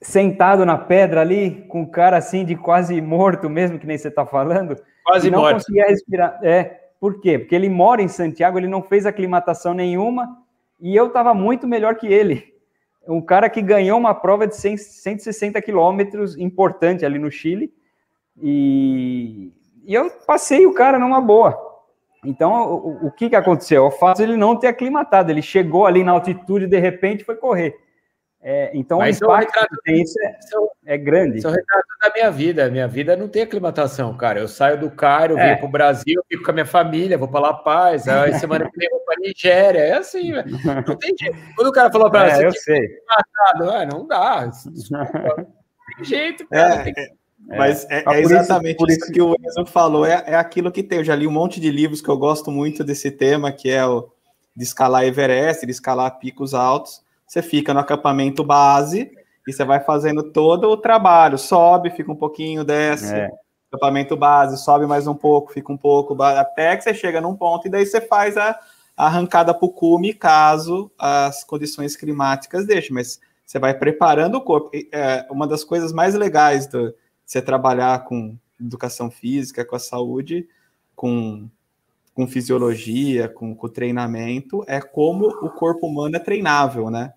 sentado 0.00 0.66
na 0.66 0.76
pedra 0.76 1.20
ali, 1.20 1.64
com 1.68 1.82
o 1.82 1.90
cara 1.90 2.16
assim 2.16 2.44
de 2.44 2.56
quase 2.56 3.00
morto 3.00 3.48
mesmo, 3.48 3.78
que 3.78 3.86
nem 3.86 3.96
você 3.96 4.08
está 4.08 4.26
falando. 4.26 4.76
Quase 5.04 5.30
não 5.30 5.40
morto. 5.40 5.52
Não 5.52 5.58
conseguia 5.60 5.86
respirar. 5.86 6.40
É, 6.42 6.80
por 6.98 7.20
quê? 7.20 7.38
Porque 7.38 7.54
ele 7.54 7.68
mora 7.68 8.02
em 8.02 8.08
Santiago, 8.08 8.58
ele 8.58 8.68
não 8.68 8.82
fez 8.82 9.06
aclimatação 9.06 9.74
nenhuma, 9.74 10.41
e 10.82 10.96
eu 10.96 11.06
estava 11.06 11.32
muito 11.32 11.66
melhor 11.66 11.94
que 11.94 12.08
ele. 12.08 12.52
Um 13.06 13.20
cara 13.20 13.48
que 13.48 13.62
ganhou 13.62 13.96
uma 13.96 14.12
prova 14.12 14.48
de 14.48 14.56
100, 14.56 14.76
160 14.76 15.62
quilômetros, 15.62 16.36
importante 16.36 17.06
ali 17.06 17.20
no 17.20 17.30
Chile, 17.30 17.72
e, 18.36 19.52
e 19.84 19.94
eu 19.94 20.10
passei 20.26 20.66
o 20.66 20.74
cara 20.74 20.98
numa 20.98 21.20
boa. 21.20 21.56
Então, 22.24 22.72
o, 22.72 23.06
o 23.06 23.10
que, 23.12 23.28
que 23.28 23.36
aconteceu? 23.36 23.86
O 23.86 23.90
fato 23.92 24.18
de 24.18 24.24
ele 24.24 24.36
não 24.36 24.56
ter 24.56 24.66
aclimatado, 24.66 25.30
ele 25.30 25.42
chegou 25.42 25.86
ali 25.86 26.02
na 26.02 26.12
altitude 26.12 26.66
de 26.66 26.78
repente 26.78 27.24
foi 27.24 27.36
correr. 27.36 27.76
É, 28.44 28.72
então, 28.74 28.98
Mas 28.98 29.20
o 29.20 29.24
impacto 29.24 29.46
retrato, 29.46 29.76
que 29.76 29.82
tem 29.84 30.02
isso 30.02 30.18
é, 30.20 30.94
é 30.94 30.98
grande. 30.98 31.38
Isso 31.38 31.46
é 31.46 31.50
o 31.50 31.54
retrato 31.54 31.86
da 32.02 32.12
minha 32.12 32.28
vida. 32.28 32.68
Minha 32.68 32.88
vida 32.88 33.16
não 33.16 33.28
tem 33.28 33.42
aclimatação, 33.42 34.16
cara. 34.16 34.40
Eu 34.40 34.48
saio 34.48 34.80
do 34.80 34.90
Cairo, 34.90 35.38
é. 35.38 35.44
venho 35.44 35.58
para 35.58 35.66
o 35.66 35.70
Brasil, 35.70 36.20
fico 36.28 36.42
com 36.42 36.50
a 36.50 36.54
minha 36.54 36.66
família, 36.66 37.16
vou 37.16 37.28
para 37.28 37.38
La 37.38 37.54
Paz, 37.54 38.08
aí 38.08 38.34
semana 38.34 38.68
que 38.68 38.76
vem 38.76 38.90
vou 38.90 38.98
para 39.04 39.20
Nigéria. 39.20 39.78
É 39.78 39.92
assim, 39.98 40.32
não 40.32 40.96
tem 40.96 41.14
jeito. 41.16 41.38
Quando 41.54 41.68
o 41.68 41.72
cara 41.72 41.92
falou 41.92 42.10
para 42.10 42.26
é, 42.30 42.34
você, 42.34 42.46
eu 42.46 42.52
sei. 42.52 42.88
Ah, 43.08 43.86
não 43.86 44.08
dá. 44.08 44.46
Desculpa. 44.46 45.36
Não 45.36 45.46
tem 45.96 46.04
jeito, 46.04 46.48
cara. 46.48 46.74
É, 46.74 46.92
tem... 46.92 46.94
É, 47.50 47.58
mas 47.58 47.86
é, 47.90 48.02
é 48.06 48.20
exatamente 48.20 48.76
por 48.76 48.88
isso, 48.88 48.98
por 48.98 49.04
isso, 49.04 49.12
que 49.12 49.22
o 49.22 49.36
Enzo 49.40 49.66
falou. 49.66 50.04
É, 50.04 50.24
é 50.26 50.34
aquilo 50.34 50.72
que 50.72 50.82
tem. 50.82 50.98
Eu 50.98 51.04
já 51.04 51.14
li 51.14 51.28
um 51.28 51.32
monte 51.32 51.60
de 51.60 51.70
livros 51.70 52.00
que 52.00 52.08
eu 52.08 52.18
gosto 52.18 52.50
muito 52.50 52.82
desse 52.82 53.12
tema, 53.12 53.52
que 53.52 53.70
é 53.70 53.86
o 53.86 54.10
de 54.54 54.64
escalar 54.64 55.04
Everest, 55.04 55.64
de 55.64 55.70
escalar 55.70 56.18
picos 56.18 56.54
altos 56.54 57.02
você 57.32 57.40
fica 57.40 57.72
no 57.72 57.80
acampamento 57.80 58.44
base 58.44 59.10
e 59.48 59.52
você 59.52 59.64
vai 59.64 59.80
fazendo 59.80 60.22
todo 60.22 60.68
o 60.68 60.76
trabalho. 60.76 61.38
Sobe, 61.38 61.88
fica 61.88 62.12
um 62.12 62.16
pouquinho, 62.16 62.62
desce. 62.62 63.14
É. 63.14 63.30
Acampamento 63.70 64.14
base, 64.14 64.62
sobe 64.62 64.86
mais 64.86 65.06
um 65.06 65.14
pouco, 65.14 65.50
fica 65.50 65.72
um 65.72 65.78
pouco, 65.78 66.22
até 66.22 66.76
que 66.76 66.84
você 66.84 66.92
chega 66.92 67.22
num 67.22 67.34
ponto 67.34 67.66
e 67.66 67.70
daí 67.70 67.86
você 67.86 68.02
faz 68.02 68.36
a, 68.36 68.50
a 68.94 69.06
arrancada 69.06 69.54
para 69.54 69.64
o 69.64 69.70
cume, 69.70 70.12
caso 70.12 70.92
as 70.98 71.42
condições 71.42 71.96
climáticas 71.96 72.66
deixem. 72.66 72.92
Mas 72.92 73.18
você 73.46 73.58
vai 73.58 73.72
preparando 73.72 74.34
o 74.34 74.42
corpo. 74.42 74.70
É, 74.92 75.26
uma 75.30 75.46
das 75.46 75.64
coisas 75.64 75.90
mais 75.90 76.14
legais 76.14 76.66
de 76.66 76.94
você 77.24 77.40
trabalhar 77.40 78.04
com 78.04 78.36
educação 78.60 79.10
física, 79.10 79.64
com 79.64 79.74
a 79.74 79.78
saúde, 79.78 80.46
com 80.94 81.48
com 82.14 82.26
fisiologia, 82.26 83.26
com, 83.26 83.54
com 83.54 83.68
treinamento, 83.70 84.62
é 84.66 84.82
como 84.82 85.28
o 85.28 85.48
corpo 85.48 85.86
humano 85.86 86.14
é 86.14 86.18
treinável, 86.18 86.90
né? 86.90 87.14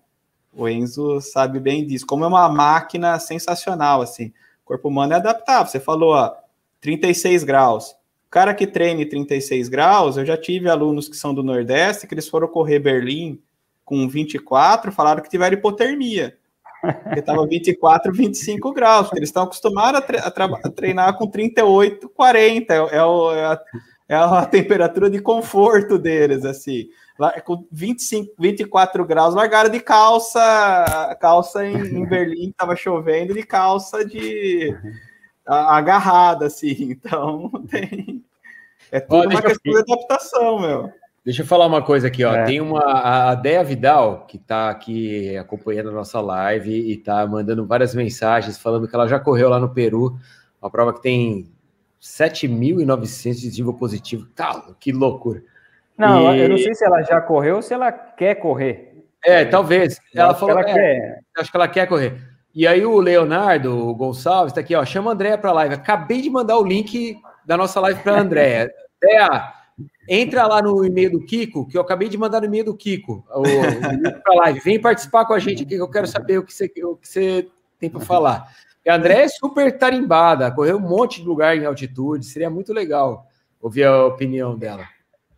O 0.56 0.66
Enzo 0.66 1.20
sabe 1.20 1.60
bem 1.60 1.86
disso. 1.86 2.06
Como 2.06 2.24
é 2.24 2.26
uma 2.26 2.48
máquina 2.48 3.18
sensacional, 3.18 4.00
assim. 4.00 4.32
O 4.64 4.66
corpo 4.66 4.88
humano 4.88 5.12
é 5.12 5.16
adaptável. 5.16 5.70
Você 5.70 5.78
falou, 5.78 6.14
ó, 6.14 6.34
36 6.80 7.44
graus. 7.44 7.90
O 7.90 8.30
cara 8.30 8.54
que 8.54 8.66
treine 8.66 9.04
36 9.04 9.68
graus, 9.68 10.16
eu 10.16 10.24
já 10.24 10.36
tive 10.36 10.68
alunos 10.68 11.08
que 11.08 11.16
são 11.16 11.34
do 11.34 11.42
Nordeste, 11.42 12.06
que 12.06 12.14
eles 12.14 12.26
foram 12.26 12.48
correr 12.48 12.78
Berlim 12.78 13.38
com 13.84 14.08
24, 14.08 14.90
falaram 14.90 15.22
que 15.22 15.28
tiveram 15.28 15.56
hipotermia. 15.56 16.36
Porque 16.80 17.20
estava 17.20 17.46
24, 17.46 18.12
25 18.12 18.72
graus, 18.72 19.06
porque 19.06 19.18
eles 19.18 19.28
estão 19.28 19.44
acostumados 19.44 20.00
a, 20.00 20.02
tre 20.02 20.18
a, 20.18 20.28
a, 20.28 20.70
treinar 20.70 21.16
com 21.16 21.26
38, 21.26 22.08
40. 22.08 22.74
É, 22.74 22.76
é, 22.76 23.04
o, 23.04 23.32
é, 23.32 23.58
é 24.08 24.14
a 24.14 24.44
temperatura 24.46 25.10
de 25.10 25.20
conforto 25.20 25.98
deles, 25.98 26.44
assim. 26.44 26.88
lá, 27.18 27.40
com 27.40 27.66
25, 27.70 28.34
24 28.38 29.04
graus, 29.04 29.34
largaram 29.34 29.70
de 29.70 29.80
calça, 29.80 31.16
calça 31.20 31.66
em, 31.66 31.76
em 31.76 32.04
Berlim, 32.06 32.50
estava 32.50 32.76
chovendo, 32.76 33.34
de 33.34 33.42
calça 33.42 34.04
de 34.04 34.76
agarrada, 35.46 36.46
assim. 36.46 36.96
Então, 37.06 37.50
tem. 37.70 38.24
É 38.90 39.00
tudo 39.00 39.28
uma 39.28 39.42
questão 39.42 39.72
de 39.72 39.78
adaptação, 39.78 40.60
meu. 40.60 40.92
Deixa 41.24 41.42
eu 41.42 41.46
falar 41.46 41.66
uma 41.66 41.82
coisa 41.82 42.06
aqui, 42.06 42.24
ó. 42.24 42.32
É. 42.32 42.44
Tem 42.44 42.60
uma 42.60 42.80
a 42.80 43.34
Dea 43.34 43.64
Vidal 43.64 44.26
que 44.26 44.36
está 44.36 44.70
aqui 44.70 45.36
acompanhando 45.36 45.88
a 45.88 45.92
nossa 45.92 46.20
live 46.20 46.70
e 46.70 46.92
está 46.92 47.26
mandando 47.26 47.66
várias 47.66 47.96
mensagens 47.96 48.56
falando 48.56 48.86
que 48.86 48.94
ela 48.94 49.08
já 49.08 49.18
correu 49.18 49.48
lá 49.48 49.58
no 49.58 49.74
Peru, 49.74 50.16
uma 50.62 50.70
prova 50.70 50.92
que 50.92 51.02
tem 51.02 51.50
7.900 52.00 53.34
de 53.50 53.58
nível 53.58 53.74
positivo. 53.74 54.26
Tá, 54.34 54.62
que 54.78 54.92
loucura. 54.92 55.42
Não, 55.96 56.34
e... 56.34 56.40
eu 56.40 56.48
não 56.48 56.58
sei 56.58 56.74
se 56.74 56.84
ela 56.84 57.02
já 57.02 57.20
correu 57.20 57.56
ou 57.56 57.62
se 57.62 57.72
ela 57.72 57.90
quer 57.90 58.34
correr. 58.36 59.04
É, 59.24 59.44
talvez. 59.44 60.00
Ela 60.14 60.34
falou 60.34 60.56
que 60.56 60.70
ela 60.70 60.70
é, 60.70 60.74
quer. 60.74 61.20
Acho 61.38 61.50
que 61.50 61.56
ela 61.56 61.68
quer 61.68 61.86
correr. 61.86 62.20
E 62.54 62.66
aí 62.66 62.86
o 62.86 62.98
Leonardo 62.98 63.94
Gonçalves 63.94 64.52
está 64.52 64.60
aqui, 64.60 64.74
ó. 64.74 64.84
Chama 64.84 65.10
a 65.10 65.14
Andréia 65.14 65.36
para 65.36 65.50
a 65.50 65.54
live. 65.54 65.74
Acabei 65.74 66.22
de 66.22 66.30
mandar 66.30 66.56
o 66.58 66.64
link 66.64 67.16
da 67.44 67.56
nossa 67.56 67.80
live 67.80 68.00
para 68.02 68.16
a 68.16 68.20
Andréia. 68.20 68.72
Andréia, 69.02 69.52
entra 70.08 70.46
lá 70.46 70.62
no 70.62 70.84
e-mail 70.84 71.10
do 71.10 71.24
Kiko, 71.24 71.66
que 71.66 71.76
eu 71.76 71.82
acabei 71.82 72.08
de 72.08 72.16
mandar 72.16 72.40
no 72.40 72.46
e-mail 72.46 72.64
do 72.64 72.76
Kiko, 72.76 73.24
o, 73.30 73.42
o 73.42 74.22
para 74.22 74.34
live. 74.34 74.60
Vem 74.60 74.80
participar 74.80 75.24
com 75.26 75.34
a 75.34 75.38
gente 75.38 75.64
aqui, 75.64 75.76
que 75.76 75.82
eu 75.82 75.90
quero 75.90 76.06
saber 76.06 76.38
o 76.38 76.44
que 76.44 76.52
você, 76.52 76.72
o 76.82 76.96
que 76.96 77.08
você 77.08 77.48
tem 77.78 77.90
para 77.90 78.00
falar. 78.00 78.48
A 78.88 78.94
Andréia 78.94 79.24
é 79.24 79.28
super 79.28 79.76
tarimbada, 79.76 80.50
correu 80.50 80.76
um 80.76 80.80
monte 80.80 81.20
de 81.20 81.26
lugar 81.26 81.56
em 81.56 81.64
altitude, 81.64 82.26
seria 82.26 82.48
muito 82.48 82.72
legal 82.72 83.26
ouvir 83.60 83.84
a 83.84 84.06
opinião 84.06 84.56
dela. 84.56 84.84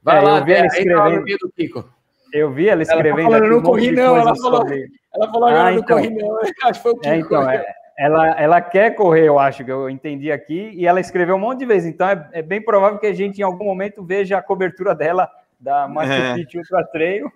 Vai 0.02 0.18
é, 0.18 0.20
lá, 0.20 0.38
eu 0.38 0.44
vi 0.44 0.52
ela 0.52 0.66
escrevendo. 0.66 1.24
do 1.40 1.52
Kiko. 1.52 1.84
Eu 2.32 2.52
vi 2.52 2.68
ela 2.68 2.82
escrevendo. 2.82 3.20
Ela 3.20 3.38
falou, 3.38 3.48
não 3.48 3.62
corri, 3.62 3.90
não. 3.90 4.16
Ela 4.16 4.36
falou, 4.36 4.66
ela 5.14 5.30
falou, 5.30 5.48
ah, 5.48 5.70
não 5.70 5.78
então, 5.78 5.96
corri, 5.96 6.10
não. 6.10 6.38
Acho 6.64 6.72
que 6.74 6.82
foi 6.82 6.92
o 6.92 6.96
Kiko. 6.96 7.08
É, 7.08 7.16
então, 7.16 7.50
é, 7.50 7.66
ela, 7.98 8.40
ela 8.40 8.60
quer 8.60 8.94
correr, 8.94 9.26
eu 9.26 9.40
acho, 9.40 9.64
que 9.64 9.72
eu 9.72 9.90
entendi 9.90 10.30
aqui, 10.30 10.70
e 10.72 10.86
ela 10.86 11.00
escreveu 11.00 11.34
um 11.34 11.40
monte 11.40 11.58
de 11.60 11.66
vezes. 11.66 11.92
Então, 11.92 12.08
é, 12.08 12.28
é 12.32 12.42
bem 12.42 12.62
provável 12.62 12.98
que 12.98 13.06
a 13.06 13.12
gente, 13.12 13.38
em 13.38 13.42
algum 13.42 13.64
momento, 13.64 14.04
veja 14.04 14.38
a 14.38 14.42
cobertura 14.42 14.94
dela 14.94 15.28
da 15.58 15.88
Machu 15.88 16.12
é. 16.12 16.34
Picchu 16.34 16.58
Ultra 16.58 16.84
Trail. 16.84 17.32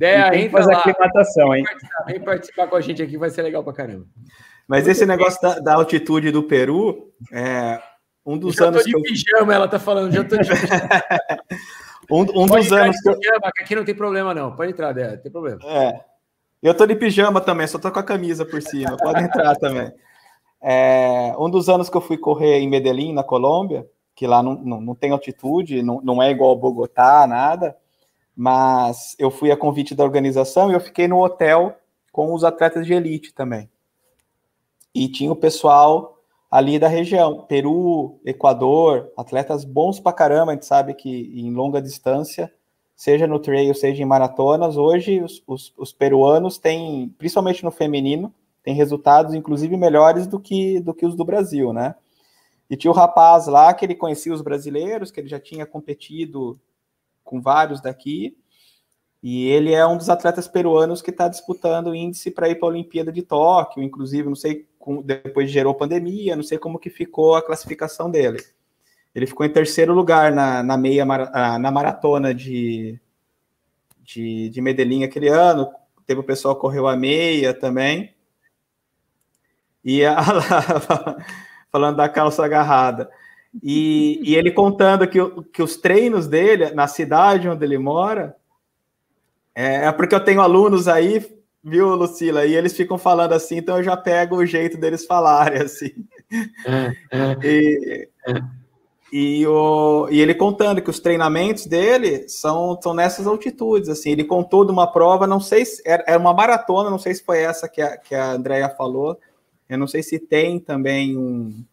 É, 0.00 0.36
e 0.36 0.48
fazer 0.48 0.74
a 0.74 0.78
aclimatação, 0.78 1.54
hein? 1.54 1.64
Vem 2.06 2.20
participar 2.20 2.66
com 2.66 2.74
a 2.74 2.80
gente 2.80 3.00
aqui, 3.00 3.16
vai 3.16 3.30
ser 3.30 3.42
legal 3.42 3.62
pra 3.62 3.72
caramba. 3.72 4.04
Mas 4.68 4.86
esse 4.86 5.04
negócio 5.04 5.40
da, 5.40 5.58
da 5.58 5.74
altitude 5.74 6.30
do 6.30 6.42
Peru, 6.42 7.12
é, 7.32 7.80
um 8.24 8.38
dos 8.38 8.54
já 8.54 8.66
anos. 8.66 8.82
Tô 8.82 8.88
de 8.88 8.94
eu... 8.94 9.02
pijama, 9.02 9.54
ela 9.54 9.68
tá 9.68 9.78
falando, 9.78 10.12
já 10.12 10.24
tô 10.24 10.36
de 10.36 10.50
um, 12.10 12.42
um 12.42 12.46
dos 12.46 12.72
anos. 12.72 13.00
Que 13.00 13.08
eu... 13.08 13.18
pijama, 13.18 13.52
que 13.54 13.62
aqui 13.62 13.74
não 13.74 13.84
tem 13.84 13.94
problema, 13.94 14.32
não. 14.34 14.54
Pode 14.54 14.70
entrar, 14.70 14.92
Dé, 14.92 15.10
não 15.10 15.18
tem 15.18 15.32
problema. 15.32 15.60
É. 15.64 16.04
Eu 16.62 16.74
tô 16.74 16.86
de 16.86 16.94
pijama 16.94 17.40
também, 17.40 17.66
só 17.66 17.78
tô 17.78 17.90
com 17.90 17.98
a 17.98 18.04
camisa 18.04 18.46
por 18.46 18.62
cima. 18.62 18.96
Pode 18.96 19.22
entrar 19.24 19.56
também. 19.56 19.92
É, 20.62 21.34
um 21.36 21.50
dos 21.50 21.68
anos 21.68 21.90
que 21.90 21.96
eu 21.96 22.00
fui 22.00 22.16
correr 22.16 22.60
em 22.60 22.68
Medellín, 22.68 23.12
na 23.12 23.24
Colômbia, 23.24 23.84
que 24.14 24.28
lá 24.28 24.42
não, 24.42 24.54
não, 24.54 24.80
não 24.80 24.94
tem 24.94 25.10
altitude, 25.10 25.82
não, 25.82 26.00
não 26.02 26.22
é 26.22 26.30
igual 26.30 26.54
Bogotá, 26.54 27.26
nada, 27.26 27.76
mas 28.36 29.16
eu 29.18 29.28
fui 29.28 29.50
a 29.50 29.56
convite 29.56 29.94
da 29.94 30.04
organização 30.04 30.70
e 30.70 30.74
eu 30.74 30.80
fiquei 30.80 31.08
no 31.08 31.20
hotel 31.20 31.76
com 32.12 32.32
os 32.32 32.44
atletas 32.44 32.86
de 32.86 32.94
elite 32.94 33.34
também. 33.34 33.68
E 34.94 35.08
tinha 35.08 35.32
o 35.32 35.36
pessoal 35.36 36.18
ali 36.50 36.78
da 36.78 36.86
região, 36.86 37.46
Peru, 37.46 38.20
Equador, 38.26 39.10
atletas 39.16 39.64
bons 39.64 39.98
pra 39.98 40.12
caramba, 40.12 40.52
a 40.52 40.54
gente 40.54 40.66
sabe 40.66 40.92
que 40.92 41.32
em 41.34 41.50
longa 41.50 41.80
distância, 41.80 42.52
seja 42.94 43.26
no 43.26 43.38
trail, 43.38 43.74
seja 43.74 44.02
em 44.02 44.06
maratonas, 44.06 44.76
hoje 44.76 45.22
os, 45.22 45.42
os, 45.46 45.72
os 45.78 45.92
peruanos 45.94 46.58
têm, 46.58 47.08
principalmente 47.16 47.64
no 47.64 47.70
feminino, 47.70 48.34
têm 48.62 48.74
resultados 48.74 49.34
inclusive 49.34 49.76
melhores 49.78 50.26
do 50.26 50.38
que, 50.38 50.78
do 50.80 50.92
que 50.92 51.06
os 51.06 51.16
do 51.16 51.24
Brasil, 51.24 51.72
né? 51.72 51.94
E 52.68 52.76
tinha 52.76 52.90
o 52.90 52.94
rapaz 52.94 53.46
lá 53.46 53.72
que 53.72 53.84
ele 53.84 53.94
conhecia 53.94 54.32
os 54.32 54.42
brasileiros, 54.42 55.10
que 55.10 55.20
ele 55.20 55.28
já 55.28 55.40
tinha 55.40 55.64
competido 55.64 56.60
com 57.24 57.40
vários 57.40 57.80
daqui, 57.80 58.36
e 59.22 59.46
ele 59.48 59.72
é 59.72 59.86
um 59.86 59.96
dos 59.96 60.10
atletas 60.10 60.48
peruanos 60.48 61.00
que 61.00 61.10
está 61.10 61.28
disputando 61.28 61.88
o 61.88 61.94
índice 61.94 62.30
para 62.30 62.48
ir 62.48 62.56
para 62.56 62.68
a 62.68 62.72
Olimpíada 62.72 63.12
de 63.12 63.22
Tóquio, 63.22 63.82
inclusive, 63.82 64.28
não 64.28 64.34
sei, 64.34 64.66
depois 65.04 65.50
gerou 65.50 65.74
pandemia, 65.74 66.36
não 66.36 66.42
sei 66.42 66.58
como 66.58 66.78
que 66.78 66.90
ficou 66.90 67.34
a 67.34 67.42
classificação 67.42 68.10
dele. 68.10 68.42
Ele 69.14 69.26
ficou 69.26 69.44
em 69.44 69.52
terceiro 69.52 69.92
lugar 69.92 70.32
na, 70.32 70.62
na 70.62 70.76
meia 70.76 71.04
ah, 71.32 71.58
na 71.58 71.70
maratona 71.70 72.34
de, 72.34 72.98
de, 74.02 74.48
de 74.48 74.60
Medellín 74.60 75.04
aquele 75.04 75.28
ano. 75.28 75.70
Teve 76.06 76.20
o 76.20 76.24
pessoal 76.24 76.54
que 76.54 76.60
correu 76.62 76.88
a 76.88 76.96
meia 76.96 77.52
também. 77.52 78.14
E 79.84 80.04
a, 80.04 80.16
falando 81.70 81.96
da 81.96 82.08
calça 82.08 82.44
agarrada. 82.44 83.10
E, 83.62 84.20
e 84.22 84.34
ele 84.34 84.50
contando 84.50 85.06
que, 85.06 85.18
que 85.52 85.62
os 85.62 85.76
treinos 85.76 86.26
dele, 86.26 86.70
na 86.70 86.86
cidade 86.86 87.48
onde 87.48 87.64
ele 87.64 87.76
mora, 87.76 88.34
é, 89.54 89.86
é 89.86 89.92
porque 89.92 90.14
eu 90.14 90.24
tenho 90.24 90.40
alunos 90.40 90.88
aí, 90.88 91.41
viu, 91.62 91.94
Lucila? 91.94 92.46
E 92.46 92.54
eles 92.54 92.72
ficam 92.72 92.98
falando 92.98 93.32
assim, 93.32 93.58
então 93.58 93.76
eu 93.78 93.82
já 93.82 93.96
pego 93.96 94.36
o 94.36 94.46
jeito 94.46 94.76
deles 94.76 95.06
falarem 95.06 95.60
assim. 95.62 95.90
É, 96.66 96.92
é. 97.10 97.36
e, 97.42 98.08
e, 99.12 99.46
o, 99.46 100.08
e 100.10 100.20
ele 100.20 100.34
contando 100.34 100.82
que 100.82 100.90
os 100.90 101.00
treinamentos 101.00 101.66
dele 101.66 102.28
são, 102.28 102.78
são 102.82 102.94
nessas 102.94 103.26
altitudes. 103.26 103.88
Assim, 103.88 104.10
ele 104.10 104.24
contou 104.24 104.64
de 104.64 104.72
uma 104.72 104.90
prova, 104.90 105.26
não 105.26 105.40
sei 105.40 105.64
se 105.64 105.82
era, 105.84 106.04
era 106.06 106.18
uma 106.18 106.34
maratona, 106.34 106.90
não 106.90 106.98
sei 106.98 107.14
se 107.14 107.24
foi 107.24 107.40
essa 107.40 107.68
que 107.68 107.80
a, 107.80 107.96
que 107.96 108.14
a 108.14 108.32
Andrea 108.32 108.68
falou. 108.70 109.18
Eu 109.68 109.78
não 109.78 109.86
sei 109.86 110.02
se 110.02 110.18
tem 110.18 110.58
também 110.58 111.16
um. 111.16 111.64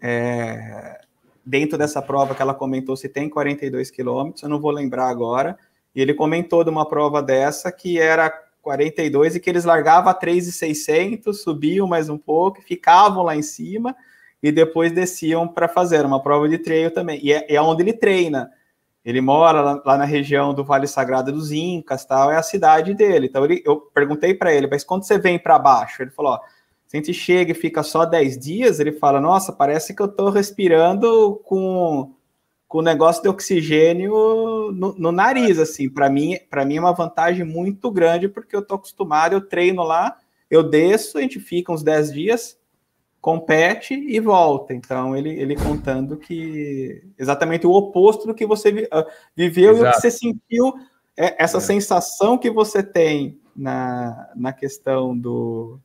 É, 0.00 1.00
dentro 1.44 1.78
dessa 1.78 2.00
prova 2.00 2.34
que 2.34 2.42
ela 2.42 2.54
comentou, 2.54 2.94
se 2.96 3.08
tem 3.08 3.28
42 3.28 3.90
quilômetros, 3.90 4.42
eu 4.42 4.48
não 4.48 4.60
vou 4.60 4.70
lembrar 4.70 5.08
agora 5.08 5.58
e 5.94 6.00
ele 6.00 6.14
comentou 6.14 6.62
de 6.62 6.70
uma 6.70 6.86
prova 6.86 7.22
dessa 7.22 7.72
que 7.72 7.98
era 7.98 8.32
42 8.68 9.36
e 9.36 9.40
que 9.40 9.48
eles 9.48 9.64
largavam 9.64 10.10
a 10.10 10.14
3,600, 10.14 11.40
subiam 11.40 11.88
mais 11.88 12.10
um 12.10 12.18
pouco, 12.18 12.60
ficavam 12.60 13.22
lá 13.22 13.34
em 13.34 13.40
cima 13.40 13.96
e 14.42 14.52
depois 14.52 14.92
desciam 14.92 15.48
para 15.48 15.66
fazer 15.66 16.04
uma 16.04 16.22
prova 16.22 16.46
de 16.46 16.58
trail 16.58 16.90
também. 16.90 17.18
E 17.24 17.32
é, 17.32 17.46
é 17.48 17.62
onde 17.62 17.82
ele 17.82 17.94
treina. 17.94 18.50
Ele 19.02 19.22
mora 19.22 19.62
lá, 19.62 19.82
lá, 19.86 19.96
na 19.96 20.04
região 20.04 20.52
do 20.52 20.62
Vale 20.62 20.86
Sagrado 20.86 21.32
dos 21.32 21.50
Incas, 21.50 22.04
tal, 22.04 22.30
é 22.30 22.36
a 22.36 22.42
cidade 22.42 22.92
dele. 22.92 23.26
Então 23.26 23.42
ele, 23.42 23.62
eu 23.64 23.76
perguntei 23.94 24.34
para 24.34 24.52
ele, 24.52 24.66
mas 24.70 24.84
quando 24.84 25.04
você 25.04 25.18
vem 25.18 25.38
para 25.38 25.58
baixo? 25.58 26.02
Ele 26.02 26.10
falou, 26.10 26.32
ó, 26.32 26.40
se 26.86 26.94
a 26.94 27.00
gente 27.00 27.14
chega 27.14 27.52
e 27.52 27.54
fica 27.54 27.82
só 27.82 28.04
10 28.04 28.38
dias, 28.38 28.80
ele 28.80 28.92
fala, 28.92 29.18
nossa, 29.18 29.50
parece 29.50 29.94
que 29.94 30.02
eu 30.02 30.06
estou 30.06 30.28
respirando 30.28 31.40
com 31.42 32.12
com 32.68 32.78
o 32.78 32.82
negócio 32.82 33.22
de 33.22 33.28
oxigênio 33.30 34.12
no, 34.72 34.94
no 34.98 35.10
nariz, 35.10 35.58
assim, 35.58 35.88
para 35.88 36.10
mim, 36.10 36.38
para 36.50 36.66
mim 36.66 36.76
é 36.76 36.80
uma 36.80 36.92
vantagem 36.92 37.44
muito 37.44 37.90
grande, 37.90 38.28
porque 38.28 38.54
eu 38.54 38.64
tô 38.64 38.74
acostumado, 38.74 39.32
eu 39.32 39.40
treino 39.40 39.82
lá, 39.82 40.18
eu 40.50 40.62
desço, 40.62 41.16
a 41.16 41.22
gente 41.22 41.40
fica 41.40 41.72
uns 41.72 41.82
10 41.82 42.12
dias, 42.12 42.58
compete 43.22 43.94
e 43.94 44.20
volta. 44.20 44.74
Então, 44.74 45.16
ele, 45.16 45.30
ele 45.30 45.56
contando 45.56 46.18
que 46.18 47.02
exatamente 47.18 47.66
o 47.66 47.72
oposto 47.72 48.26
do 48.26 48.34
que 48.34 48.44
você 48.44 48.86
ah, 48.92 49.06
viveu 49.34 49.72
Exato. 49.72 49.86
e 49.86 49.88
o 49.88 49.92
que 49.92 50.00
você 50.00 50.10
sentiu, 50.10 50.74
é 51.16 51.42
essa 51.42 51.56
é. 51.56 51.60
sensação 51.60 52.36
que 52.36 52.50
você 52.50 52.82
tem 52.82 53.40
na, 53.56 54.30
na 54.36 54.52
questão 54.52 55.16
do. 55.18 55.80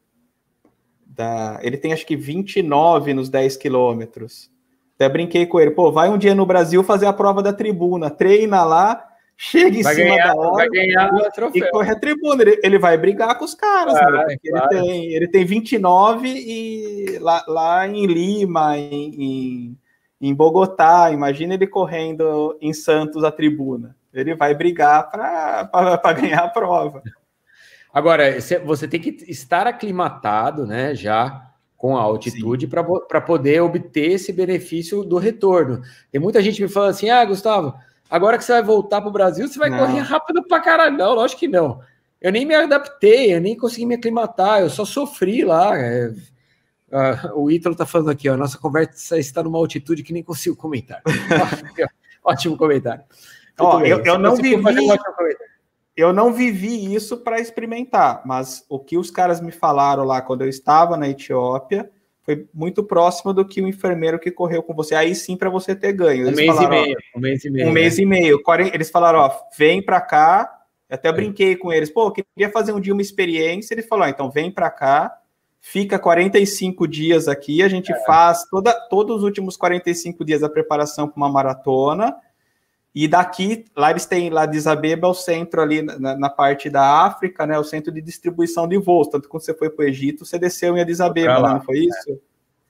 Da, 1.05 1.59
ele 1.61 1.77
tem 1.77 1.93
acho 1.93 2.05
que 2.05 2.17
29 2.17 3.13
nos 3.13 3.29
10 3.29 3.55
quilômetros. 3.55 4.52
Até 4.95 5.09
brinquei 5.09 5.45
com 5.45 5.59
ele, 5.59 5.71
pô, 5.71 5.91
vai 5.91 6.09
um 6.09 6.17
dia 6.17 6.35
no 6.35 6.45
Brasil 6.45 6.83
fazer 6.83 7.07
a 7.07 7.13
prova 7.13 7.41
da 7.41 7.51
tribuna, 7.51 8.09
treina 8.09 8.63
lá, 8.63 9.03
chega 9.35 9.77
em 9.77 9.81
vai 9.81 9.95
cima 9.95 10.09
ganhar, 10.09 10.33
da 10.33 10.39
hora 10.39 10.53
vai 10.53 10.69
ganhar 10.69 11.11
e, 11.53 11.59
e 11.59 11.71
corre 11.71 11.91
a 11.91 11.99
tribuna. 11.99 12.43
Ele, 12.43 12.59
ele, 12.63 12.79
vai 12.79 12.97
brigar 12.97 13.37
com 13.37 13.45
os 13.45 13.55
caras, 13.55 13.95
ah, 13.95 14.09
né? 14.09 14.37
claro. 14.49 14.75
ele, 14.75 14.81
tem, 14.81 15.13
ele 15.13 15.27
tem 15.27 15.45
29 15.45 16.27
e 16.27 17.17
lá, 17.19 17.43
lá 17.47 17.87
em 17.87 18.05
Lima, 18.05 18.77
em, 18.77 19.15
em, 19.17 19.77
em 20.21 20.33
Bogotá, 20.33 21.11
imagina 21.11 21.55
ele 21.55 21.67
correndo 21.67 22.57
em 22.61 22.73
Santos 22.73 23.23
a 23.23 23.31
tribuna. 23.31 23.95
Ele 24.13 24.35
vai 24.35 24.53
brigar 24.53 25.09
para 25.09 26.13
ganhar 26.13 26.43
a 26.43 26.49
prova. 26.49 27.01
Agora, 27.91 28.37
você 28.63 28.87
tem 28.87 28.99
que 28.99 29.17
estar 29.27 29.67
aclimatado, 29.67 30.65
né, 30.65 30.95
já 30.95 31.52
com 31.83 31.97
a 31.97 32.01
altitude 32.01 32.65
para 32.65 33.19
poder 33.19 33.61
obter 33.61 34.11
esse 34.11 34.31
benefício 34.31 35.03
do 35.03 35.17
retorno. 35.17 35.81
Tem 36.09 36.21
muita 36.21 36.41
gente 36.41 36.61
me 36.61 36.69
falando 36.69 36.91
assim: 36.91 37.09
ah, 37.09 37.25
Gustavo, 37.25 37.73
agora 38.09 38.37
que 38.37 38.45
você 38.45 38.53
vai 38.53 38.63
voltar 38.63 39.01
para 39.01 39.09
o 39.09 39.11
Brasil, 39.11 39.45
você 39.45 39.59
vai 39.59 39.69
não. 39.69 39.79
correr 39.79 39.99
rápido 39.99 40.47
para 40.47 40.61
caralho. 40.61 40.97
Não, 40.97 41.13
lógico 41.13 41.41
que 41.41 41.47
não. 41.49 41.81
Eu 42.21 42.31
nem 42.31 42.45
me 42.45 42.55
adaptei, 42.55 43.35
eu 43.35 43.41
nem 43.41 43.57
consegui 43.57 43.85
me 43.85 43.95
aclimatar, 43.95 44.61
eu 44.61 44.69
só 44.69 44.85
sofri 44.85 45.43
lá. 45.43 45.77
É... 45.77 46.07
Uh, 46.87 47.41
o 47.41 47.51
Ítalo 47.51 47.73
está 47.73 47.85
falando 47.85 48.11
aqui, 48.11 48.29
ó, 48.29 48.37
nossa 48.37 48.57
conversa 48.57 49.19
está 49.19 49.43
numa 49.43 49.57
altitude 49.57 50.03
que 50.03 50.13
nem 50.13 50.23
consigo 50.23 50.55
comentar. 50.55 51.01
Ótimo 52.23 52.55
comentário. 52.55 53.03
Ó, 53.59 53.81
eu, 53.81 54.01
eu 54.05 54.17
não 54.17 54.37
vivi. 54.37 54.55
Eu 55.95 56.11
não 56.11 56.33
vivi 56.33 56.93
isso 56.93 57.17
para 57.17 57.39
experimentar, 57.39 58.21
mas 58.25 58.65
o 58.67 58.79
que 58.79 58.97
os 58.97 59.11
caras 59.11 59.39
me 59.39 59.51
falaram 59.51 60.03
lá 60.03 60.21
quando 60.21 60.41
eu 60.41 60.49
estava 60.49 60.97
na 60.97 61.07
Etiópia 61.07 61.89
foi 62.23 62.47
muito 62.53 62.83
próximo 62.83 63.33
do 63.33 63.45
que 63.45 63.61
o 63.61 63.67
enfermeiro 63.67 64.19
que 64.19 64.31
correu 64.31 64.63
com 64.63 64.73
você. 64.73 64.95
Aí 64.95 65.13
sim 65.13 65.35
para 65.35 65.49
você 65.49 65.75
ter 65.75 65.91
ganho. 65.93 66.27
Eles 66.27 66.33
um 66.33 66.41
mês 66.41 66.55
falaram, 66.55 66.77
e 66.77 66.81
meio. 66.81 66.97
Ó, 67.13 67.17
um 67.17 67.21
mês 67.21 67.45
e 67.45 67.49
meio. 67.49 67.65
Um 67.65 67.67
né? 67.67 67.73
mês 67.73 67.97
e 67.97 68.05
meio. 68.05 68.43
Eles 68.73 68.89
falaram, 68.89 69.19
ó, 69.19 69.31
vem 69.57 69.81
para 69.81 70.01
cá. 70.01 70.61
Eu 70.89 70.95
até 70.95 71.11
brinquei 71.11 71.55
com 71.55 71.71
eles, 71.71 71.89
pô, 71.89 72.11
queria 72.11 72.51
fazer 72.51 72.71
um 72.71 72.79
dia 72.79 72.93
uma 72.93 73.01
experiência. 73.01 73.73
Ele 73.73 73.81
falou, 73.81 74.07
então 74.07 74.31
vem 74.31 74.51
para 74.51 74.69
cá 74.69 75.19
fica 75.65 75.97
45 75.97 76.85
dias 76.85 77.29
aqui, 77.29 77.63
a 77.63 77.69
gente 77.69 77.89
é. 77.89 78.03
faz 78.03 78.43
toda, 78.49 78.73
todos 78.89 79.17
os 79.17 79.23
últimos 79.23 79.55
45 79.55 80.25
dias 80.25 80.43
a 80.43 80.49
preparação 80.49 81.07
para 81.07 81.15
uma 81.15 81.29
maratona, 81.29 82.13
e 82.95 83.07
daqui, 83.07 83.65
lá 83.75 83.89
eles 83.89 84.05
têm, 84.05 84.29
lá 84.29 84.45
de 84.45 84.55
Isabeba, 84.55 85.07
o 85.07 85.13
centro 85.13 85.61
ali 85.61 85.81
na, 85.81 86.15
na, 86.15 86.29
parte 86.29 86.69
da 86.69 87.05
África, 87.05 87.45
né, 87.47 87.57
o 87.57 87.63
centro 87.63 87.91
de 87.91 88.01
distribuição 88.01 88.67
de 88.67 88.77
voos, 88.77 89.07
tanto 89.07 89.23
que 89.23 89.29
quando 89.29 89.43
você 89.43 89.53
foi 89.53 89.69
para 89.69 89.83
o 89.83 89.87
Egito, 89.87 90.25
você 90.25 90.37
desceu 90.37 90.77
em 90.77 90.81
Addis 90.81 91.01
Abeba, 91.01 91.39
lá, 91.39 91.53
não 91.55 91.61
foi 91.61 91.79
isso? 91.79 92.11
É. 92.11 92.15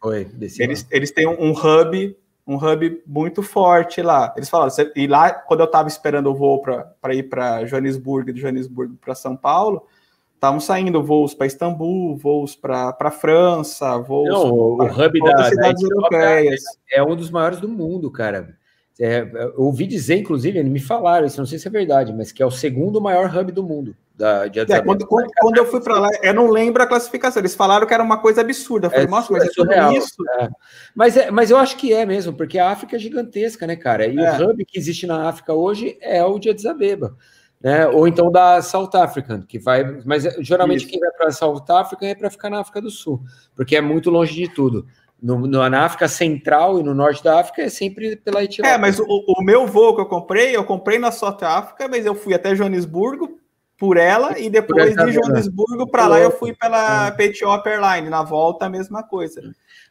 Foi, 0.02 0.26
desceu. 0.26 0.66
Eles, 0.66 0.88
eles 0.90 1.12
têm 1.12 1.28
um, 1.28 1.50
um 1.50 1.52
hub 1.52 2.16
um 2.46 2.58
hub 2.58 3.02
muito 3.08 3.42
forte 3.42 4.02
lá. 4.02 4.34
Eles 4.36 4.50
falaram, 4.50 4.72
e 4.96 5.08
lá, 5.08 5.32
quando 5.32 5.62
eu 5.62 5.66
estava 5.66 5.88
esperando 5.88 6.30
o 6.30 6.36
voo 6.36 6.62
para 6.62 7.16
ir 7.16 7.24
para 7.24 7.66
Joanesburgo, 7.66 8.34
de 8.34 8.42
Joanesburgo 8.42 8.96
para 8.98 9.16
São 9.16 9.36
Paulo, 9.36 9.88
estavam 10.36 10.60
saindo 10.60 11.02
voos 11.02 11.34
para 11.34 11.48
Istambul, 11.48 12.18
voos 12.18 12.54
para 12.54 13.12
França, 13.12 13.98
voos 13.98 14.28
Não, 14.28 14.52
o, 14.52 14.84
o 14.84 14.86
hub 14.86 15.20
da, 15.22 15.44
cidades 15.46 15.82
da 15.82 15.96
europeias. 15.96 16.62
É 16.92 17.02
um 17.02 17.16
dos 17.16 17.32
maiores 17.32 17.62
do 17.62 17.70
mundo, 17.70 18.12
cara. 18.12 18.58
É, 19.00 19.28
eu 19.56 19.64
ouvi 19.64 19.88
dizer, 19.88 20.18
inclusive, 20.18 20.62
me 20.64 20.80
falaram, 20.80 21.26
isso 21.26 21.40
não 21.40 21.48
sei 21.48 21.58
se 21.58 21.68
é 21.68 21.72
verdade, 21.72 22.14
mas 22.14 22.32
que 22.32 22.44
é 22.44 22.46
o 22.46 22.52
segundo 22.52 23.02
maior 23.02 23.36
hub 23.36 23.52
do 23.52 23.64
mundo. 23.64 23.96
Da, 24.16 24.46
de 24.48 24.60
é, 24.60 24.82
quando, 24.82 25.08
quando, 25.08 25.28
quando, 25.40 25.58
eu 25.58 25.66
fui 25.66 25.82
para 25.82 26.00
lá, 26.00 26.10
eu 26.22 26.34
não 26.36 26.48
lembro 26.48 26.84
a 26.84 26.88
classificação. 26.88 27.42
Eles 27.42 27.56
falaram 27.56 27.88
que 27.88 27.94
era 27.94 28.04
uma 28.04 28.18
coisa 28.18 28.42
absurda. 28.42 28.86
Eu 28.86 28.92
falei, 28.92 29.08
é, 29.08 29.10
nossa, 29.10 29.34
mas 29.34 29.44
é, 29.44 29.48
surreal, 29.48 29.94
isso. 29.94 30.16
É. 30.40 30.50
Mas, 30.96 31.18
é, 31.18 31.32
mas 31.32 31.50
eu 31.50 31.58
acho 31.58 31.76
que 31.78 31.92
é 31.92 32.06
mesmo, 32.06 32.34
porque 32.34 32.60
a 32.60 32.70
África 32.70 32.96
é 32.96 33.00
gigantesca, 33.00 33.66
né, 33.66 33.76
cara? 33.76 34.06
E 34.06 34.16
o 34.16 34.22
é. 34.22 34.38
hub 34.40 34.64
que 34.64 34.78
existe 34.78 35.08
na 35.08 35.28
África 35.28 35.54
hoje 35.54 35.98
é 36.00 36.24
o 36.24 36.38
de 36.38 36.52
Addis 36.52 36.68
Abeba 36.68 37.18
né? 37.64 37.88
Ou 37.88 38.06
então 38.06 38.30
da 38.30 38.62
South 38.62 38.90
African, 38.94 39.42
que 39.42 39.58
vai, 39.58 40.02
mas 40.04 40.24
geralmente 40.40 40.82
Isso. 40.82 40.90
quem 40.90 41.00
vai 41.00 41.10
para 41.12 41.32
South 41.32 41.64
African 41.70 42.10
é 42.10 42.14
para 42.14 42.30
ficar 42.30 42.50
na 42.50 42.60
África 42.60 42.82
do 42.82 42.92
Sul, 42.92 43.22
porque 43.56 43.78
é 43.78 43.82
muito 43.82 44.10
longe 44.10 44.36
de 44.36 44.54
tudo. 44.54 44.86
No, 45.22 45.40
no, 45.40 45.70
na 45.70 45.86
África 45.86 46.08
Central 46.08 46.80
e 46.80 46.84
no 46.84 46.94
Norte 46.94 47.24
da 47.24 47.40
África 47.40 47.62
é 47.62 47.70
sempre 47.70 48.18
pela 48.18 48.44
Etiópia. 48.44 48.72
É, 48.72 48.78
mas 48.78 49.00
o, 49.00 49.06
o 49.08 49.42
meu 49.42 49.66
voo 49.66 49.96
que 49.96 50.02
eu 50.02 50.06
comprei, 50.06 50.56
eu 50.56 50.66
comprei 50.66 51.00
na 51.00 51.12
South 51.12 51.38
África, 51.42 51.88
mas 51.88 52.06
eu 52.06 52.14
fui 52.14 52.34
até 52.34 52.54
Joanesburgo 52.54 53.40
por 53.78 53.98
ela 53.98 54.40
e 54.40 54.50
depois 54.50 54.96
de 54.96 55.12
Joanesburgo 55.12 55.86
para 55.88 56.08
lá 56.08 56.20
eu 56.20 56.32
fui 56.32 56.54
pela 56.54 57.14
é. 57.18 57.24
Etiópia 57.26 57.74
Airline, 57.74 58.10
na 58.10 58.24
volta 58.24 58.66
a 58.66 58.70
mesma 58.70 59.04
coisa. 59.04 59.42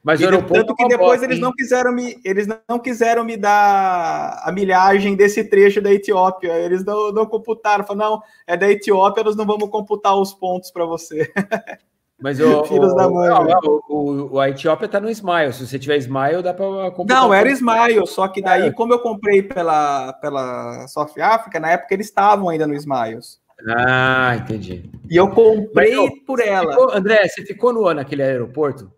Mas 0.02 0.20
e 0.20 0.24
tanto 0.24 0.74
que 0.74 0.88
depois 0.88 1.22
eles 1.22 1.38
não 1.38 1.52
quiseram 1.52 1.92
me 1.92 2.18
eles 2.24 2.46
não 2.68 2.78
quiseram 2.78 3.22
me 3.22 3.36
dar 3.36 4.40
a 4.44 4.50
milhagem 4.50 5.14
desse 5.14 5.44
trecho 5.44 5.82
da 5.82 5.92
Etiópia. 5.92 6.52
Eles 6.52 6.84
não, 6.84 7.12
não 7.12 7.26
computaram, 7.26 7.84
falaram, 7.84 8.12
não, 8.12 8.22
é 8.46 8.56
da 8.56 8.70
Etiópia, 8.70 9.24
nós 9.24 9.36
não 9.36 9.44
vamos 9.44 9.68
computar 9.68 10.16
os 10.16 10.32
pontos 10.32 10.70
para 10.70 10.86
você. 10.86 11.30
Mas 12.22 12.38
o, 12.40 12.64
Filhos 12.64 12.92
o, 12.92 12.96
da 12.96 13.10
mãe. 13.10 13.28
Não, 13.28 13.82
o, 13.88 14.34
o, 14.34 14.40
a 14.40 14.48
Etiópia 14.48 14.86
está 14.86 15.00
no 15.00 15.10
Smile. 15.10 15.52
Se 15.52 15.66
você 15.66 15.78
tiver 15.78 15.96
Smile, 15.98 16.42
dá 16.42 16.54
para 16.54 16.90
computar. 16.92 17.22
Não, 17.22 17.34
era 17.34 17.50
Smile, 17.50 18.06
só 18.06 18.28
que 18.28 18.40
daí, 18.40 18.68
é. 18.68 18.72
como 18.72 18.92
eu 18.92 19.00
comprei 19.00 19.42
pela, 19.42 20.12
pela 20.14 20.86
South 20.88 21.20
Africa, 21.20 21.58
na 21.58 21.72
época 21.72 21.92
eles 21.92 22.06
estavam 22.06 22.48
ainda 22.48 22.66
no 22.66 22.74
Smiles. 22.74 23.42
Ah, 23.68 24.36
entendi. 24.36 24.90
E 25.08 25.16
eu 25.16 25.28
comprei 25.30 25.94
Mas, 25.96 26.24
por 26.26 26.40
ela. 26.40 26.72
Ficou, 26.72 26.92
André, 26.94 27.28
você 27.28 27.44
ficou 27.44 27.72
no 27.72 27.92
naquele 27.92 28.22
aeroporto? 28.22 28.92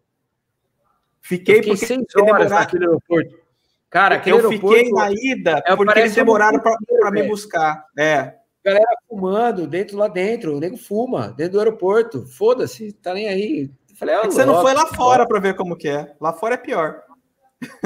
Fiquei, 1.20 1.56
fiquei 1.56 1.70
porque 1.70 1.86
seis 1.86 2.04
horas 2.16 2.26
demorar... 2.26 2.60
naquele 2.60 2.84
aeroporto. 2.84 3.44
Cara, 3.90 4.20
eu 4.26 4.48
fiquei 4.48 4.90
na 4.90 5.08
ida 5.12 5.62
é, 5.64 5.76
porque 5.76 5.98
eles 5.98 6.14
demoraram 6.14 6.60
para 6.60 7.10
me 7.12 7.22
buscar. 7.22 7.84
É. 7.96 8.34
Galera 8.64 8.96
fumando 9.08 9.66
dentro 9.66 9.96
lá 9.98 10.08
dentro, 10.08 10.56
o 10.56 10.60
nego 10.60 10.76
fuma 10.76 11.28
dentro 11.28 11.54
do 11.54 11.58
aeroporto. 11.58 12.26
Foda-se, 12.26 12.92
tá 12.92 13.12
nem 13.12 13.28
aí. 13.28 13.70
Falei, 13.96 14.14
é 14.14 14.24
você 14.24 14.44
não 14.44 14.60
foi 14.60 14.72
lá 14.72 14.86
fora 14.86 15.26
para 15.26 15.38
ver 15.38 15.54
como 15.54 15.76
que 15.76 15.88
é. 15.88 16.14
Lá 16.20 16.32
fora 16.32 16.54
é 16.54 16.58
pior. 16.58 17.02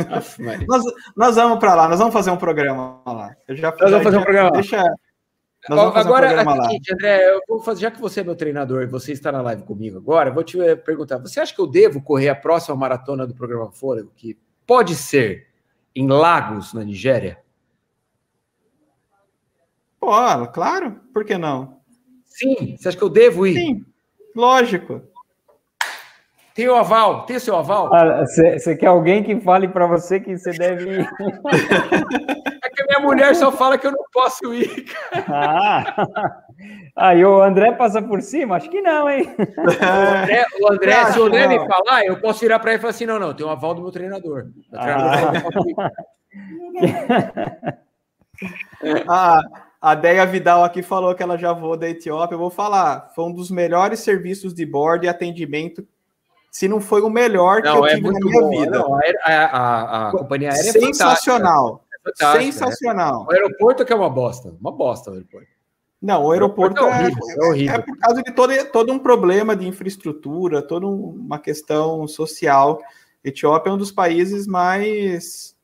Nossa, 0.08 0.36
nós, 0.66 0.82
nós 1.16 1.36
vamos 1.36 1.58
para 1.58 1.74
lá, 1.74 1.88
nós 1.88 1.98
vamos 1.98 2.14
fazer 2.14 2.30
um 2.30 2.36
programa 2.36 3.02
lá. 3.06 3.36
Eu 3.46 3.56
já, 3.56 3.70
nós 3.78 3.90
vamos 3.90 4.04
fazer 4.04 4.16
um 4.18 4.22
programa. 4.22 4.50
Deixa, 4.52 4.84
agora, 5.68 6.44
um 6.44 6.94
André, 6.94 7.28
eu 7.28 7.40
vou 7.48 7.60
fazer, 7.60 7.82
já 7.82 7.90
que 7.90 8.00
você 8.00 8.20
é 8.20 8.24
meu 8.24 8.36
treinador 8.36 8.82
e 8.82 8.86
você 8.86 9.12
está 9.12 9.32
na 9.32 9.42
live 9.42 9.64
comigo 9.64 9.98
agora, 9.98 10.30
vou 10.30 10.44
te 10.44 10.60
eh, 10.60 10.76
perguntar: 10.76 11.18
você 11.18 11.40
acha 11.40 11.54
que 11.54 11.60
eu 11.60 11.66
devo 11.66 12.00
correr 12.00 12.28
a 12.28 12.34
próxima 12.34 12.76
maratona 12.76 13.26
do 13.26 13.34
programa 13.34 13.70
Fôlego, 13.72 14.12
que 14.16 14.38
pode 14.66 14.94
ser 14.94 15.48
em 15.94 16.06
Lagos, 16.08 16.72
na 16.72 16.84
Nigéria? 16.84 17.38
Pô, 20.00 20.12
claro, 20.52 21.00
por 21.12 21.24
que 21.24 21.36
não? 21.36 21.80
Sim, 22.24 22.76
você 22.76 22.88
acha 22.88 22.96
que 22.96 23.04
eu 23.04 23.08
devo 23.08 23.46
ir? 23.46 23.54
Sim, 23.54 23.84
lógico. 24.34 25.02
Tem 26.54 26.68
o 26.68 26.74
aval? 26.74 27.24
Tem 27.24 27.36
o 27.36 27.40
seu 27.40 27.56
aval? 27.56 27.88
Você 27.88 28.70
ah, 28.72 28.76
quer 28.76 28.86
alguém 28.86 29.22
que 29.22 29.40
fale 29.40 29.68
para 29.68 29.86
você 29.86 30.18
que 30.18 30.36
você 30.36 30.52
deve 30.52 31.00
ir? 31.00 31.08
minha 32.88 33.00
mulher 33.00 33.34
só 33.36 33.52
fala 33.52 33.76
que 33.78 33.86
eu 33.86 33.92
não 33.92 34.04
posso 34.12 34.52
ir. 34.54 34.86
Ah. 35.28 36.06
Aí 36.96 37.24
o 37.24 37.40
André 37.40 37.72
passa 37.72 38.02
por 38.02 38.20
cima? 38.20 38.56
Acho 38.56 38.68
que 38.68 38.80
não, 38.80 39.08
hein? 39.08 39.32
O 39.38 39.62
André, 40.16 40.44
o 40.60 40.72
André 40.72 41.04
se 41.12 41.20
o 41.20 41.24
André 41.24 41.46
me 41.46 41.58
falar, 41.66 42.04
eu 42.04 42.20
posso 42.20 42.40
virar 42.40 42.58
para 42.58 42.72
ele 42.72 42.78
e 42.78 42.80
falar 42.80 42.90
assim: 42.90 43.06
não, 43.06 43.18
não, 43.18 43.34
tem 43.34 43.46
um 43.46 43.50
aval 43.50 43.74
do 43.74 43.82
meu 43.82 43.92
treinador. 43.92 44.46
ah, 49.06 49.32
a 49.80 49.94
Deia 49.94 50.26
Vidal 50.26 50.64
aqui 50.64 50.82
falou 50.82 51.14
que 51.14 51.22
ela 51.22 51.38
já 51.38 51.52
voou 51.52 51.76
da 51.76 51.88
Etiópia. 51.88 52.34
Eu 52.34 52.38
vou 52.38 52.50
falar, 52.50 53.10
foi 53.14 53.24
um 53.24 53.32
dos 53.32 53.50
melhores 53.50 54.00
serviços 54.00 54.52
de 54.52 54.66
bordo 54.66 55.04
e 55.04 55.08
atendimento 55.08 55.86
se 56.50 56.66
não 56.66 56.80
foi 56.80 57.02
o 57.02 57.10
melhor 57.10 57.62
não, 57.62 57.72
que 57.72 57.78
eu 57.78 57.86
é 57.86 57.94
tive 57.94 58.10
na 58.10 58.18
minha 58.18 58.40
bom. 58.40 58.50
vida. 58.50 58.78
Não, 58.78 58.94
a, 58.94 59.00
a, 59.24 59.44
a, 59.44 60.08
a, 60.08 60.10
companhia 60.10 60.50
aérea 60.50 60.70
é 60.70 60.72
sensacional. 60.72 61.84
Sensacional. 62.14 63.20
Né? 63.20 63.26
O 63.28 63.32
aeroporto 63.32 63.84
que 63.84 63.92
é 63.92 63.96
uma 63.96 64.10
bosta. 64.10 64.54
Uma 64.60 64.72
bosta 64.72 65.10
o 65.10 65.14
aeroporto. 65.14 65.48
Não, 66.00 66.24
o 66.24 66.32
aeroporto, 66.32 66.82
o 66.82 66.86
aeroporto 66.86 67.30
é, 67.30 67.32
é, 67.32 67.36
é, 67.36 67.48
horrível, 67.48 67.74
é, 67.74 67.82
por 67.82 67.98
causa 67.98 68.22
de 68.22 68.32
todo, 68.32 68.52
todo 68.70 68.92
um 68.92 69.00
problema 69.00 69.56
de 69.56 69.66
infraestrutura, 69.66 70.62
toda 70.62 70.86
uma 70.86 71.38
questão 71.38 72.06
social. 72.06 72.80
Etiópia 73.22 73.70
é 73.70 73.72
um 73.72 73.78
dos 73.78 73.90
países 73.90 74.46
mais 74.46 75.56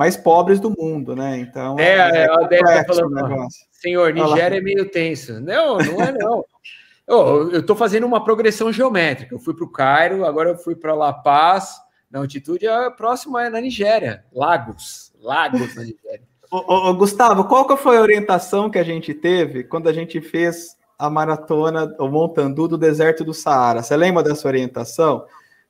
mais 0.00 0.16
pobres 0.16 0.58
do 0.58 0.70
mundo, 0.70 1.14
né? 1.14 1.36
Então 1.36 1.78
é, 1.78 1.98
é, 1.98 2.22
é 2.22 2.28
complexo 2.28 2.84
falando, 2.86 3.12
o 3.12 3.14
negócio. 3.14 3.66
Senhor, 3.70 4.14
Nigéria 4.14 4.56
é 4.56 4.60
meio 4.62 4.90
tenso. 4.90 5.38
Não, 5.42 5.76
não 5.76 6.00
é 6.00 6.10
não. 6.10 6.42
eu 7.06 7.60
estou 7.60 7.76
fazendo 7.76 8.06
uma 8.06 8.24
progressão 8.24 8.72
geométrica. 8.72 9.34
Eu 9.34 9.38
fui 9.38 9.52
para 9.52 9.64
o 9.66 9.70
Cairo, 9.70 10.24
agora 10.24 10.48
eu 10.48 10.56
fui 10.56 10.74
para 10.74 10.94
La 10.94 11.12
Paz. 11.12 11.76
Na 12.10 12.18
altitude, 12.18 12.66
a 12.66 12.90
próxima 12.90 13.44
é 13.44 13.50
na 13.50 13.60
Nigéria, 13.60 14.24
Lagos. 14.32 15.12
Lagos 15.20 15.74
na 15.76 15.82
Nigéria. 15.82 16.22
Ô, 16.50 16.88
ô, 16.88 16.94
Gustavo, 16.94 17.44
qual 17.44 17.66
que 17.66 17.76
foi 17.76 17.98
a 17.98 18.00
orientação 18.00 18.70
que 18.70 18.78
a 18.78 18.82
gente 18.82 19.12
teve 19.12 19.64
quando 19.64 19.86
a 19.86 19.92
gente 19.92 20.18
fez 20.22 20.78
a 20.98 21.10
maratona, 21.10 21.94
o 21.98 22.08
Montandu 22.08 22.66
do 22.66 22.78
deserto 22.78 23.22
do 23.22 23.34
Saara? 23.34 23.82
Você 23.82 23.94
lembra 23.98 24.22
dessa 24.22 24.48
orientação? 24.48 25.26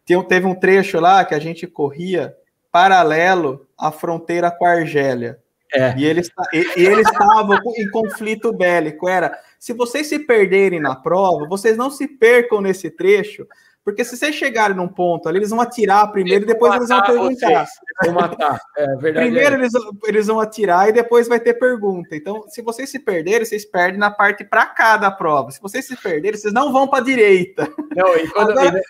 Teve 0.07 0.47
um 0.47 0.55
trecho 0.55 1.01
lá 1.01 1.24
que 1.24 1.35
a 1.35 1.41
gente 1.41 1.66
corria 1.66 2.37
paralelo 2.71 3.66
à 3.79 3.91
fronteira 3.91 4.51
com 4.51 4.64
a 4.64 4.71
Argélia. 4.71 5.39
É. 5.73 5.95
E 5.97 6.05
eles 6.05 6.29
e, 6.53 6.81
e 6.81 6.87
eles 6.87 7.07
estavam 7.09 7.57
em 7.77 7.89
conflito 7.91 8.53
bélico. 8.53 9.09
Era, 9.09 9.39
se 9.59 9.73
vocês 9.73 10.09
se 10.09 10.18
perderem 10.18 10.81
na 10.81 10.97
prova, 10.97 11.47
vocês 11.49 11.77
não 11.77 11.91
se 11.91 12.09
percam 12.09 12.61
nesse 12.61 12.91
trecho, 12.91 13.47
porque 13.85 14.05
se 14.05 14.16
vocês 14.16 14.35
chegarem 14.35 14.77
num 14.77 14.89
ponto 14.89 15.29
ali, 15.29 15.39
eles 15.39 15.51
vão 15.51 15.61
atirar 15.61 16.11
primeiro 16.11 16.45
e 16.45 16.47
depois 16.47 16.75
eles 16.75 16.89
vão 16.89 17.03
perguntar. 17.03 17.66
Vão 18.05 18.14
matar. 18.14 18.61
É, 18.77 18.87
verdade 18.97 19.27
primeiro 19.27 19.55
é. 19.55 19.59
eles, 19.59 19.73
eles 20.07 20.27
vão 20.27 20.41
atirar 20.41 20.89
e 20.89 20.93
depois 20.93 21.29
vai 21.29 21.41
ter 21.41 21.55
pergunta. 21.55 22.14
Então, 22.14 22.45
se 22.49 22.62
vocês 22.62 22.91
se 22.91 22.99
perderem, 22.99 23.45
vocês 23.45 23.64
perdem 23.64 23.99
na 23.99 24.11
parte 24.11 24.45
para 24.45 24.66
cá 24.66 24.97
da 24.97 25.11
prova. 25.11 25.51
Se 25.51 25.61
vocês 25.61 25.87
se 25.87 25.97
perderem, 25.97 26.39
vocês 26.39 26.53
não 26.53 26.73
vão 26.73 26.89
para 26.89 26.99
a 26.99 27.05
direita. 27.05 27.73
Não, 27.97 28.16
e 28.16 28.29
quando, 28.29 28.51
Agora, 28.51 28.81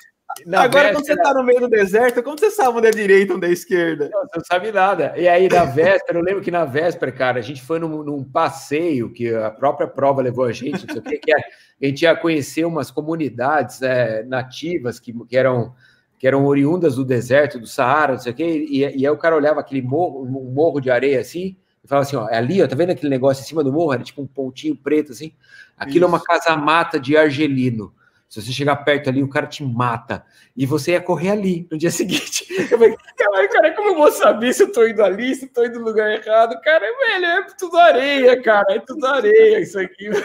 na 0.46 0.62
Agora, 0.62 0.84
véspera... 0.84 0.92
quando 0.94 1.06
você 1.06 1.12
está 1.12 1.34
no 1.34 1.44
meio 1.44 1.60
do 1.60 1.68
deserto, 1.68 2.22
como 2.22 2.38
você 2.38 2.50
sabe 2.50 2.78
onde 2.78 2.86
é 2.86 2.90
direita, 2.90 3.34
onde 3.34 3.46
é 3.46 3.50
esquerda? 3.50 4.08
Não, 4.12 4.22
você 4.22 4.38
não 4.38 4.44
sabe 4.44 4.72
nada. 4.72 5.12
E 5.16 5.28
aí, 5.28 5.48
na 5.48 5.64
véspera, 5.64 6.18
eu 6.18 6.22
lembro 6.22 6.42
que 6.42 6.50
na 6.50 6.64
véspera, 6.64 7.12
cara, 7.12 7.38
a 7.38 7.42
gente 7.42 7.62
foi 7.62 7.78
num, 7.78 8.02
num 8.02 8.24
passeio 8.24 9.12
que 9.12 9.34
a 9.34 9.50
própria 9.50 9.86
prova 9.86 10.22
levou 10.22 10.44
a 10.44 10.52
gente, 10.52 10.86
não 10.86 10.94
sei 10.94 10.98
o 10.98 11.02
que, 11.02 11.18
que 11.18 11.32
a 11.32 11.40
gente 11.80 12.02
ia 12.02 12.16
conhecer 12.16 12.64
umas 12.64 12.90
comunidades 12.90 13.82
é, 13.82 14.22
nativas 14.24 15.00
que, 15.00 15.12
que, 15.26 15.36
eram, 15.36 15.74
que 16.18 16.26
eram 16.26 16.44
oriundas 16.46 16.96
do 16.96 17.04
deserto, 17.04 17.58
do 17.58 17.66
Saara, 17.66 18.12
não 18.12 18.20
sei 18.20 18.32
o 18.32 18.34
que, 18.34 18.44
e, 18.44 18.78
e 18.78 19.06
aí 19.06 19.10
o 19.10 19.16
cara 19.18 19.36
olhava 19.36 19.60
aquele 19.60 19.82
morro, 19.82 20.22
um 20.24 20.52
morro 20.52 20.80
de 20.80 20.90
areia 20.90 21.20
assim, 21.20 21.56
e 21.84 21.88
falava 21.88 22.06
assim: 22.06 22.16
ó, 22.16 22.28
é 22.28 22.36
ali, 22.36 22.62
ó, 22.62 22.68
tá 22.68 22.76
vendo 22.76 22.90
aquele 22.90 23.10
negócio 23.10 23.42
em 23.42 23.46
cima 23.46 23.64
do 23.64 23.72
morro? 23.72 23.92
Era 23.92 24.02
tipo 24.02 24.22
um 24.22 24.26
pontinho 24.26 24.76
preto 24.76 25.12
assim. 25.12 25.32
Aquilo 25.76 25.98
Isso. 25.98 26.04
é 26.04 26.08
uma 26.08 26.22
casa-mata 26.22 27.00
de 27.00 27.16
argelino. 27.16 27.92
Se 28.30 28.40
você 28.40 28.52
chegar 28.52 28.76
perto 28.76 29.10
ali, 29.10 29.24
o 29.24 29.28
cara 29.28 29.48
te 29.48 29.64
mata. 29.64 30.24
E 30.56 30.64
você 30.64 30.92
ia 30.92 31.00
correr 31.00 31.30
ali 31.30 31.66
no 31.68 31.76
dia 31.76 31.90
seguinte. 31.90 32.46
Eu 32.70 32.78
falei, 32.78 32.96
cara, 33.16 33.74
como 33.74 33.90
eu 33.90 33.96
vou 33.96 34.12
saber 34.12 34.54
se 34.54 34.62
eu 34.62 34.70
tô 34.70 34.86
indo 34.86 35.02
ali, 35.02 35.34
se 35.34 35.46
eu 35.46 35.52
tô 35.52 35.64
indo 35.64 35.80
no 35.80 35.86
lugar 35.86 36.08
errado? 36.08 36.58
Cara, 36.62 36.86
velho, 36.86 37.26
é 37.26 37.46
tudo 37.58 37.76
areia, 37.76 38.40
cara, 38.40 38.76
é 38.76 38.78
tudo 38.78 39.04
areia 39.04 39.60
isso 39.60 39.78
aqui. 39.78 40.08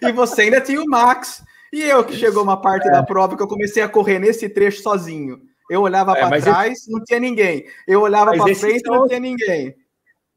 E 0.00 0.10
você 0.10 0.42
ainda 0.42 0.58
tinha 0.58 0.80
o 0.80 0.86
Max. 0.86 1.44
E 1.70 1.82
eu 1.82 2.02
que 2.02 2.16
chegou 2.16 2.42
uma 2.42 2.58
parte 2.58 2.88
é. 2.88 2.90
da 2.90 3.02
prova 3.02 3.36
que 3.36 3.42
eu 3.42 3.48
comecei 3.48 3.82
a 3.82 3.88
correr 3.88 4.18
nesse 4.18 4.48
trecho 4.48 4.80
sozinho. 4.80 5.42
Eu 5.68 5.82
olhava 5.82 6.16
é, 6.16 6.26
para 6.26 6.40
trás, 6.40 6.86
eu... 6.86 6.96
não 6.96 7.04
tinha 7.04 7.20
ninguém. 7.20 7.66
Eu 7.86 8.00
olhava 8.00 8.32
para 8.32 8.54
frente, 8.54 8.86
são... 8.86 8.94
não 8.94 9.06
tinha 9.06 9.20
ninguém. 9.20 9.76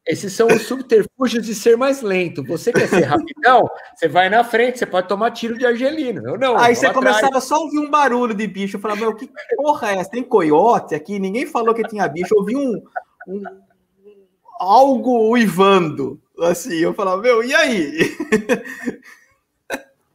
Esses 0.05 0.33
são 0.33 0.47
os 0.47 0.63
subterfúgios 0.63 1.45
de 1.45 1.53
ser 1.53 1.77
mais 1.77 2.01
lento. 2.01 2.43
Você 2.45 2.73
quer 2.73 2.87
ser 2.87 3.01
rapidão? 3.05 3.69
Você 3.95 4.07
vai 4.07 4.29
na 4.29 4.43
frente, 4.43 4.79
você 4.79 4.85
pode 4.85 5.07
tomar 5.07 5.29
tiro 5.31 5.57
de 5.57 5.65
argelino. 5.65 6.27
Eu 6.27 6.39
não. 6.39 6.57
Aí 6.57 6.75
você 6.75 6.87
atrás. 6.87 7.05
começava 7.05 7.39
só 7.39 7.55
a 7.55 7.59
ouvir 7.59 7.77
um 7.77 7.89
barulho 7.89 8.33
de 8.33 8.47
bicho. 8.47 8.77
Eu 8.77 8.81
falava, 8.81 9.01
meu, 9.01 9.15
que 9.15 9.29
porra 9.55 9.91
é 9.91 9.97
essa? 9.97 10.09
Tem 10.09 10.23
coiote 10.23 10.95
aqui? 10.95 11.19
Ninguém 11.19 11.45
falou 11.45 11.75
que 11.75 11.87
tinha 11.87 12.07
bicho. 12.07 12.33
Eu 12.33 12.39
ouvi 12.39 12.55
um, 12.55 12.81
um 13.27 13.43
algo 14.59 15.29
uivando. 15.29 16.19
Assim, 16.39 16.77
eu 16.77 16.93
falava, 16.95 17.21
meu, 17.21 17.43
e 17.43 17.53
aí? 17.53 17.99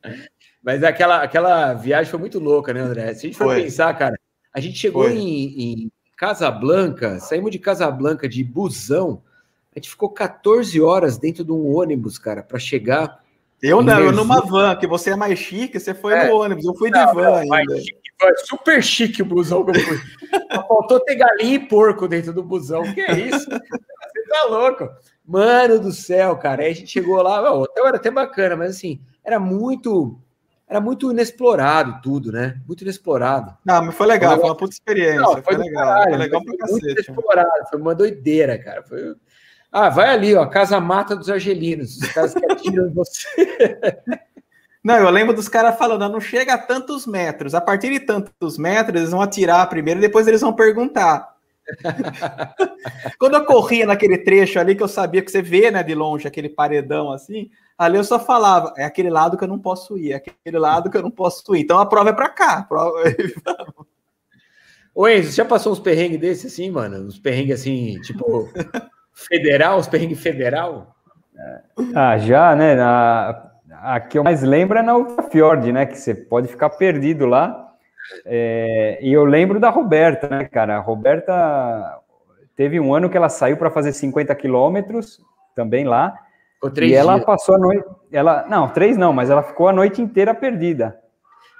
Mas 0.65 0.83
aquela, 0.83 1.23
aquela 1.23 1.75
viagem 1.75 2.11
foi 2.11 2.19
muito 2.19 2.41
louca, 2.41 2.75
né, 2.75 2.81
André? 2.81 3.15
Se 3.15 3.27
a 3.27 3.29
gente 3.29 3.39
for 3.39 3.45
foi. 3.45 3.63
pensar, 3.63 3.95
cara, 3.95 4.19
a 4.53 4.59
gente 4.59 4.77
chegou 4.77 5.09
em, 5.09 5.85
em 5.85 5.93
Casablanca, 6.17 7.21
saímos 7.21 7.53
de 7.53 7.61
Casablanca 7.61 8.29
de 8.29 8.43
busão 8.43 9.23
a 9.77 9.79
gente 9.79 9.91
ficou 9.91 10.09
14 10.09 10.81
horas 10.81 11.19
dentro 11.19 11.45
de 11.45 11.53
um 11.53 11.77
ônibus, 11.77 12.19
cara, 12.19 12.43
para 12.43 12.59
chegar. 12.59 13.21
Eu 13.61 13.83
não, 13.83 14.01
eu 14.01 14.11
numa 14.11 14.41
van, 14.41 14.75
que 14.75 14.87
você 14.87 15.11
é 15.11 15.17
mais 15.17 15.39
chique, 15.39 15.79
você 15.79 15.93
foi 15.93 16.15
é. 16.15 16.29
no 16.29 16.37
ônibus, 16.37 16.65
eu 16.65 16.75
fui 16.75 16.89
não, 16.89 17.07
de 17.07 17.15
van 17.15 17.45
não, 17.45 17.53
ainda. 17.53 17.77
Chique, 17.77 18.01
super 18.47 18.83
chique 18.83 19.21
o 19.21 19.27
busão 19.27 19.67
que 19.67 19.73
eu 19.73 19.83
fui. 19.83 19.99
Faltou 20.67 20.99
ter 21.01 21.17
galinha 21.17 21.57
e 21.57 21.59
porco 21.59 22.09
dentro 22.09 22.33
do 22.33 22.43
busão. 22.43 22.83
Que 22.95 23.03
é 23.03 23.19
isso? 23.19 23.45
você 23.51 24.29
tá 24.31 24.45
louco? 24.49 24.89
Mano 25.27 25.79
do 25.79 25.93
céu, 25.93 26.37
cara. 26.39 26.63
Aí 26.63 26.71
a 26.71 26.75
gente 26.75 26.91
chegou 26.91 27.21
lá, 27.21 27.53
o 27.53 27.61
hotel 27.61 27.87
era 27.87 27.99
até 27.99 28.11
bacana, 28.11 28.57
mas 28.57 28.77
assim, 28.77 28.99
era 29.23 29.39
muito 29.39 30.19
era 30.67 30.81
muito 30.81 31.13
inexplorado 31.13 32.01
tudo, 32.03 32.33
né? 32.33 32.61
Muito 32.67 32.83
inexplorado. 32.83 33.57
Não, 33.65 33.85
mas 33.85 33.95
foi 33.95 34.07
legal, 34.07 34.37
foi 34.41 34.49
uma 34.49 34.57
puta 34.57 34.73
experiência. 34.73 35.21
Não, 35.21 35.33
foi, 35.35 35.43
foi 35.43 35.57
legal, 35.59 35.85
caralho, 35.85 36.09
foi 36.09 36.19
legal 36.19 36.43
foi 36.43 36.57
pra 36.57 36.67
muito 36.67 36.83
cacete. 36.87 37.11
Inexplorado, 37.11 37.69
foi 37.71 37.81
uma 37.81 37.95
doideira, 37.95 38.59
cara. 38.59 38.83
Foi, 38.83 39.15
ah, 39.71 39.89
vai 39.89 40.11
ali, 40.11 40.35
ó, 40.35 40.47
Casa 40.47 40.81
Mata 40.81 41.15
dos 41.15 41.29
Argelinos. 41.29 41.97
Os 41.97 42.09
caras 42.13 42.35
que 42.35 42.53
atiram 42.53 42.93
você. 42.93 43.29
Não, 44.87 44.95
eu 44.99 45.11
lembro 45.11 45.35
dos 45.35 45.49
caras 45.49 45.77
falando, 45.77 46.09
não 46.09 46.21
chega 46.21 46.55
a 46.55 46.59
tantos 46.59 47.09
metros. 47.09 47.57
A 47.57 47.61
partir 47.61 47.91
de 47.91 47.99
tantos 47.99 48.57
metros, 48.57 48.97
eles 48.97 49.11
vão 49.11 49.21
atirar 49.21 49.69
primeiro 49.69 49.99
e 49.99 50.01
depois 50.01 50.29
eles 50.29 50.41
vão 50.41 50.53
perguntar. 50.53 51.35
Quando 53.19 53.35
eu 53.35 53.45
corria 53.45 53.85
naquele 53.85 54.17
trecho 54.17 54.61
ali 54.61 54.77
que 54.77 54.83
eu 54.85 54.87
sabia 54.87 55.23
que 55.23 55.31
você 55.33 55.43
vê, 55.43 55.73
né, 55.73 55.83
de 55.83 55.93
longe, 55.93 56.29
aquele 56.29 56.49
paredão 56.49 57.11
assim, 57.11 57.51
ali 57.77 57.97
eu 57.97 58.05
só 58.05 58.21
falava, 58.21 58.73
é 58.77 58.85
aquele 58.85 59.11
lado 59.11 59.37
que 59.37 59.43
eu 59.43 59.49
não 59.49 59.59
posso 59.59 59.99
ir, 59.99 60.13
é 60.13 60.15
aquele 60.15 60.57
lado 60.57 60.89
que 60.89 60.97
eu 60.97 61.03
não 61.03 61.11
posso 61.11 61.57
ir. 61.57 61.63
Então 61.63 61.81
a 61.81 61.87
prova 61.87 62.11
é 62.11 62.13
para 62.13 62.29
cá. 62.29 62.63
Prova... 62.63 62.97
Ô 64.95 65.09
Enzo, 65.09 65.33
já 65.33 65.45
passou 65.45 65.73
uns 65.73 65.81
perrengues 65.81 66.21
desses 66.21 66.53
assim, 66.53 66.71
mano? 66.71 67.09
Uns 67.09 67.19
perrengues 67.19 67.61
assim, 67.61 68.01
tipo, 68.03 68.49
Federal, 69.17 69.79
os 69.79 69.89
perrengues 69.89 70.21
federal? 70.21 70.95
Ah, 71.95 72.19
já, 72.19 72.55
né? 72.55 72.79
A, 72.79 73.51
a 73.83 74.01
que 74.01 74.19
eu 74.19 74.23
mais 74.23 74.43
lembro 74.43 74.79
é 74.79 74.83
na 74.83 74.95
Ultrafjord, 74.95 75.73
né? 75.73 75.87
Que 75.87 75.97
você 75.97 76.15
pode 76.15 76.49
ficar 76.49 76.69
perdido 76.71 77.25
lá. 77.25 77.73
É, 78.27 78.99
e 79.01 79.11
eu 79.13 79.25
lembro 79.25 79.59
da 79.59 79.71
Roberta, 79.71 80.29
né, 80.29 80.45
cara? 80.45 80.77
A 80.77 80.81
Roberta 80.81 81.99
teve 82.55 82.79
um 82.79 82.95
ano 82.95 83.09
que 83.09 83.17
ela 83.17 83.31
saiu 83.31 83.57
para 83.57 83.71
fazer 83.71 83.93
50 83.93 84.35
quilômetros 84.35 85.19
também 85.55 85.85
lá. 85.85 86.15
Ficou 86.55 86.71
três 86.71 86.93
e 86.93 86.95
ela 86.95 87.15
dias. 87.15 87.25
passou 87.25 87.55
a 87.55 87.59
noite. 87.59 87.85
Ela, 88.13 88.47
não, 88.49 88.69
três 88.69 88.97
não, 88.97 89.13
mas 89.13 89.31
ela 89.31 89.43
ficou 89.43 89.67
a 89.67 89.73
noite 89.73 90.01
inteira 90.01 90.35
perdida. 90.35 90.99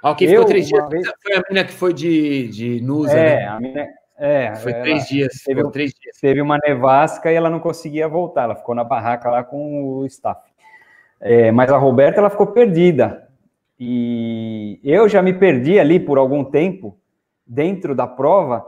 Ah, 0.03 0.13
quem 0.13 0.27
ficou 0.27 0.45
três 0.45 0.67
dias 0.67 0.87
vez... 0.89 1.11
foi 1.23 1.35
a 1.35 1.41
mina 1.49 1.63
que 1.63 1.73
foi 1.73 1.91
de, 1.91 2.47
de 2.49 2.81
Nusa, 2.81 3.17
é, 3.17 3.35
né? 3.35 3.47
A 3.47 3.59
mina, 3.59 3.87
é, 4.17 4.55
foi 4.55 4.73
três 4.73 5.05
dias. 5.07 5.43
Teve, 5.45 5.69
três 5.71 5.93
dias. 5.93 6.17
Teve 6.19 6.41
uma 6.41 6.57
nevasca 6.57 7.31
e 7.31 7.35
ela 7.35 7.49
não 7.49 7.59
conseguia 7.59 8.07
voltar. 8.07 8.43
Ela 8.43 8.55
ficou 8.55 8.73
na 8.73 8.83
barraca 8.83 9.29
lá 9.29 9.43
com 9.43 9.83
o 9.83 10.05
staff. 10.07 10.41
É, 11.19 11.51
mas 11.51 11.71
a 11.71 11.77
Roberta 11.77 12.19
ela 12.19 12.29
ficou 12.29 12.47
perdida. 12.47 13.27
E 13.79 14.79
eu 14.83 15.07
já 15.07 15.21
me 15.21 15.33
perdi 15.33 15.79
ali 15.79 15.99
por 15.99 16.17
algum 16.17 16.43
tempo 16.43 16.97
dentro 17.45 17.93
da 17.93 18.07
prova 18.07 18.65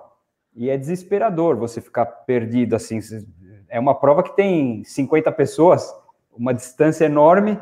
e 0.55 0.69
é 0.69 0.77
desesperador 0.77 1.57
você 1.57 1.81
ficar 1.81 2.05
perdido 2.05 2.75
assim. 2.75 2.99
É 3.67 3.79
uma 3.79 3.95
prova 3.95 4.21
que 4.21 4.35
tem 4.35 4.83
50 4.83 5.31
pessoas, 5.31 5.91
uma 6.31 6.53
distância 6.53 7.05
enorme 7.05 7.59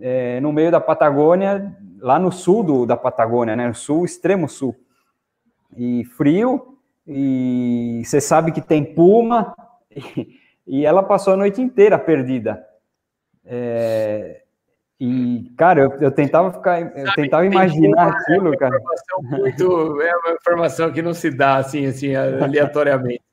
é, 0.00 0.40
no 0.40 0.52
meio 0.52 0.70
da 0.70 0.80
Patagônia, 0.80 1.76
lá 2.00 2.18
no 2.18 2.32
sul 2.32 2.64
do, 2.64 2.86
da 2.86 2.96
Patagônia, 2.96 3.54
né? 3.54 3.68
No 3.68 3.74
sul, 3.74 4.04
extremo 4.04 4.48
sul. 4.48 4.74
E 5.76 6.04
frio, 6.04 6.69
e 7.12 8.02
você 8.04 8.20
sabe 8.20 8.52
que 8.52 8.60
tem 8.60 8.84
puma, 8.84 9.52
e, 9.90 10.38
e 10.64 10.86
ela 10.86 11.02
passou 11.02 11.34
a 11.34 11.36
noite 11.36 11.60
inteira 11.60 11.98
perdida. 11.98 12.64
É, 13.44 14.42
e, 15.00 15.52
cara, 15.58 15.80
eu, 15.80 15.90
eu 16.00 16.12
tentava 16.12 16.52
ficar, 16.52 16.96
eu 16.96 17.12
tentava 17.14 17.44
imaginar 17.44 18.12
puma, 18.12 18.20
aquilo, 18.20 18.54
é 18.54 18.56
cara. 18.56 18.78
Muito, 19.22 20.00
é 20.02 20.16
uma 20.18 20.34
informação 20.34 20.92
que 20.92 21.02
não 21.02 21.12
se 21.12 21.32
dá 21.32 21.56
assim, 21.56 21.86
assim, 21.86 22.14
aleatoriamente. 22.14 23.24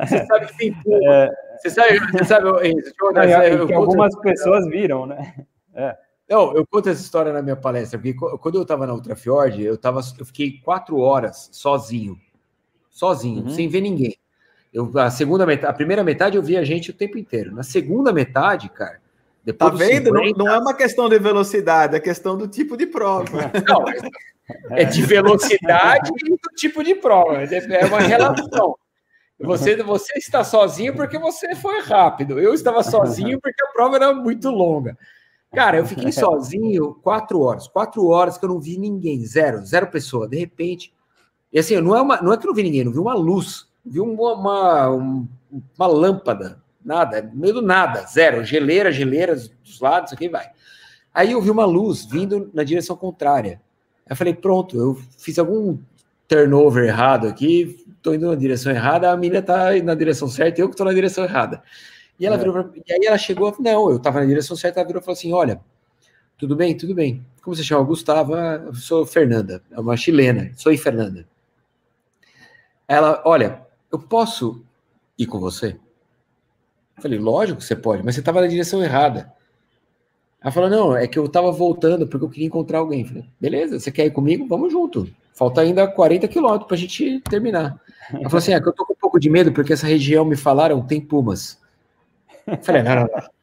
Você 0.00 0.26
sabe 0.26 0.46
que 0.46 0.58
tem 0.58 0.72
puma. 0.72 0.98
É, 1.04 1.30
você 1.58 1.70
sabe, 1.70 2.00
você 2.00 2.24
sabe, 2.24 2.48
eu, 2.48 2.58
eu, 2.58 3.58
eu, 3.58 3.66
que 3.68 3.74
algumas 3.74 4.18
pessoas 4.18 4.66
viram, 4.66 5.06
né? 5.06 5.34
É. 5.72 5.96
Não, 6.28 6.52
eu 6.56 6.66
conto 6.66 6.88
essa 6.88 7.02
história 7.02 7.32
na 7.32 7.42
minha 7.42 7.54
palestra, 7.54 7.96
porque 7.96 8.14
quando 8.14 8.56
eu 8.56 8.62
estava 8.62 8.86
na 8.88 8.94
Ultrafjord, 8.94 9.62
eu, 9.62 9.78
tava, 9.78 10.00
eu 10.18 10.24
fiquei 10.24 10.58
quatro 10.64 10.98
horas 10.98 11.48
sozinho 11.52 12.16
sozinho, 12.94 13.42
uhum. 13.42 13.50
sem 13.50 13.68
ver 13.68 13.82
ninguém. 13.82 14.16
Eu, 14.72 14.90
a 14.98 15.10
segunda 15.10 15.44
metade, 15.44 15.70
a 15.70 15.74
primeira 15.74 16.02
metade 16.02 16.36
eu 16.36 16.42
vi 16.42 16.56
a 16.56 16.64
gente 16.64 16.90
o 16.90 16.94
tempo 16.94 17.18
inteiro. 17.18 17.54
Na 17.54 17.62
segunda 17.62 18.12
metade, 18.12 18.68
cara, 18.70 19.00
depois 19.44 19.72
tá 19.72 19.76
vendo? 19.76 20.06
50... 20.06 20.10
Não, 20.10 20.44
não, 20.46 20.54
é 20.54 20.58
uma 20.58 20.74
questão 20.74 21.08
de 21.08 21.18
velocidade, 21.18 21.96
é 21.96 22.00
questão 22.00 22.38
do 22.38 22.48
tipo 22.48 22.76
de 22.76 22.86
prova. 22.86 23.52
Não, 23.68 23.84
é 24.70 24.84
de 24.84 25.02
velocidade 25.02 26.10
e 26.24 26.30
do 26.30 26.50
tipo 26.56 26.82
de 26.82 26.94
prova. 26.94 27.42
É 27.42 27.84
uma 27.86 28.00
relação. 28.00 28.76
Você, 29.40 29.76
você 29.82 30.16
está 30.16 30.44
sozinho 30.44 30.94
porque 30.94 31.18
você 31.18 31.54
foi 31.56 31.80
rápido. 31.80 32.38
Eu 32.38 32.54
estava 32.54 32.82
sozinho 32.82 33.40
porque 33.40 33.62
a 33.64 33.72
prova 33.72 33.96
era 33.96 34.14
muito 34.14 34.48
longa. 34.50 34.96
Cara, 35.52 35.76
eu 35.76 35.86
fiquei 35.86 36.12
sozinho 36.12 36.94
quatro 37.02 37.40
horas. 37.40 37.66
Quatro 37.68 38.06
horas 38.06 38.38
que 38.38 38.44
eu 38.44 38.48
não 38.48 38.60
vi 38.60 38.78
ninguém. 38.78 39.24
Zero. 39.26 39.64
Zero 39.64 39.88
pessoa. 39.88 40.28
De 40.28 40.38
repente, 40.38 40.93
e 41.54 41.58
assim, 41.60 41.80
não 41.80 41.94
é, 41.94 42.02
uma, 42.02 42.20
não 42.20 42.32
é 42.32 42.36
que 42.36 42.44
não 42.44 42.52
vi 42.52 42.64
ninguém, 42.64 42.82
não 42.82 42.90
vi 42.90 42.98
uma 42.98 43.14
luz, 43.14 43.68
vi 43.86 44.00
uma, 44.00 44.32
uma, 44.34 44.88
uma 44.88 45.86
lâmpada, 45.86 46.60
nada, 46.84 47.22
no 47.22 47.40
meio 47.40 47.54
do 47.54 47.62
nada, 47.62 48.04
zero, 48.06 48.42
geleira, 48.44 48.90
geleiras 48.90 49.48
dos 49.62 49.78
lados, 49.80 50.12
aqui 50.12 50.28
vai. 50.28 50.50
Aí 51.14 51.30
eu 51.30 51.40
vi 51.40 51.52
uma 51.52 51.64
luz 51.64 52.04
vindo 52.04 52.50
na 52.52 52.64
direção 52.64 52.96
contrária. 52.96 53.60
Aí 54.04 54.10
eu 54.10 54.16
falei, 54.16 54.34
pronto, 54.34 54.76
eu 54.76 54.98
fiz 55.16 55.38
algum 55.38 55.78
turnover 56.26 56.86
errado 56.86 57.28
aqui, 57.28 57.86
tô 58.02 58.12
indo 58.12 58.26
na 58.26 58.34
direção 58.34 58.72
errada, 58.72 59.12
a 59.12 59.16
menina 59.16 59.40
tá 59.40 59.70
na 59.80 59.94
direção 59.94 60.26
certa, 60.26 60.60
eu 60.60 60.68
que 60.68 60.74
tô 60.74 60.84
na 60.84 60.92
direção 60.92 61.22
errada. 61.22 61.62
E 62.18 62.26
ela 62.26 62.34
é. 62.34 62.38
virou 62.38 62.52
pra, 62.52 62.68
e 62.84 62.92
aí 62.92 63.06
ela 63.06 63.16
chegou, 63.16 63.54
não, 63.60 63.92
eu 63.92 64.00
tava 64.00 64.18
na 64.18 64.26
direção 64.26 64.56
certa, 64.56 64.80
ela 64.80 64.86
virou 64.88 65.00
e 65.00 65.04
falou 65.04 65.16
assim: 65.16 65.32
olha, 65.32 65.60
tudo 66.36 66.56
bem, 66.56 66.76
tudo 66.76 66.96
bem. 66.96 67.24
Como 67.42 67.54
você 67.54 67.62
chama? 67.62 67.84
Gustavo, 67.84 68.34
ah, 68.34 68.60
eu 68.66 68.74
sou 68.74 69.06
Fernanda, 69.06 69.62
é 69.70 69.78
uma 69.78 69.96
chilena, 69.96 70.50
sou 70.56 70.76
Fernanda. 70.76 71.24
Ela, 72.86 73.22
olha, 73.24 73.62
eu 73.90 73.98
posso 73.98 74.62
ir 75.18 75.26
com 75.26 75.38
você? 75.38 75.76
Eu 76.96 77.02
falei, 77.02 77.18
lógico 77.18 77.58
que 77.58 77.64
você 77.64 77.76
pode, 77.76 78.02
mas 78.02 78.14
você 78.14 78.20
estava 78.20 78.40
na 78.40 78.46
direção 78.46 78.82
errada. 78.82 79.32
Ela 80.40 80.52
falou, 80.52 80.68
não, 80.68 80.96
é 80.96 81.06
que 81.06 81.18
eu 81.18 81.24
estava 81.24 81.50
voltando 81.50 82.06
porque 82.06 82.24
eu 82.24 82.28
queria 82.28 82.46
encontrar 82.46 82.78
alguém. 82.78 83.00
Eu 83.00 83.06
falei, 83.08 83.24
beleza, 83.40 83.80
você 83.80 83.90
quer 83.90 84.04
ir 84.04 84.10
comigo? 84.10 84.46
Vamos 84.46 84.70
junto. 84.70 85.08
Falta 85.32 85.62
ainda 85.62 85.88
40 85.88 86.28
quilômetros 86.28 86.68
para 86.68 86.76
a 86.76 86.78
gente 86.78 87.20
terminar. 87.20 87.80
Ela 88.12 88.24
falou 88.24 88.38
assim, 88.38 88.52
é 88.52 88.60
que 88.60 88.68
eu 88.68 88.72
tô 88.72 88.84
com 88.84 88.92
um 88.92 88.96
pouco 88.96 89.18
de 89.18 89.30
medo 89.30 89.52
porque 89.52 89.72
essa 89.72 89.86
região 89.86 90.24
me 90.24 90.36
falaram 90.36 90.86
tem 90.86 91.00
pumas. 91.00 91.58
Eu 92.46 92.58
falei, 92.62 92.82
não, 92.82 92.94
não, 92.94 93.02
não. 93.02 93.34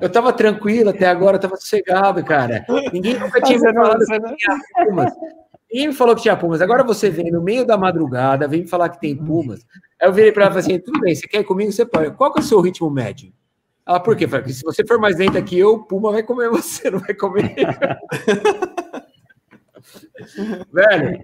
Eu 0.00 0.10
tava 0.10 0.32
tranquilo 0.32 0.90
até 0.90 1.06
agora, 1.06 1.36
eu 1.36 1.40
tava 1.40 1.56
sossegado, 1.56 2.24
cara. 2.24 2.64
Ninguém 2.92 3.18
nunca 3.18 3.40
tinha 3.40 3.58
me 3.58 3.72
falado 3.72 3.98
que 3.98 4.36
tinha 4.36 4.58
pumas. 4.86 5.12
Ninguém 5.70 5.88
me 5.88 5.94
falou 5.94 6.16
que 6.16 6.22
tinha 6.22 6.36
pumas. 6.36 6.62
Agora 6.62 6.82
você 6.82 7.10
vem 7.10 7.30
no 7.30 7.42
meio 7.42 7.66
da 7.66 7.76
madrugada, 7.76 8.48
vem 8.48 8.62
me 8.62 8.68
falar 8.68 8.88
que 8.88 9.00
tem 9.00 9.14
pumas. 9.14 9.66
Aí 10.00 10.08
eu 10.08 10.12
virei 10.12 10.32
para 10.32 10.44
ela 10.44 10.58
e 10.58 10.62
falei 10.62 10.76
assim: 10.76 10.84
tudo 10.84 11.00
bem, 11.00 11.14
você 11.14 11.26
quer 11.26 11.40
ir 11.40 11.44
comigo? 11.44 11.70
Você 11.70 11.84
pode. 11.84 12.10
Qual 12.12 12.32
que 12.32 12.40
é 12.40 12.42
o 12.42 12.46
seu 12.46 12.60
ritmo 12.60 12.90
médio? 12.90 13.32
Ela, 13.86 14.00
por 14.00 14.16
quê? 14.16 14.26
Falei, 14.26 14.42
porque 14.42 14.54
se 14.54 14.62
você 14.62 14.86
for 14.86 14.98
mais 14.98 15.16
lenta 15.16 15.40
que 15.40 15.58
eu, 15.58 15.70
o 15.74 15.84
Puma 15.84 16.12
vai 16.12 16.22
comer 16.22 16.50
você, 16.50 16.90
não 16.90 16.98
vai 16.98 17.14
comer. 17.14 17.54
Velho, 20.70 21.18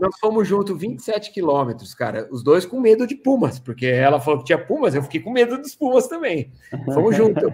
nós 0.00 0.18
fomos 0.18 0.48
juntos 0.48 0.78
27 0.78 1.30
quilômetros, 1.30 1.94
cara. 1.94 2.26
Os 2.30 2.42
dois 2.42 2.64
com 2.64 2.80
medo 2.80 3.06
de 3.06 3.14
pumas, 3.14 3.58
porque 3.58 3.86
ela 3.86 4.20
falou 4.20 4.40
que 4.40 4.46
tinha 4.46 4.58
pumas, 4.58 4.94
eu 4.94 5.02
fiquei 5.02 5.20
com 5.20 5.30
medo 5.30 5.58
dos 5.58 5.74
pumas 5.74 6.06
também. 6.06 6.50
Fomos 6.92 7.14
juntos. 7.16 7.52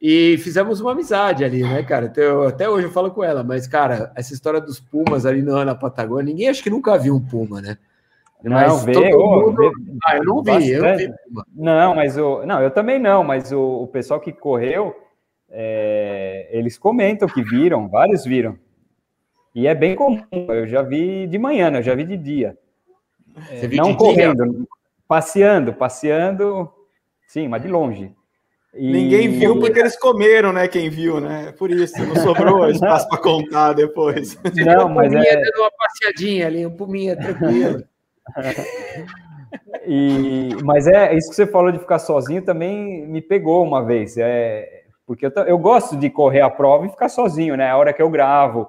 E 0.00 0.38
fizemos 0.38 0.80
uma 0.80 0.92
amizade 0.92 1.44
ali, 1.44 1.62
né, 1.62 1.82
cara? 1.82 2.06
Então, 2.06 2.44
até 2.44 2.68
hoje 2.68 2.86
eu 2.86 2.92
falo 2.92 3.10
com 3.10 3.24
ela, 3.24 3.42
mas, 3.42 3.66
cara, 3.66 4.12
essa 4.14 4.32
história 4.32 4.60
dos 4.60 4.78
pumas 4.78 5.26
ali 5.26 5.42
na, 5.42 5.64
na 5.64 5.74
Patagônia, 5.74 6.32
ninguém 6.32 6.48
acho 6.48 6.62
que 6.62 6.70
nunca 6.70 6.96
viu 6.96 7.16
um 7.16 7.20
puma, 7.20 7.60
né? 7.60 7.78
Mas 8.44 8.68
não, 8.68 8.78
vê, 8.78 9.16
mundo... 9.16 9.56
vê, 9.56 9.70
ah, 10.04 10.16
eu 10.16 10.24
não 10.24 10.42
vi, 10.42 10.70
eu 10.70 10.82
não 10.82 10.96
vi. 10.96 11.12
Não, 11.56 11.94
mas 11.96 12.16
o. 12.16 12.46
Não, 12.46 12.62
eu 12.62 12.70
também 12.70 12.98
não, 13.00 13.24
mas 13.24 13.50
o, 13.50 13.82
o 13.82 13.86
pessoal 13.88 14.20
que 14.20 14.32
correu, 14.32 14.94
é, 15.50 16.48
eles 16.52 16.78
comentam 16.78 17.28
que 17.28 17.42
viram, 17.42 17.88
vários 17.88 18.24
viram. 18.24 18.56
E 19.52 19.66
é 19.66 19.74
bem 19.74 19.96
comum, 19.96 20.22
eu 20.30 20.68
já 20.68 20.82
vi 20.82 21.26
de 21.26 21.36
manhã, 21.36 21.68
né? 21.68 21.78
Eu 21.78 21.82
já 21.82 21.96
vi 21.96 22.04
de 22.04 22.16
dia. 22.16 22.56
É, 23.50 23.66
não 23.68 23.94
correndo, 23.96 24.44
dia? 24.44 24.64
passeando, 25.08 25.72
passeando, 25.72 26.72
sim, 27.26 27.48
mas 27.48 27.60
de 27.60 27.66
longe. 27.66 28.14
E... 28.74 28.92
Ninguém 28.92 29.28
viu 29.30 29.58
porque 29.58 29.78
eles 29.80 29.98
comeram, 29.98 30.52
né? 30.52 30.68
Quem 30.68 30.90
viu, 30.90 31.20
né? 31.20 31.52
Por 31.58 31.70
isso, 31.70 31.98
não 32.04 32.16
sobrou 32.16 32.68
espaço 32.70 33.08
para 33.08 33.18
contar 33.18 33.72
depois. 33.72 34.38
Não, 34.54 34.88
mas 34.88 35.12
é... 35.12 35.36
dando 35.36 35.60
uma 35.60 35.70
passeadinha 35.70 36.46
ali, 36.46 36.66
um 36.66 36.76
puminha 36.76 37.16
tranquilo. 37.16 37.82
e, 39.86 40.50
mas 40.62 40.86
é 40.86 41.14
isso 41.14 41.30
que 41.30 41.36
você 41.36 41.46
falou 41.46 41.72
de 41.72 41.78
ficar 41.78 41.98
sozinho 41.98 42.42
também 42.42 43.06
me 43.06 43.22
pegou 43.22 43.64
uma 43.64 43.82
vez. 43.84 44.16
É, 44.18 44.82
porque 45.06 45.26
eu, 45.26 45.32
eu 45.46 45.58
gosto 45.58 45.96
de 45.96 46.10
correr 46.10 46.42
a 46.42 46.50
prova 46.50 46.86
e 46.86 46.90
ficar 46.90 47.08
sozinho, 47.08 47.56
né? 47.56 47.70
A 47.70 47.76
hora 47.76 47.92
que 47.92 48.02
eu 48.02 48.10
gravo. 48.10 48.68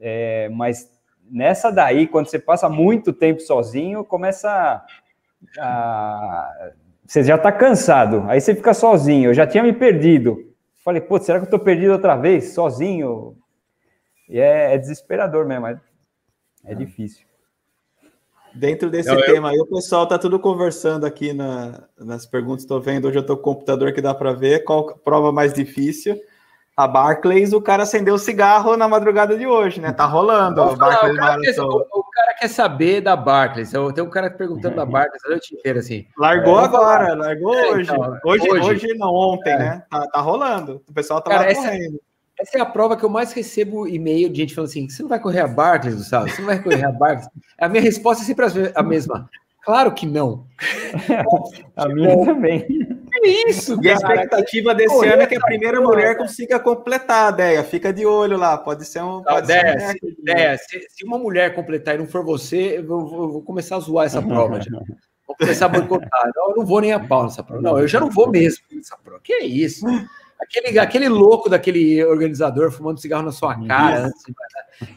É, 0.00 0.48
mas 0.50 0.90
nessa 1.30 1.70
daí, 1.70 2.06
quando 2.06 2.26
você 2.26 2.38
passa 2.38 2.68
muito 2.68 3.12
tempo 3.12 3.40
sozinho, 3.40 4.04
começa 4.04 4.84
a, 5.58 5.64
a 5.64 6.70
você 7.06 7.22
já 7.22 7.36
está 7.36 7.52
cansado, 7.52 8.24
aí 8.28 8.40
você 8.40 8.54
fica 8.54 8.74
sozinho. 8.74 9.30
Eu 9.30 9.34
já 9.34 9.46
tinha 9.46 9.62
me 9.62 9.72
perdido. 9.72 10.52
Falei, 10.84 11.00
pô, 11.00 11.18
será 11.18 11.38
que 11.38 11.44
eu 11.44 11.46
estou 11.46 11.60
perdido 11.60 11.92
outra 11.92 12.16
vez, 12.16 12.52
sozinho? 12.54 13.36
E 14.28 14.38
é, 14.38 14.74
é 14.74 14.78
desesperador 14.78 15.46
mesmo, 15.46 15.66
é, 15.66 15.80
é 16.64 16.74
difícil. 16.74 17.26
Dentro 18.54 18.90
desse 18.90 19.08
Não, 19.08 19.20
tema 19.20 19.48
eu... 19.48 19.52
aí, 19.52 19.58
o 19.58 19.66
pessoal 19.66 20.06
tá 20.06 20.18
tudo 20.18 20.40
conversando 20.40 21.04
aqui 21.04 21.32
na, 21.32 21.84
nas 21.98 22.26
perguntas. 22.26 22.62
Estou 22.62 22.80
vendo, 22.80 23.06
hoje 23.06 23.18
eu 23.18 23.20
estou 23.20 23.36
com 23.36 23.50
o 23.50 23.54
computador 23.54 23.92
que 23.92 24.00
dá 24.00 24.14
para 24.14 24.32
ver 24.32 24.64
qual 24.64 24.96
prova 24.98 25.30
mais 25.30 25.52
difícil. 25.52 26.18
A 26.76 26.86
Barclays, 26.86 27.54
o 27.54 27.60
cara 27.60 27.84
acendeu 27.84 28.14
o 28.16 28.18
cigarro 28.18 28.76
na 28.76 28.86
madrugada 28.86 29.34
de 29.38 29.46
hoje, 29.46 29.80
né? 29.80 29.92
Tá 29.92 30.04
rolando. 30.04 30.62
o, 30.62 30.76
cara 30.76 31.40
quer, 31.40 31.58
o, 31.58 31.86
o, 31.90 32.04
cara 32.10 32.34
quer, 32.34 32.48
saber 32.48 33.00
da 33.00 33.16
Barclays. 33.16 33.72
Eu 33.72 33.90
tenho 33.92 34.06
um 34.06 34.10
cara 34.10 34.28
perguntando 34.28 34.76
da 34.76 34.84
Barclays 34.84 35.24
a 35.24 35.30
noite 35.30 35.54
inteira, 35.54 35.80
assim. 35.80 36.06
Largou 36.18 36.60
é, 36.60 36.64
agora, 36.64 37.14
largou 37.14 37.54
é, 37.54 37.72
hoje. 37.72 37.90
Então, 37.90 38.18
hoje. 38.26 38.50
hoje. 38.50 38.68
hoje. 38.68 38.94
não, 38.98 39.08
ontem, 39.08 39.54
é. 39.54 39.58
né? 39.58 39.82
Tá, 39.90 40.06
tá, 40.06 40.20
rolando. 40.20 40.82
O 40.86 40.92
pessoal 40.92 41.22
tá 41.22 41.30
cara, 41.30 41.48
lá 41.48 41.54
correndo. 41.54 41.98
Essa 42.38 42.58
é 42.58 42.60
a 42.60 42.66
prova 42.66 42.94
que 42.94 43.04
eu 43.06 43.08
mais 43.08 43.32
recebo 43.32 43.88
e-mail 43.88 44.28
de 44.28 44.42
gente 44.42 44.54
falando 44.54 44.68
assim: 44.68 44.86
você 44.86 45.00
não 45.00 45.08
vai 45.08 45.18
correr 45.18 45.40
a 45.40 45.48
Barclays, 45.48 45.96
Gustavo? 45.96 46.28
Você 46.28 46.42
não 46.42 46.46
vai 46.46 46.62
correr 46.62 46.84
a 46.84 46.92
Barclays? 46.92 47.30
A 47.58 47.70
minha 47.70 47.82
resposta 47.82 48.22
é 48.22 48.26
sempre 48.26 48.44
a 48.74 48.82
mesma. 48.82 49.30
Claro 49.66 49.92
que 49.92 50.06
não. 50.06 50.46
a 51.74 51.88
minha 51.88 52.24
também. 52.24 52.64
É 53.24 53.50
isso, 53.50 53.76
E 53.82 53.90
a 53.90 53.94
expectativa 53.94 54.72
desse 54.72 55.04
ano 55.04 55.22
é 55.22 55.26
que 55.26 55.34
a 55.34 55.40
primeira 55.40 55.80
mulher 55.80 56.16
consiga 56.16 56.60
completar 56.60 57.26
a 57.26 57.34
ideia. 57.34 57.64
Fica 57.64 57.92
de 57.92 58.06
olho 58.06 58.36
lá, 58.36 58.56
pode 58.56 58.84
ser 58.84 59.02
um. 59.02 59.24
Pode 59.24 59.50
ideia, 59.50 59.80
ser 59.80 59.98
um 60.04 60.08
ideia. 60.08 60.56
Se, 60.56 60.86
se, 60.88 61.04
uma 61.04 61.18
mulher 61.18 61.52
completar 61.52 61.96
e 61.96 61.98
não 61.98 62.06
for 62.06 62.24
você, 62.24 62.78
eu 62.78 62.86
vou, 62.86 63.00
eu 63.00 63.32
vou 63.32 63.42
começar 63.42 63.74
a 63.74 63.80
zoar 63.80 64.06
essa 64.06 64.22
prova. 64.22 64.60
Já. 64.60 64.78
Vou 65.26 65.36
começar 65.36 65.66
a 65.66 65.68
boicotar. 65.68 66.30
Não, 66.36 66.50
eu 66.50 66.56
não 66.58 66.64
vou 66.64 66.80
nem 66.80 66.92
a 66.92 67.00
pau 67.00 67.24
nessa 67.24 67.42
prova. 67.42 67.60
Não, 67.60 67.76
eu 67.76 67.88
já 67.88 67.98
não 67.98 68.08
vou 68.08 68.30
mesmo 68.30 68.64
nessa 68.70 68.96
prova. 68.96 69.20
Que 69.20 69.32
é 69.32 69.44
isso? 69.44 69.84
Aquele, 70.38 70.78
aquele 70.78 71.08
louco 71.08 71.48
daquele 71.48 72.04
organizador 72.04 72.70
fumando 72.70 73.00
cigarro 73.00 73.22
na 73.24 73.32
sua 73.32 73.54
cara. 73.66 74.06
Antes, 74.06 74.22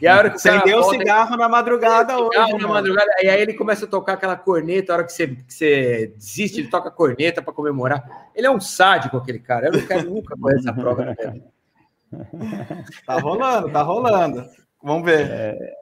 e 0.00 0.06
a 0.06 0.16
hora 0.16 0.30
que 0.30 0.38
você 0.38 0.60
deu 0.60 0.82
cigarro 0.84 1.36
na 1.36 1.48
madrugada 1.48 2.18
hoje. 2.18 2.30
Cigarro 2.30 2.58
na 2.58 2.68
madrugada, 2.68 3.10
e 3.22 3.28
aí 3.28 3.40
ele 3.40 3.54
começa 3.54 3.86
a 3.86 3.88
tocar 3.88 4.14
aquela 4.14 4.36
corneta, 4.36 4.92
a 4.92 4.96
hora 4.96 5.04
que 5.04 5.12
você, 5.12 5.28
que 5.28 5.52
você 5.52 6.12
desiste, 6.16 6.60
ele 6.60 6.68
toca 6.68 6.88
a 6.88 6.92
corneta 6.92 7.40
para 7.40 7.54
comemorar. 7.54 8.28
Ele 8.34 8.46
é 8.46 8.50
um 8.50 8.60
sádico, 8.60 9.16
aquele 9.16 9.38
cara. 9.38 9.68
Eu 9.68 9.72
não 9.72 9.86
quero 9.86 10.10
nunca 10.10 10.36
correr 10.36 10.56
essa 10.56 10.72
prova 10.72 11.04
na 11.04 11.14
Tá 13.06 13.14
rolando, 13.20 13.70
tá 13.70 13.82
rolando. 13.82 14.44
Vamos 14.82 15.04
ver. 15.04 15.30
É... 15.30 15.80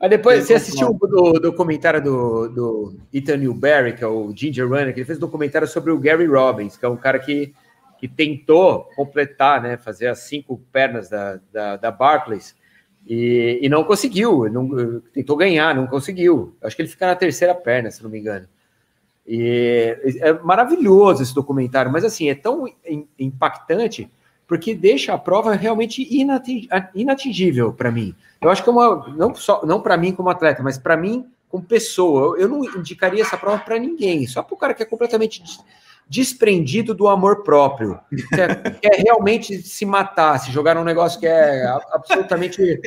Mas 0.00 0.10
depois, 0.10 0.46
você 0.46 0.54
assistiu 0.54 0.98
o 0.98 1.38
documentário 1.38 2.02
do, 2.02 2.48
do 2.48 2.96
Ethan 3.12 3.36
Newberry, 3.36 3.94
que 3.94 4.02
é 4.02 4.06
o 4.06 4.34
Ginger 4.34 4.66
Runner, 4.66 4.94
que 4.94 5.00
ele 5.00 5.06
fez 5.06 5.18
um 5.18 5.20
documentário 5.20 5.68
sobre 5.68 5.92
o 5.92 5.98
Gary 5.98 6.26
Robbins, 6.26 6.76
que 6.76 6.86
é 6.86 6.88
um 6.88 6.96
cara 6.96 7.18
que 7.18 7.54
que 8.00 8.08
tentou 8.08 8.84
completar, 8.96 9.60
né, 9.60 9.76
fazer 9.76 10.08
as 10.08 10.20
cinco 10.20 10.58
pernas 10.72 11.10
da, 11.10 11.38
da, 11.52 11.76
da 11.76 11.90
Barclays 11.90 12.56
e, 13.06 13.58
e, 13.60 13.68
não 13.68 13.84
conseguiu, 13.84 14.48
não, 14.50 15.00
tentou 15.12 15.36
ganhar, 15.36 15.74
não 15.74 15.86
conseguiu. 15.86 16.56
Acho 16.62 16.74
que 16.74 16.82
ele 16.82 16.88
fica 16.88 17.06
na 17.06 17.14
terceira 17.14 17.54
perna, 17.54 17.90
se 17.90 18.02
não 18.02 18.10
me 18.10 18.18
engano. 18.18 18.48
E 19.26 19.96
é 20.20 20.32
maravilhoso 20.32 21.22
esse 21.22 21.34
documentário, 21.34 21.92
mas 21.92 22.04
assim, 22.04 22.28
é 22.30 22.34
tão 22.34 22.66
impactante 23.18 24.10
porque 24.46 24.74
deixa 24.74 25.12
a 25.14 25.18
prova 25.18 25.54
realmente 25.54 26.08
inatingível 26.94 27.72
para 27.72 27.92
mim. 27.92 28.14
Eu 28.40 28.50
acho 28.50 28.64
que 28.64 28.68
é 28.68 28.72
uma 28.72 29.08
não 29.16 29.34
só 29.34 29.64
não 29.64 29.80
para 29.80 29.96
mim 29.96 30.12
como 30.12 30.28
atleta, 30.28 30.62
mas 30.62 30.78
para 30.78 30.96
mim 30.96 31.26
como 31.48 31.64
pessoa. 31.64 32.36
Eu 32.38 32.48
não 32.48 32.64
indicaria 32.64 33.22
essa 33.22 33.36
prova 33.36 33.58
para 33.58 33.78
ninguém, 33.78 34.26
só 34.26 34.42
para 34.42 34.54
o 34.54 34.58
cara 34.58 34.74
que 34.74 34.82
é 34.82 34.86
completamente 34.86 35.42
desprendido 36.10 36.92
do 36.92 37.06
amor 37.06 37.44
próprio, 37.44 38.00
quer, 38.34 38.80
quer 38.80 38.96
realmente 39.00 39.62
se 39.62 39.86
matar, 39.86 40.40
se 40.40 40.50
jogar 40.50 40.74
num 40.74 40.82
negócio 40.82 41.20
que 41.20 41.26
é 41.26 41.64
absolutamente 41.92 42.80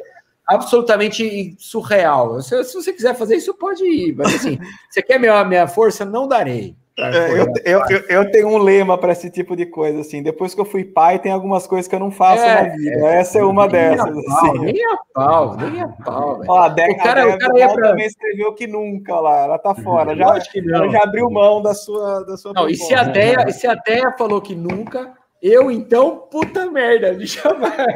absolutamente 0.45 1.55
surreal. 1.57 2.41
Se, 2.41 2.61
se, 2.65 2.74
você 2.74 2.91
quiser 2.91 3.15
fazer 3.15 3.38
isso, 3.38 3.53
pode 3.53 3.86
ir. 3.86 4.13
Mas 4.13 4.36
assim, 4.36 4.59
você 4.89 5.01
quer 5.01 5.17
minha, 5.17 5.41
minha 5.45 5.65
força? 5.67 6.03
Não 6.03 6.28
darei. 6.28 6.76
É, 6.96 7.41
eu, 7.41 7.82
eu, 7.89 8.02
eu, 8.08 8.32
tenho 8.32 8.50
um 8.50 8.60
lema 8.60 8.96
para 9.00 9.14
esse 9.14 9.28
tipo 9.32 9.56
de 9.56 9.66
coisa, 9.66 10.02
assim. 10.02 10.22
Depois 10.22 10.54
que 10.54 10.62
eu 10.62 10.66
fui 10.66 10.84
pai, 10.84 11.18
tem 11.18 11.32
algumas 11.32 11.66
coisas 11.66 11.88
que 11.88 11.96
eu 11.96 12.00
não 12.00 12.12
faço 12.12 12.44
é, 12.44 12.54
na 12.54 12.76
vida. 12.76 13.08
É, 13.08 13.20
Essa 13.20 13.39
é 13.39 13.44
uma 13.44 13.68
dessas. 13.68 14.14
Pau, 14.14 14.38
assim. 14.38 14.60
Nem 14.60 14.86
a 14.86 14.98
pau, 15.12 15.58
nem 15.58 15.82
a 15.82 15.88
pau. 15.88 16.41
Ó, 16.48 16.60
a 16.60 16.70
Deca, 16.70 16.94
o 16.94 17.04
cara, 17.04 17.24
a 17.24 17.36
o 17.36 17.38
cara 17.39 17.58
ia 17.58 17.74
pra... 17.74 17.89
também 17.89 18.06
escreveu 18.06 18.54
que 18.54 18.68
nunca 18.68 19.20
lá, 19.20 19.46
ela 19.46 19.58
tá 19.58 19.74
fora. 19.74 20.16
Já, 20.16 20.38
ela 20.72 20.89
já 20.89 21.04
abriu 21.04 21.32
mão 21.32 21.64
da 21.64 21.74
sua. 21.74 22.24
Da 22.26 22.38
sua 22.38 22.54
não, 22.54 22.70
e 22.70 22.76
se, 22.76 22.94
a 22.94 23.04
Deia, 23.04 23.50
se 23.50 23.66
a 23.66 23.74
Deia 23.74 24.12
falou 24.16 24.39
que 24.39 24.54
nunca, 24.54 25.14
eu, 25.41 25.72
então, 25.72 26.28
puta 26.30 26.70
merda, 26.70 27.18
já 27.26 27.54
vai. 27.54 27.88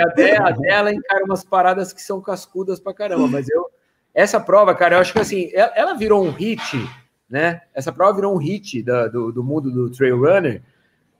a 0.00 0.06
Deia, 0.16 0.42
a 0.42 0.50
dela 0.50 0.92
encara 0.92 1.24
umas 1.24 1.44
paradas 1.44 1.92
que 1.92 2.02
são 2.02 2.20
cascudas 2.20 2.80
pra 2.80 2.92
caramba, 2.92 3.28
mas 3.28 3.48
eu. 3.48 3.66
Essa 4.12 4.40
prova, 4.40 4.74
cara, 4.74 4.96
eu 4.96 5.00
acho 5.00 5.12
que 5.12 5.20
assim, 5.20 5.50
ela 5.54 5.94
virou 5.94 6.24
um 6.24 6.30
hit 6.30 6.88
né? 7.28 7.62
Essa 7.74 7.92
prova 7.92 8.14
virou 8.14 8.34
um 8.34 8.38
hit 8.38 8.82
da, 8.82 9.08
do, 9.08 9.32
do 9.32 9.42
mundo 9.42 9.70
do 9.70 9.90
trail 9.90 10.18
runner, 10.18 10.62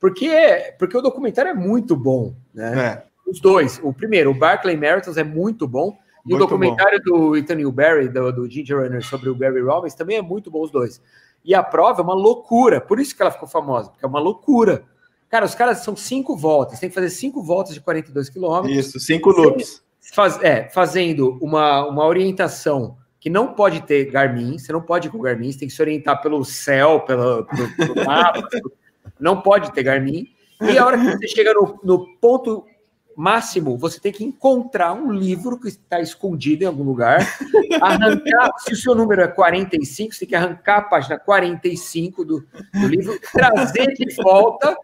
porque, 0.00 0.74
porque 0.78 0.96
o 0.96 1.02
documentário 1.02 1.50
é 1.50 1.54
muito 1.54 1.96
bom, 1.96 2.34
né? 2.54 3.02
É. 3.02 3.06
Os 3.28 3.40
dois. 3.40 3.80
O 3.82 3.92
primeiro, 3.92 4.30
o 4.30 4.34
Barclay 4.34 4.76
Marathons 4.76 5.16
é 5.16 5.24
muito 5.24 5.66
bom, 5.66 5.98
e 6.24 6.30
muito 6.30 6.42
o 6.42 6.46
documentário 6.46 7.00
bom. 7.04 7.30
do 7.30 7.36
Ethan 7.36 7.56
Newberry, 7.56 8.08
do, 8.08 8.32
do 8.32 8.50
Ginger 8.50 8.82
Runner, 8.82 9.04
sobre 9.04 9.28
o 9.28 9.34
Barry 9.34 9.60
Robbins, 9.60 9.94
também 9.94 10.16
é 10.16 10.22
muito 10.22 10.50
bom 10.50 10.62
os 10.62 10.70
dois. 10.70 11.00
E 11.44 11.54
a 11.54 11.62
prova 11.62 12.00
é 12.00 12.04
uma 12.04 12.14
loucura, 12.14 12.80
por 12.80 12.98
isso 12.98 13.14
que 13.14 13.22
ela 13.22 13.30
ficou 13.30 13.48
famosa, 13.48 13.90
porque 13.90 14.04
é 14.04 14.08
uma 14.08 14.20
loucura. 14.20 14.84
Cara, 15.28 15.44
os 15.44 15.54
caras 15.54 15.78
são 15.78 15.96
cinco 15.96 16.36
voltas, 16.36 16.78
tem 16.78 16.88
que 16.88 16.94
fazer 16.94 17.10
cinco 17.10 17.42
voltas 17.42 17.74
de 17.74 17.80
42 17.80 18.28
quilômetros. 18.28 18.76
Isso, 18.76 19.00
cinco 19.00 19.30
loops. 19.30 19.82
Faz, 20.12 20.40
é, 20.40 20.68
fazendo 20.68 21.36
uma, 21.40 21.84
uma 21.86 22.06
orientação 22.06 22.96
que 23.26 23.30
não 23.30 23.54
pode 23.54 23.80
ter 23.80 24.04
Garmin, 24.04 24.56
você 24.56 24.72
não 24.72 24.80
pode 24.80 25.08
ir 25.08 25.10
com 25.10 25.18
Garmin, 25.18 25.50
você 25.50 25.58
tem 25.58 25.66
que 25.66 25.74
se 25.74 25.82
orientar 25.82 26.22
pelo 26.22 26.44
céu, 26.44 27.00
pelo, 27.00 27.44
pelo, 27.44 27.74
pelo 27.74 28.06
mapa, 28.06 28.48
não 29.18 29.42
pode 29.42 29.72
ter 29.72 29.82
Garmin. 29.82 30.28
E 30.60 30.78
a 30.78 30.86
hora 30.86 30.96
que 30.96 31.10
você 31.10 31.26
chega 31.26 31.52
no, 31.52 31.80
no 31.82 32.06
ponto 32.18 32.64
máximo, 33.16 33.76
você 33.76 33.98
tem 33.98 34.12
que 34.12 34.22
encontrar 34.22 34.92
um 34.92 35.10
livro 35.10 35.58
que 35.58 35.66
está 35.66 36.00
escondido 36.00 36.62
em 36.62 36.66
algum 36.68 36.84
lugar, 36.84 37.18
arrancar, 37.82 38.52
se 38.58 38.74
o 38.74 38.76
seu 38.76 38.94
número 38.94 39.22
é 39.22 39.26
45, 39.26 40.14
você 40.14 40.20
tem 40.20 40.28
que 40.28 40.36
arrancar 40.36 40.76
a 40.76 40.82
página 40.82 41.18
45 41.18 42.24
do, 42.24 42.46
do 42.72 42.86
livro, 42.86 43.18
trazer 43.32 43.88
de 43.88 44.14
volta 44.22 44.76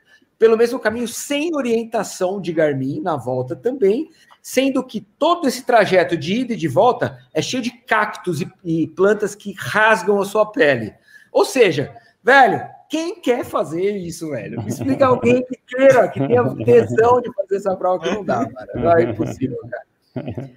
pelo 0.43 0.57
mesmo 0.57 0.81
caminho, 0.81 1.07
sem 1.07 1.55
orientação 1.55 2.41
de 2.41 2.53
Garmin 2.53 3.01
na 3.01 3.17
volta 3.17 3.55
também, 3.55 4.11
sendo 4.43 4.83
que 4.83 5.01
todo 5.01 5.47
esse 5.47 5.65
trajeto 5.65 6.17
de 6.17 6.41
ida 6.41 6.55
e 6.55 6.57
de 6.57 6.67
volta 6.67 7.17
é 7.33 7.41
cheio 7.41 7.63
de 7.63 7.71
cactos 7.71 8.41
e, 8.41 8.53
e 8.65 8.89
plantas 8.89 9.37
que 9.37 9.55
rasgam 9.57 10.21
a 10.21 10.25
sua 10.25 10.45
pele. 10.45 10.95
Ou 11.31 11.45
seja, 11.45 11.95
velho, 12.25 12.61
quem 12.91 13.21
quer 13.21 13.45
fazer 13.45 13.97
isso, 13.97 14.31
velho? 14.31 14.61
Me 14.61 14.69
explica 14.69 15.07
alguém 15.07 15.47
que 15.47 15.57
queira, 15.65 16.09
que 16.09 16.19
tenha 16.19 16.43
tesão 16.67 17.21
de 17.21 17.33
fazer 17.35 17.59
essa 17.59 17.77
prova 17.77 18.03
que 18.03 18.11
não 18.11 18.25
dá, 18.25 18.45
cara. 18.45 18.73
Não 18.75 18.97
é 18.97 19.03
impossível, 19.05 19.59
cara. 19.71 20.51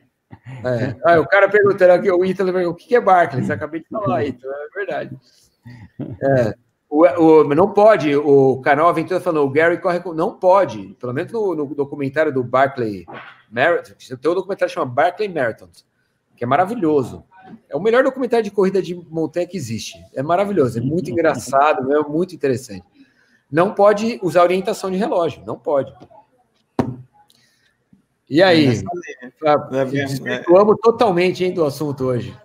É. 0.65 0.95
Ah, 1.03 1.19
o 1.19 1.27
cara 1.27 1.47
perguntando 1.47 1.93
aqui, 1.93 2.09
o 2.09 2.25
Ítalo, 2.25 2.69
o 2.71 2.73
que 2.73 2.95
é 2.95 2.99
Barclays? 2.99 3.51
Acabei 3.51 3.81
de 3.81 3.87
falar, 3.87 4.25
Ítalo, 4.25 4.51
é 4.51 4.79
verdade. 4.79 5.15
É. 6.23 6.64
O, 6.95 7.03
o, 7.03 7.43
não 7.53 7.73
pode, 7.73 8.15
o 8.15 8.61
canal 8.61 8.87
Aventura 8.87 9.19
falou, 9.19 9.45
o 9.45 9.49
Gary 9.49 9.77
corre 9.81 9.99
com. 9.99 10.13
Não 10.13 10.33
pode, 10.33 10.95
pelo 10.97 11.11
menos 11.11 11.29
no, 11.29 11.53
no 11.53 11.75
documentário 11.75 12.31
do 12.33 12.41
Barclay 12.41 13.05
Marathon, 13.51 13.95
tem 13.97 14.31
um 14.31 14.33
documentário 14.33 14.69
que 14.69 14.79
chama 14.79 14.85
Barclay 14.85 15.27
Marathon, 15.27 15.67
que 16.37 16.45
é 16.45 16.47
maravilhoso. 16.47 17.25
É 17.69 17.75
o 17.75 17.81
melhor 17.81 18.01
documentário 18.01 18.45
de 18.45 18.49
corrida 18.49 18.81
de 18.81 18.95
montanha 18.95 19.45
que 19.45 19.57
existe. 19.57 20.01
É 20.13 20.23
maravilhoso, 20.23 20.79
é 20.79 20.81
muito 20.81 21.11
engraçado, 21.11 21.91
é 21.91 22.01
muito 22.01 22.33
interessante. 22.33 22.85
Não 23.51 23.73
pode 23.73 24.17
usar 24.23 24.43
orientação 24.43 24.89
de 24.89 24.95
relógio, 24.95 25.43
não 25.45 25.59
pode. 25.59 25.93
E 28.29 28.41
aí? 28.41 28.81
Desvirtuamos 29.91 30.77
totalmente 30.81 31.45
hein, 31.45 31.53
do 31.53 31.63
assunto 31.63 32.05
hoje. 32.05 32.35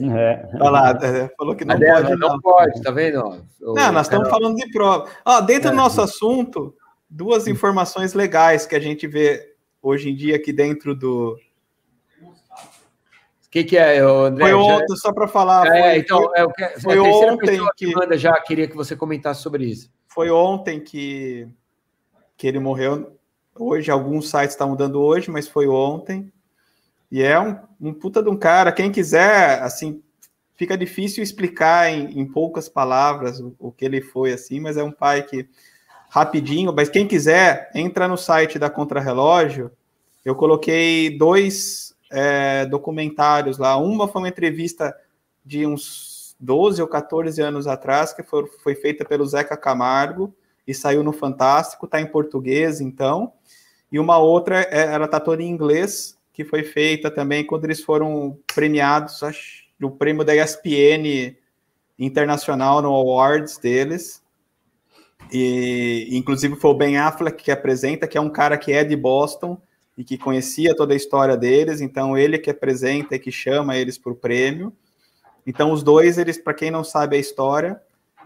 É. 0.00 0.48
Olha 0.54 0.70
lá, 0.70 0.98
é, 1.02 1.28
falou 1.36 1.54
que 1.54 1.64
não 1.64 1.76
Adela, 1.76 2.02
pode. 2.02 2.16
Não, 2.16 2.28
não 2.28 2.40
pode, 2.40 2.82
tá 2.82 2.90
vendo? 2.90 3.46
não, 3.60 3.92
nós 3.92 4.06
estamos 4.06 4.28
falando 4.28 4.56
de 4.56 4.70
prova. 4.72 5.08
Ó, 5.24 5.40
dentro 5.40 5.68
é. 5.68 5.70
do 5.70 5.76
nosso 5.76 6.00
assunto, 6.00 6.74
duas 7.08 7.46
informações 7.46 8.12
legais 8.12 8.66
que 8.66 8.74
a 8.74 8.80
gente 8.80 9.06
vê 9.06 9.54
hoje 9.80 10.10
em 10.10 10.16
dia 10.16 10.34
aqui 10.36 10.52
dentro 10.52 10.94
do. 10.96 11.38
O 12.20 13.50
que, 13.50 13.64
que 13.64 13.76
é, 13.76 13.98
André? 13.98 14.44
Foi 14.44 14.54
ontem, 14.54 14.94
já... 14.94 14.96
só 14.96 15.12
para 15.12 15.28
falar. 15.28 15.66
É, 15.66 15.82
foi, 15.82 15.98
então, 15.98 16.30
é, 16.34 16.44
o 16.44 16.52
que, 16.52 16.80
foi 16.80 16.98
ontem 16.98 17.58
que... 17.76 17.86
que 17.86 17.94
manda 17.94 18.16
já 18.16 18.32
queria 18.40 18.66
que 18.66 18.76
você 18.76 18.96
comentasse 18.96 19.42
sobre 19.42 19.64
isso. 19.64 19.90
Foi 20.08 20.30
ontem 20.30 20.80
que, 20.80 21.48
que 22.36 22.46
ele 22.48 22.58
morreu 22.58 23.19
hoje, 23.60 23.90
alguns 23.90 24.30
sites 24.30 24.54
estão 24.54 24.70
mudando 24.70 25.00
hoje, 25.00 25.30
mas 25.30 25.46
foi 25.46 25.68
ontem. 25.68 26.32
E 27.10 27.22
é 27.22 27.38
um, 27.38 27.56
um 27.80 27.92
puta 27.92 28.22
de 28.22 28.28
um 28.28 28.36
cara. 28.36 28.72
Quem 28.72 28.90
quiser, 28.90 29.62
assim, 29.62 30.02
fica 30.54 30.76
difícil 30.76 31.22
explicar 31.22 31.90
em, 31.90 32.20
em 32.20 32.24
poucas 32.24 32.68
palavras 32.68 33.40
o, 33.40 33.54
o, 33.58 33.72
que 33.72 33.84
ele 33.84 34.00
foi, 34.00 34.32
assim, 34.32 34.60
mas 34.60 34.76
é 34.76 34.82
um 34.82 34.92
pai 34.92 35.22
que, 35.22 35.48
rapidinho, 36.08 36.72
mas 36.72 36.88
quem 36.88 37.06
quiser, 37.06 37.70
entra 37.74 38.06
no 38.06 38.16
site 38.16 38.58
da 38.58 38.70
Contrarrelógio. 38.70 39.70
Eu 40.24 40.34
coloquei 40.34 41.16
dois 41.16 41.94
é, 42.10 42.66
documentários 42.66 43.58
lá. 43.58 43.76
Uma 43.76 44.08
foi 44.08 44.22
uma 44.22 44.28
entrevista 44.28 44.94
de 45.44 45.66
uns 45.66 46.36
12 46.38 46.80
ou 46.80 46.88
14 46.88 47.40
anos 47.40 47.66
atrás, 47.66 48.12
que 48.12 48.22
foi, 48.22 48.46
foi 48.62 48.74
feita 48.74 49.04
pelo 49.04 49.26
Zeca 49.26 49.56
Camargo 49.56 50.34
e 50.66 50.74
saiu 50.74 51.02
no 51.02 51.12
Fantástico, 51.12 51.86
está 51.86 52.00
em 52.00 52.06
português, 52.06 52.80
então 52.80 53.32
e 53.92 53.98
uma 53.98 54.18
outra, 54.18 54.60
é, 54.70 54.92
ela 54.92 55.06
está 55.06 55.18
toda 55.18 55.42
em 55.42 55.48
inglês, 55.48 56.16
que 56.32 56.44
foi 56.44 56.62
feita 56.62 57.10
também 57.10 57.44
quando 57.44 57.64
eles 57.64 57.82
foram 57.82 58.38
premiados, 58.54 59.22
acho, 59.22 59.64
do 59.78 59.90
prêmio 59.90 60.24
da 60.24 60.34
ESPN 60.34 61.36
internacional 61.98 62.80
no 62.80 62.94
Awards 62.94 63.58
deles. 63.58 64.22
E 65.32 66.08
inclusive 66.12 66.56
foi 66.56 66.70
o 66.70 66.74
Ben 66.74 66.98
Affleck 66.98 67.42
que 67.42 67.50
apresenta, 67.50 68.06
que 68.06 68.16
é 68.16 68.20
um 68.20 68.30
cara 68.30 68.56
que 68.56 68.72
é 68.72 68.84
de 68.84 68.96
Boston 68.96 69.60
e 69.98 70.04
que 70.04 70.16
conhecia 70.16 70.74
toda 70.74 70.94
a 70.94 70.96
história 70.96 71.36
deles, 71.36 71.80
então 71.80 72.16
ele 72.16 72.38
que 72.38 72.50
apresenta 72.50 73.16
e 73.16 73.18
que 73.18 73.30
chama 73.30 73.76
eles 73.76 73.98
para 73.98 74.12
o 74.12 74.16
prêmio. 74.16 74.72
Então 75.46 75.72
os 75.72 75.82
dois, 75.82 76.16
eles, 76.16 76.38
para 76.38 76.54
quem 76.54 76.70
não 76.70 76.84
sabe 76.84 77.16
a 77.16 77.20
história, 77.20 77.80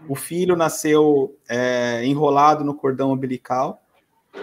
o 0.07 0.15
filho 0.15 0.55
nasceu 0.55 1.35
é, 1.49 2.05
enrolado 2.05 2.63
no 2.63 2.75
cordão 2.75 3.11
umbilical 3.11 3.84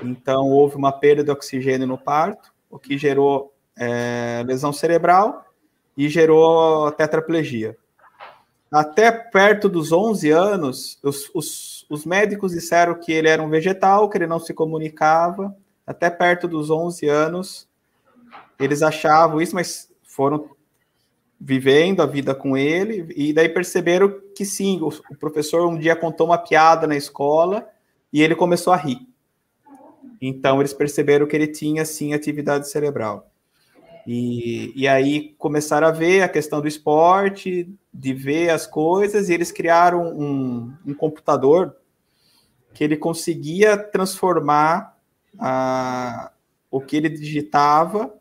então, 0.03 0.49
houve 0.49 0.77
uma 0.77 0.93
perda 0.93 1.23
de 1.23 1.31
oxigênio 1.31 1.87
no 1.87 1.99
parto, 1.99 2.53
o 2.71 2.79
que 2.79 2.97
gerou 2.97 3.53
é, 3.77 4.43
lesão 4.47 4.73
cerebral 4.73 5.45
e 5.97 6.09
gerou 6.09 6.91
tetraplegia. 6.93 7.77
Até 8.71 9.11
perto 9.11 9.69
dos 9.69 9.93
11 9.93 10.31
anos, 10.31 10.99
os, 11.03 11.31
os, 11.35 11.87
os, 11.91 12.07
médicos 12.07 12.53
disseram 12.53 12.95
que 12.95 13.13
ele 13.13 13.29
era 13.29 13.43
um 13.43 13.51
vegetal, 13.51 14.09
que 14.09 14.17
ele 14.17 14.27
não 14.27 14.39
se 14.39 14.55
comunicava. 14.55 15.55
Até 15.87 16.09
perto 16.09 16.49
dos 16.49 16.71
11 16.71 17.07
anos, 17.07 17.69
eles 18.59 18.83
achavam 18.83 19.43
isso, 19.43 19.55
mas 19.55 19.93
foram 20.03 20.49
vivendo 21.39 22.01
a 22.01 22.07
vida 22.07 22.35
com 22.35 22.57
ele, 22.57 23.13
e 23.17 23.33
daí 23.33 23.49
perceberam 23.49 24.21
que 24.35 24.45
sim, 24.45 24.81
o, 24.81 24.89
o 24.89 25.17
professor 25.17 25.67
um 25.67 25.77
dia 25.77 25.97
contou 25.97 26.29
uma 26.29 26.39
piada 26.39 26.87
na 26.87 26.97
escola 26.97 27.69
e 28.13 28.23
ele 28.23 28.37
começou 28.37 28.73
a 28.73 28.77
rir. 28.77 29.07
Então, 30.25 30.61
eles 30.61 30.73
perceberam 30.73 31.27
que 31.27 31.35
ele 31.35 31.49
tinha, 31.49 31.85
sim, 31.85 32.15
atividade 32.15 32.71
cerebral. 32.71 33.29
E, 34.07 34.73
e 34.77 34.87
aí 34.87 35.35
começaram 35.37 35.89
a 35.89 35.91
ver 35.91 36.23
a 36.23 36.29
questão 36.29 36.61
do 36.61 36.69
esporte, 36.69 37.69
de 37.93 38.15
ver 38.15 38.51
as 38.51 38.65
coisas, 38.65 39.29
e 39.29 39.35
eles 39.35 39.51
criaram 39.51 40.17
um, 40.17 40.73
um 40.87 40.95
computador 40.95 41.75
que 42.73 42.85
ele 42.85 42.97
conseguia 42.97 43.77
transformar 43.77 44.97
a, 45.41 46.31
o 46.71 46.81
que 46.81 46.97
ele 46.97 47.09
digitava 47.09 48.15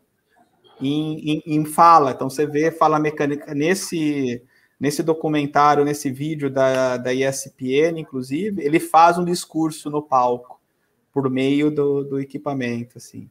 em, 0.80 1.36
em, 1.36 1.42
em, 1.46 1.64
fala. 1.64 2.10
Então, 2.10 2.28
você 2.28 2.44
vê 2.46 2.72
fala 2.72 2.98
mecânica 2.98 3.54
nesse, 3.54 4.42
nesse 4.78 5.04
documentário, 5.04 5.84
nesse 5.84 6.10
vídeo 6.10 6.50
da, 6.50 6.96
da 6.96 7.14
ESPN, 7.14 8.00
inclusive, 8.00 8.60
ele 8.60 8.80
faz 8.80 9.18
um 9.18 9.24
discurso 9.24 9.88
no 9.88 10.02
palco 10.02 10.61
por 11.12 11.28
meio 11.30 11.70
do, 11.70 12.04
do 12.04 12.20
equipamento, 12.20 12.98
assim. 12.98 13.28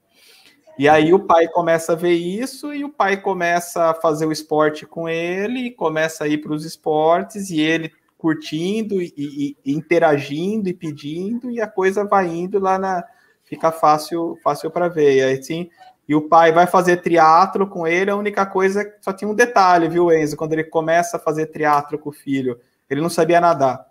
E 0.78 0.88
aí 0.88 1.14
o 1.14 1.20
pai 1.20 1.48
começa 1.48 1.94
a 1.94 1.96
ver 1.96 2.14
isso 2.14 2.74
e 2.74 2.84
o 2.84 2.90
pai 2.90 3.22
começa 3.22 3.90
a 3.90 3.94
fazer 3.94 4.26
o 4.26 4.32
esporte 4.32 4.86
com 4.86 5.08
ele, 5.08 5.72
começa 5.72 6.24
a 6.24 6.28
ir 6.28 6.40
para 6.40 6.54
os 6.54 6.66
esportes 6.66 7.50
e 7.50 7.60
ele 7.60 7.92
curtindo 8.18 9.02
e, 9.02 9.14
e, 9.18 9.58
interagindo 9.66 10.70
e 10.70 10.74
pedindo 10.74 11.50
e 11.50 11.60
a 11.60 11.68
coisa 11.68 12.06
vai 12.06 12.28
indo 12.28 12.60
lá 12.60 12.78
na 12.78 13.04
fica 13.44 13.72
fácil 13.72 14.38
fácil 14.44 14.72
para 14.72 14.88
ver. 14.88 15.18
E 15.18 15.22
aí 15.22 15.40
assim, 15.40 15.70
e 16.08 16.16
o 16.16 16.28
pai 16.28 16.52
vai 16.52 16.68
fazer 16.68 16.98
triatlo 16.98 17.68
com 17.68 17.86
ele, 17.86 18.12
a 18.12 18.16
única 18.16 18.46
coisa 18.46 18.86
só 19.02 19.12
tinha 19.12 19.30
um 19.30 19.36
detalhe, 19.36 19.90
viu, 19.90 20.12
Enzo, 20.12 20.38
quando 20.38 20.54
ele 20.54 20.64
começa 20.64 21.18
a 21.18 21.20
fazer 21.20 21.48
triatlo 21.48 22.00
com 22.00 22.10
o 22.10 22.14
filho, 22.14 22.60
ele 22.90 23.02
não 23.02 23.10
sabia 23.10 23.42
nadar. 23.42 23.86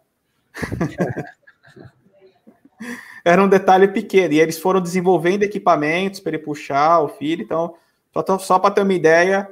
era 3.24 3.42
um 3.42 3.48
detalhe 3.48 3.88
pequeno. 3.88 4.34
E 4.34 4.40
eles 4.40 4.58
foram 4.58 4.80
desenvolvendo 4.80 5.42
equipamentos 5.42 6.20
para 6.20 6.34
ele 6.34 6.42
puxar 6.42 7.00
o 7.00 7.08
filho. 7.08 7.42
Então, 7.42 7.74
só, 8.12 8.38
só 8.38 8.58
para 8.58 8.74
ter 8.74 8.82
uma 8.82 8.94
ideia, 8.94 9.48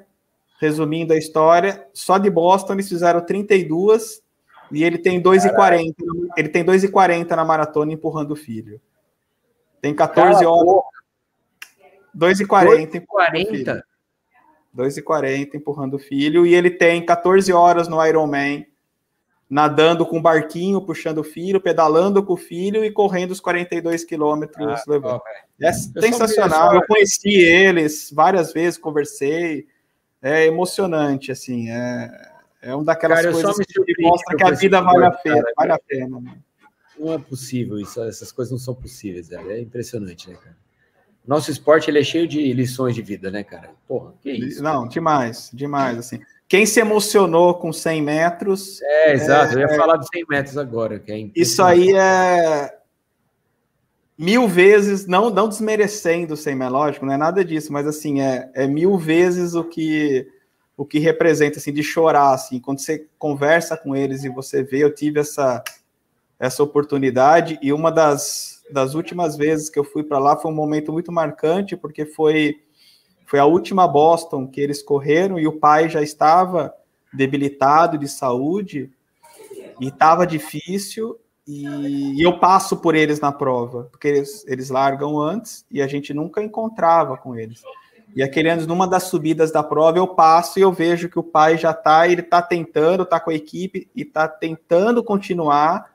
resumindo 0.60 1.12
a 1.12 1.16
história, 1.16 1.86
só 1.92 2.18
de 2.18 2.30
Boston 2.30 2.74
eles 2.74 2.88
fizeram 2.88 3.20
32 3.24 4.22
e 4.72 4.84
ele 4.84 4.98
tem 4.98 5.22
2,40. 5.22 5.94
Ele 6.36 6.48
tem 6.48 6.64
2,40 6.64 7.30
na 7.30 7.44
maratona 7.44 7.92
empurrando 7.92 8.32
o 8.32 8.36
filho. 8.36 8.80
Tem 9.80 9.94
14 9.94 10.44
Cala 10.44 10.50
horas. 10.50 10.82
2,40 12.16 12.94
empurrando 12.96 13.82
2,40 14.76 15.54
empurrando 15.54 15.94
o 15.94 15.98
filho. 15.98 16.46
E 16.46 16.54
ele 16.54 16.70
tem 16.70 17.04
14 17.04 17.52
horas 17.52 17.88
no 17.88 18.04
Ironman 18.04 18.66
nadando 19.48 20.04
com 20.04 20.18
o 20.18 20.22
barquinho, 20.22 20.80
puxando 20.80 21.18
o 21.18 21.24
filho, 21.24 21.60
pedalando 21.60 22.22
com 22.22 22.34
o 22.34 22.36
filho 22.36 22.84
e 22.84 22.90
correndo 22.90 23.30
os 23.30 23.40
42 23.40 24.04
quilômetros 24.04 24.66
ah, 24.66 24.84
levando. 24.86 25.22
é 25.60 25.72
sensacional. 25.72 26.74
Eu 26.74 26.86
conheci 26.86 27.34
eles 27.34 28.10
várias 28.12 28.52
vezes, 28.52 28.78
conversei. 28.78 29.66
É 30.20 30.46
emocionante, 30.46 31.30
assim. 31.30 31.70
É, 31.70 32.30
é 32.60 32.74
uma 32.74 32.84
daquelas 32.84 33.22
cara, 33.22 33.32
coisas 33.32 33.56
que 33.56 34.02
mostra 34.02 34.36
que 34.36 34.44
a 34.44 34.50
vida 34.50 34.80
vale 34.80 35.06
a 35.06 35.12
pena. 35.12 35.42
Cara, 35.42 35.54
vale 35.56 35.72
a 35.72 35.78
pena. 35.78 36.20
Né? 36.20 36.38
Não 36.98 37.12
é 37.12 37.18
possível 37.18 37.78
isso. 37.78 38.02
Essas 38.02 38.32
coisas 38.32 38.50
não 38.50 38.58
são 38.58 38.74
possíveis. 38.74 39.30
É 39.30 39.60
impressionante, 39.60 40.28
né, 40.28 40.36
cara? 40.36 40.56
Nosso 41.26 41.50
esporte 41.50 41.90
ele 41.90 42.00
é 42.00 42.02
cheio 42.02 42.26
de 42.26 42.52
lições 42.52 42.94
de 42.94 43.02
vida, 43.02 43.30
né, 43.30 43.44
cara? 43.44 43.70
Porra, 43.86 44.14
que 44.22 44.30
isso? 44.30 44.62
Não, 44.62 44.80
cara? 44.80 44.88
demais, 44.88 45.50
demais, 45.52 45.98
assim. 45.98 46.20
Quem 46.48 46.64
se 46.64 46.80
emocionou 46.80 47.54
com 47.54 47.72
100 47.72 48.02
metros. 48.02 48.80
É, 48.82 49.12
exato. 49.12 49.52
É, 49.52 49.56
eu 49.56 49.68
ia 49.68 49.74
é, 49.74 49.76
falar 49.76 49.96
dos 49.96 50.08
100 50.12 50.24
metros 50.28 50.56
agora. 50.56 51.02
É 51.06 51.28
isso 51.36 51.62
aí 51.62 51.94
é 51.94 52.74
mil 54.18 54.48
vezes, 54.48 55.06
não, 55.06 55.30
não 55.30 55.48
desmerecendo 55.48 56.34
o 56.34 56.36
100 56.36 56.56
metros, 56.56 56.72
lógico, 56.72 57.06
não 57.06 57.12
é 57.12 57.16
nada 57.16 57.44
disso, 57.44 57.72
mas 57.72 57.86
assim, 57.86 58.20
é, 58.20 58.50
é 58.52 58.66
mil 58.66 58.98
vezes 58.98 59.54
o 59.54 59.62
que 59.62 60.26
o 60.76 60.84
que 60.84 61.00
representa, 61.00 61.58
assim, 61.58 61.72
de 61.72 61.82
chorar, 61.82 62.32
assim, 62.32 62.60
quando 62.60 62.78
você 62.78 63.04
conversa 63.18 63.76
com 63.76 63.96
eles 63.96 64.22
e 64.22 64.28
você 64.28 64.62
vê, 64.62 64.84
eu 64.84 64.94
tive 64.94 65.18
essa, 65.18 65.60
essa 66.38 66.62
oportunidade, 66.62 67.58
e 67.60 67.72
uma 67.72 67.90
das, 67.90 68.62
das 68.70 68.94
últimas 68.94 69.36
vezes 69.36 69.68
que 69.68 69.76
eu 69.76 69.82
fui 69.82 70.04
para 70.04 70.20
lá 70.20 70.36
foi 70.36 70.52
um 70.52 70.54
momento 70.54 70.92
muito 70.92 71.10
marcante, 71.10 71.76
porque 71.76 72.06
foi, 72.06 72.60
foi 73.28 73.38
a 73.38 73.44
última 73.44 73.86
Boston 73.86 74.46
que 74.46 74.58
eles 74.58 74.82
correram 74.82 75.38
e 75.38 75.46
o 75.46 75.52
pai 75.52 75.90
já 75.90 76.00
estava 76.00 76.72
debilitado 77.12 77.98
de 77.98 78.08
saúde 78.08 78.90
e 79.78 79.88
estava 79.88 80.26
difícil. 80.26 81.20
E, 81.46 82.24
eu 82.24 82.38
passo 82.38 82.78
por 82.78 82.94
eles 82.94 83.20
na 83.20 83.30
prova, 83.30 83.84
porque 83.90 84.08
eles, 84.08 84.46
eles 84.48 84.70
largam 84.70 85.20
antes 85.20 85.66
e 85.70 85.82
a 85.82 85.86
gente 85.86 86.14
nunca 86.14 86.42
encontrava 86.42 87.18
com 87.18 87.36
eles. 87.36 87.62
E 88.16 88.22
aquele 88.22 88.48
ano, 88.48 88.66
numa 88.66 88.88
das 88.88 89.02
subidas 89.02 89.52
da 89.52 89.62
prova, 89.62 89.98
eu 89.98 90.08
passo 90.08 90.58
e 90.58 90.62
eu 90.62 90.72
vejo 90.72 91.10
que 91.10 91.18
o 91.18 91.22
pai 91.22 91.58
já 91.58 91.72
está, 91.72 92.08
ele 92.08 92.22
está 92.22 92.40
tentando, 92.40 93.02
está 93.02 93.20
com 93.20 93.28
a 93.28 93.34
equipe 93.34 93.90
e 93.94 94.02
está 94.02 94.26
tentando 94.26 95.04
continuar 95.04 95.92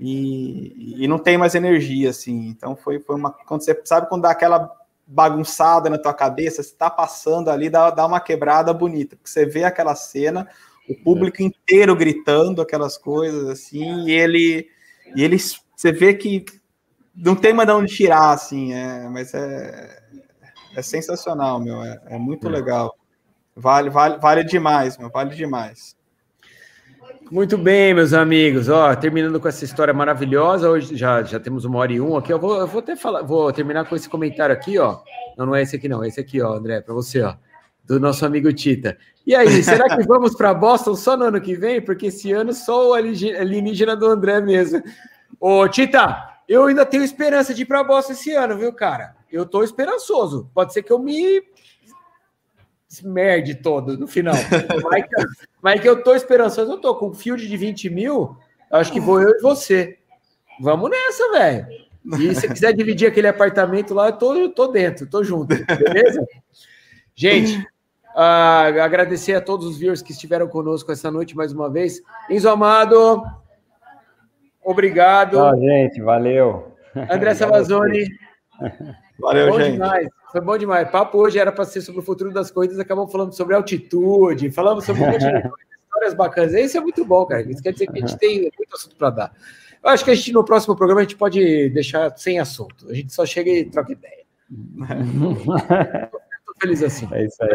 e, 0.00 0.96
e 1.04 1.06
não 1.06 1.20
tem 1.20 1.38
mais 1.38 1.54
energia, 1.54 2.10
assim. 2.10 2.48
Então 2.48 2.74
foi, 2.74 2.98
foi 2.98 3.14
uma. 3.14 3.30
Quando 3.30 3.62
você 3.62 3.80
sabe 3.84 4.08
quando 4.08 4.22
dá 4.22 4.32
aquela 4.32 4.68
bagunçada 5.06 5.88
na 5.88 5.98
tua 5.98 6.12
cabeça, 6.12 6.62
você 6.62 6.70
está 6.70 6.90
passando 6.90 7.48
ali, 7.48 7.70
dá, 7.70 7.90
dá 7.90 8.04
uma 8.04 8.20
quebrada 8.20 8.72
bonita, 8.74 9.16
porque 9.16 9.30
você 9.30 9.46
vê 9.46 9.62
aquela 9.62 9.94
cena, 9.94 10.48
o 10.88 10.94
público 10.94 11.42
inteiro 11.42 11.94
gritando 11.94 12.60
aquelas 12.60 12.98
coisas, 12.98 13.48
assim, 13.48 14.06
e 14.06 14.10
ele. 14.10 14.68
E 15.14 15.22
eles. 15.22 15.60
Você 15.76 15.92
vê 15.92 16.14
que 16.14 16.44
não 17.14 17.36
tem 17.36 17.52
mais 17.52 17.68
de 17.68 17.74
onde 17.74 17.94
tirar, 17.94 18.32
assim, 18.32 18.72
é, 18.72 19.08
mas 19.08 19.32
é, 19.34 20.02
é 20.74 20.82
sensacional, 20.82 21.60
meu, 21.60 21.82
é, 21.82 22.00
é 22.06 22.18
muito 22.18 22.48
é. 22.48 22.50
legal. 22.50 22.96
Vale, 23.54 23.88
vale, 23.88 24.18
vale 24.18 24.44
demais, 24.44 24.98
meu, 24.98 25.10
vale 25.10 25.34
demais. 25.34 25.96
Muito 27.30 27.58
bem, 27.58 27.92
meus 27.92 28.12
amigos. 28.12 28.68
Ó, 28.68 28.94
terminando 28.94 29.40
com 29.40 29.48
essa 29.48 29.64
história 29.64 29.92
maravilhosa, 29.92 30.70
hoje 30.70 30.96
já, 30.96 31.24
já 31.24 31.40
temos 31.40 31.64
uma 31.64 31.80
hora 31.80 31.92
e 31.92 32.00
um 32.00 32.16
aqui. 32.16 32.32
Eu 32.32 32.38
vou, 32.38 32.56
eu 32.56 32.68
vou 32.68 32.78
até 32.78 32.94
falar, 32.94 33.22
vou 33.22 33.52
terminar 33.52 33.84
com 33.84 33.96
esse 33.96 34.08
comentário 34.08 34.54
aqui, 34.54 34.78
ó. 34.78 35.00
Não, 35.36 35.46
não 35.46 35.54
é 35.54 35.62
esse 35.62 35.74
aqui, 35.74 35.88
não. 35.88 36.04
Esse 36.04 36.20
aqui, 36.20 36.40
ó, 36.40 36.52
André, 36.54 36.80
para 36.80 36.94
você, 36.94 37.22
ó, 37.22 37.34
do 37.84 37.98
nosso 37.98 38.24
amigo 38.24 38.52
Tita. 38.52 38.96
E 39.26 39.34
aí, 39.34 39.60
será 39.64 39.96
que 39.96 40.06
vamos 40.06 40.36
para 40.36 40.54
Boston 40.54 40.94
só 40.94 41.16
no 41.16 41.24
ano 41.24 41.40
que 41.40 41.56
vem? 41.56 41.80
Porque 41.80 42.06
esse 42.06 42.30
ano 42.30 42.52
só 42.52 42.90
o 42.90 42.94
alienígena 42.94 43.96
do 43.96 44.06
André 44.06 44.40
mesmo. 44.40 44.80
Ô, 45.40 45.66
Tita, 45.68 46.28
eu 46.48 46.66
ainda 46.66 46.86
tenho 46.86 47.02
esperança 47.02 47.52
de 47.52 47.62
ir 47.62 47.66
para 47.66 47.82
Boston 47.82 48.12
esse 48.12 48.32
ano, 48.34 48.56
viu, 48.56 48.72
cara? 48.72 49.16
Eu 49.32 49.44
tô 49.44 49.64
esperançoso. 49.64 50.48
Pode 50.54 50.72
ser 50.72 50.84
que 50.84 50.92
eu 50.92 50.98
me 51.00 51.42
merde 53.02 53.54
todo 53.54 53.98
no 53.98 54.06
final. 54.06 54.34
mas, 54.90 55.04
que, 55.04 55.26
mas 55.60 55.80
que 55.80 55.88
eu 55.88 56.02
tô 56.02 56.14
esperançoso, 56.14 56.72
eu 56.72 56.80
tô 56.80 56.94
com 56.94 57.08
um 57.08 57.14
field 57.14 57.46
de 57.46 57.56
20 57.56 57.90
mil, 57.90 58.36
acho 58.70 58.92
que 58.92 59.00
vou 59.00 59.20
eu 59.20 59.30
e 59.30 59.40
você. 59.40 59.98
Vamos 60.60 60.90
nessa, 60.90 61.30
velho. 61.32 61.66
E 62.20 62.34
se 62.34 62.48
quiser 62.48 62.72
dividir 62.72 63.08
aquele 63.08 63.26
apartamento 63.26 63.92
lá, 63.92 64.08
eu 64.08 64.12
tô, 64.12 64.34
eu 64.34 64.48
tô 64.52 64.68
dentro, 64.68 65.08
tô 65.08 65.24
junto, 65.24 65.48
beleza? 65.48 66.24
Gente, 67.14 67.58
uh, 68.14 68.80
agradecer 68.80 69.34
a 69.34 69.40
todos 69.40 69.66
os 69.66 69.78
viewers 69.78 70.02
que 70.02 70.12
estiveram 70.12 70.46
conosco 70.46 70.92
essa 70.92 71.10
noite 71.10 71.36
mais 71.36 71.52
uma 71.52 71.68
vez. 71.68 72.00
Enzo 72.30 72.48
Amado, 72.48 73.24
obrigado. 74.62 75.36
Tchau, 75.36 75.58
gente, 75.58 76.00
valeu. 76.00 76.76
André 77.10 77.34
Savazone. 77.34 78.06
Valeu, 79.18 79.50
Bom 79.50 79.60
gente. 79.60 79.72
Demais. 79.72 80.08
Foi 80.36 80.44
bom 80.44 80.58
demais. 80.58 80.90
Papo 80.90 81.16
hoje 81.16 81.38
era 81.38 81.50
para 81.50 81.64
ser 81.64 81.80
sobre 81.80 82.02
o 82.02 82.04
futuro 82.04 82.30
das 82.30 82.50
coisas, 82.50 82.78
acabamos 82.78 83.10
falando 83.10 83.32
sobre 83.32 83.54
altitude, 83.54 84.50
falamos 84.50 84.84
sobre 84.84 85.02
um 85.02 85.06
monte 85.06 85.20
de 85.20 85.24
histórias 85.88 86.12
bacanas. 86.12 86.52
Isso 86.52 86.76
é 86.76 86.80
muito 86.82 87.06
bom, 87.06 87.24
cara. 87.24 87.40
Isso 87.50 87.62
quer 87.62 87.72
dizer 87.72 87.86
que 87.86 87.96
a 87.96 88.06
gente 88.06 88.18
tem 88.18 88.42
muito 88.42 88.74
assunto 88.74 88.96
para 88.96 89.08
dar. 89.08 89.32
Eu 89.82 89.88
acho 89.88 90.04
que 90.04 90.10
a 90.10 90.14
gente, 90.14 90.32
no 90.32 90.44
próximo 90.44 90.76
programa, 90.76 91.00
a 91.00 91.04
gente 91.04 91.16
pode 91.16 91.70
deixar 91.70 92.14
sem 92.18 92.38
assunto. 92.38 92.86
A 92.90 92.92
gente 92.92 93.14
só 93.14 93.24
chega 93.24 93.50
e 93.50 93.64
troca 93.64 93.92
ideia. 93.92 94.26
Estou 94.50 96.20
feliz 96.60 96.82
assim. 96.82 97.08
É 97.12 97.24
isso 97.24 97.42
aí. 97.42 97.48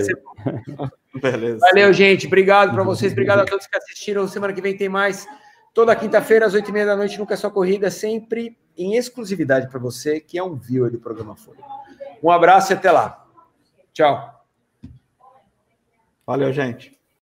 Beleza. 1.21 1.59
Valeu, 1.59 1.93
gente. 1.93 2.25
Obrigado 2.25 2.73
para 2.73 2.82
vocês. 2.82 3.11
Obrigado 3.11 3.41
a 3.41 3.45
todos 3.45 3.67
que 3.67 3.77
assistiram. 3.77 4.27
Semana 4.27 4.53
que 4.53 4.61
vem 4.61 4.75
tem 4.75 4.89
mais. 4.89 5.27
Toda 5.71 5.95
quinta-feira, 5.95 6.47
às 6.47 6.55
oito 6.55 6.71
e 6.71 6.73
meia 6.73 6.88
da 6.88 6.95
noite, 6.95 7.19
nunca 7.19 7.36
é 7.36 7.38
só 7.38 7.51
corrida, 7.51 7.91
sempre 7.91 8.57
em 8.75 8.95
exclusividade 8.95 9.69
para 9.69 9.79
você, 9.79 10.19
que 10.19 10.39
é 10.39 10.43
um 10.43 10.55
viewer 10.55 10.89
do 10.89 10.97
programa 10.97 11.36
Folha. 11.36 11.59
Um 12.22 12.30
abraço 12.30 12.72
e 12.72 12.76
até 12.76 12.91
lá. 12.91 13.26
Tchau. 13.93 14.45
Valeu, 16.26 16.53
gente. 16.53 17.00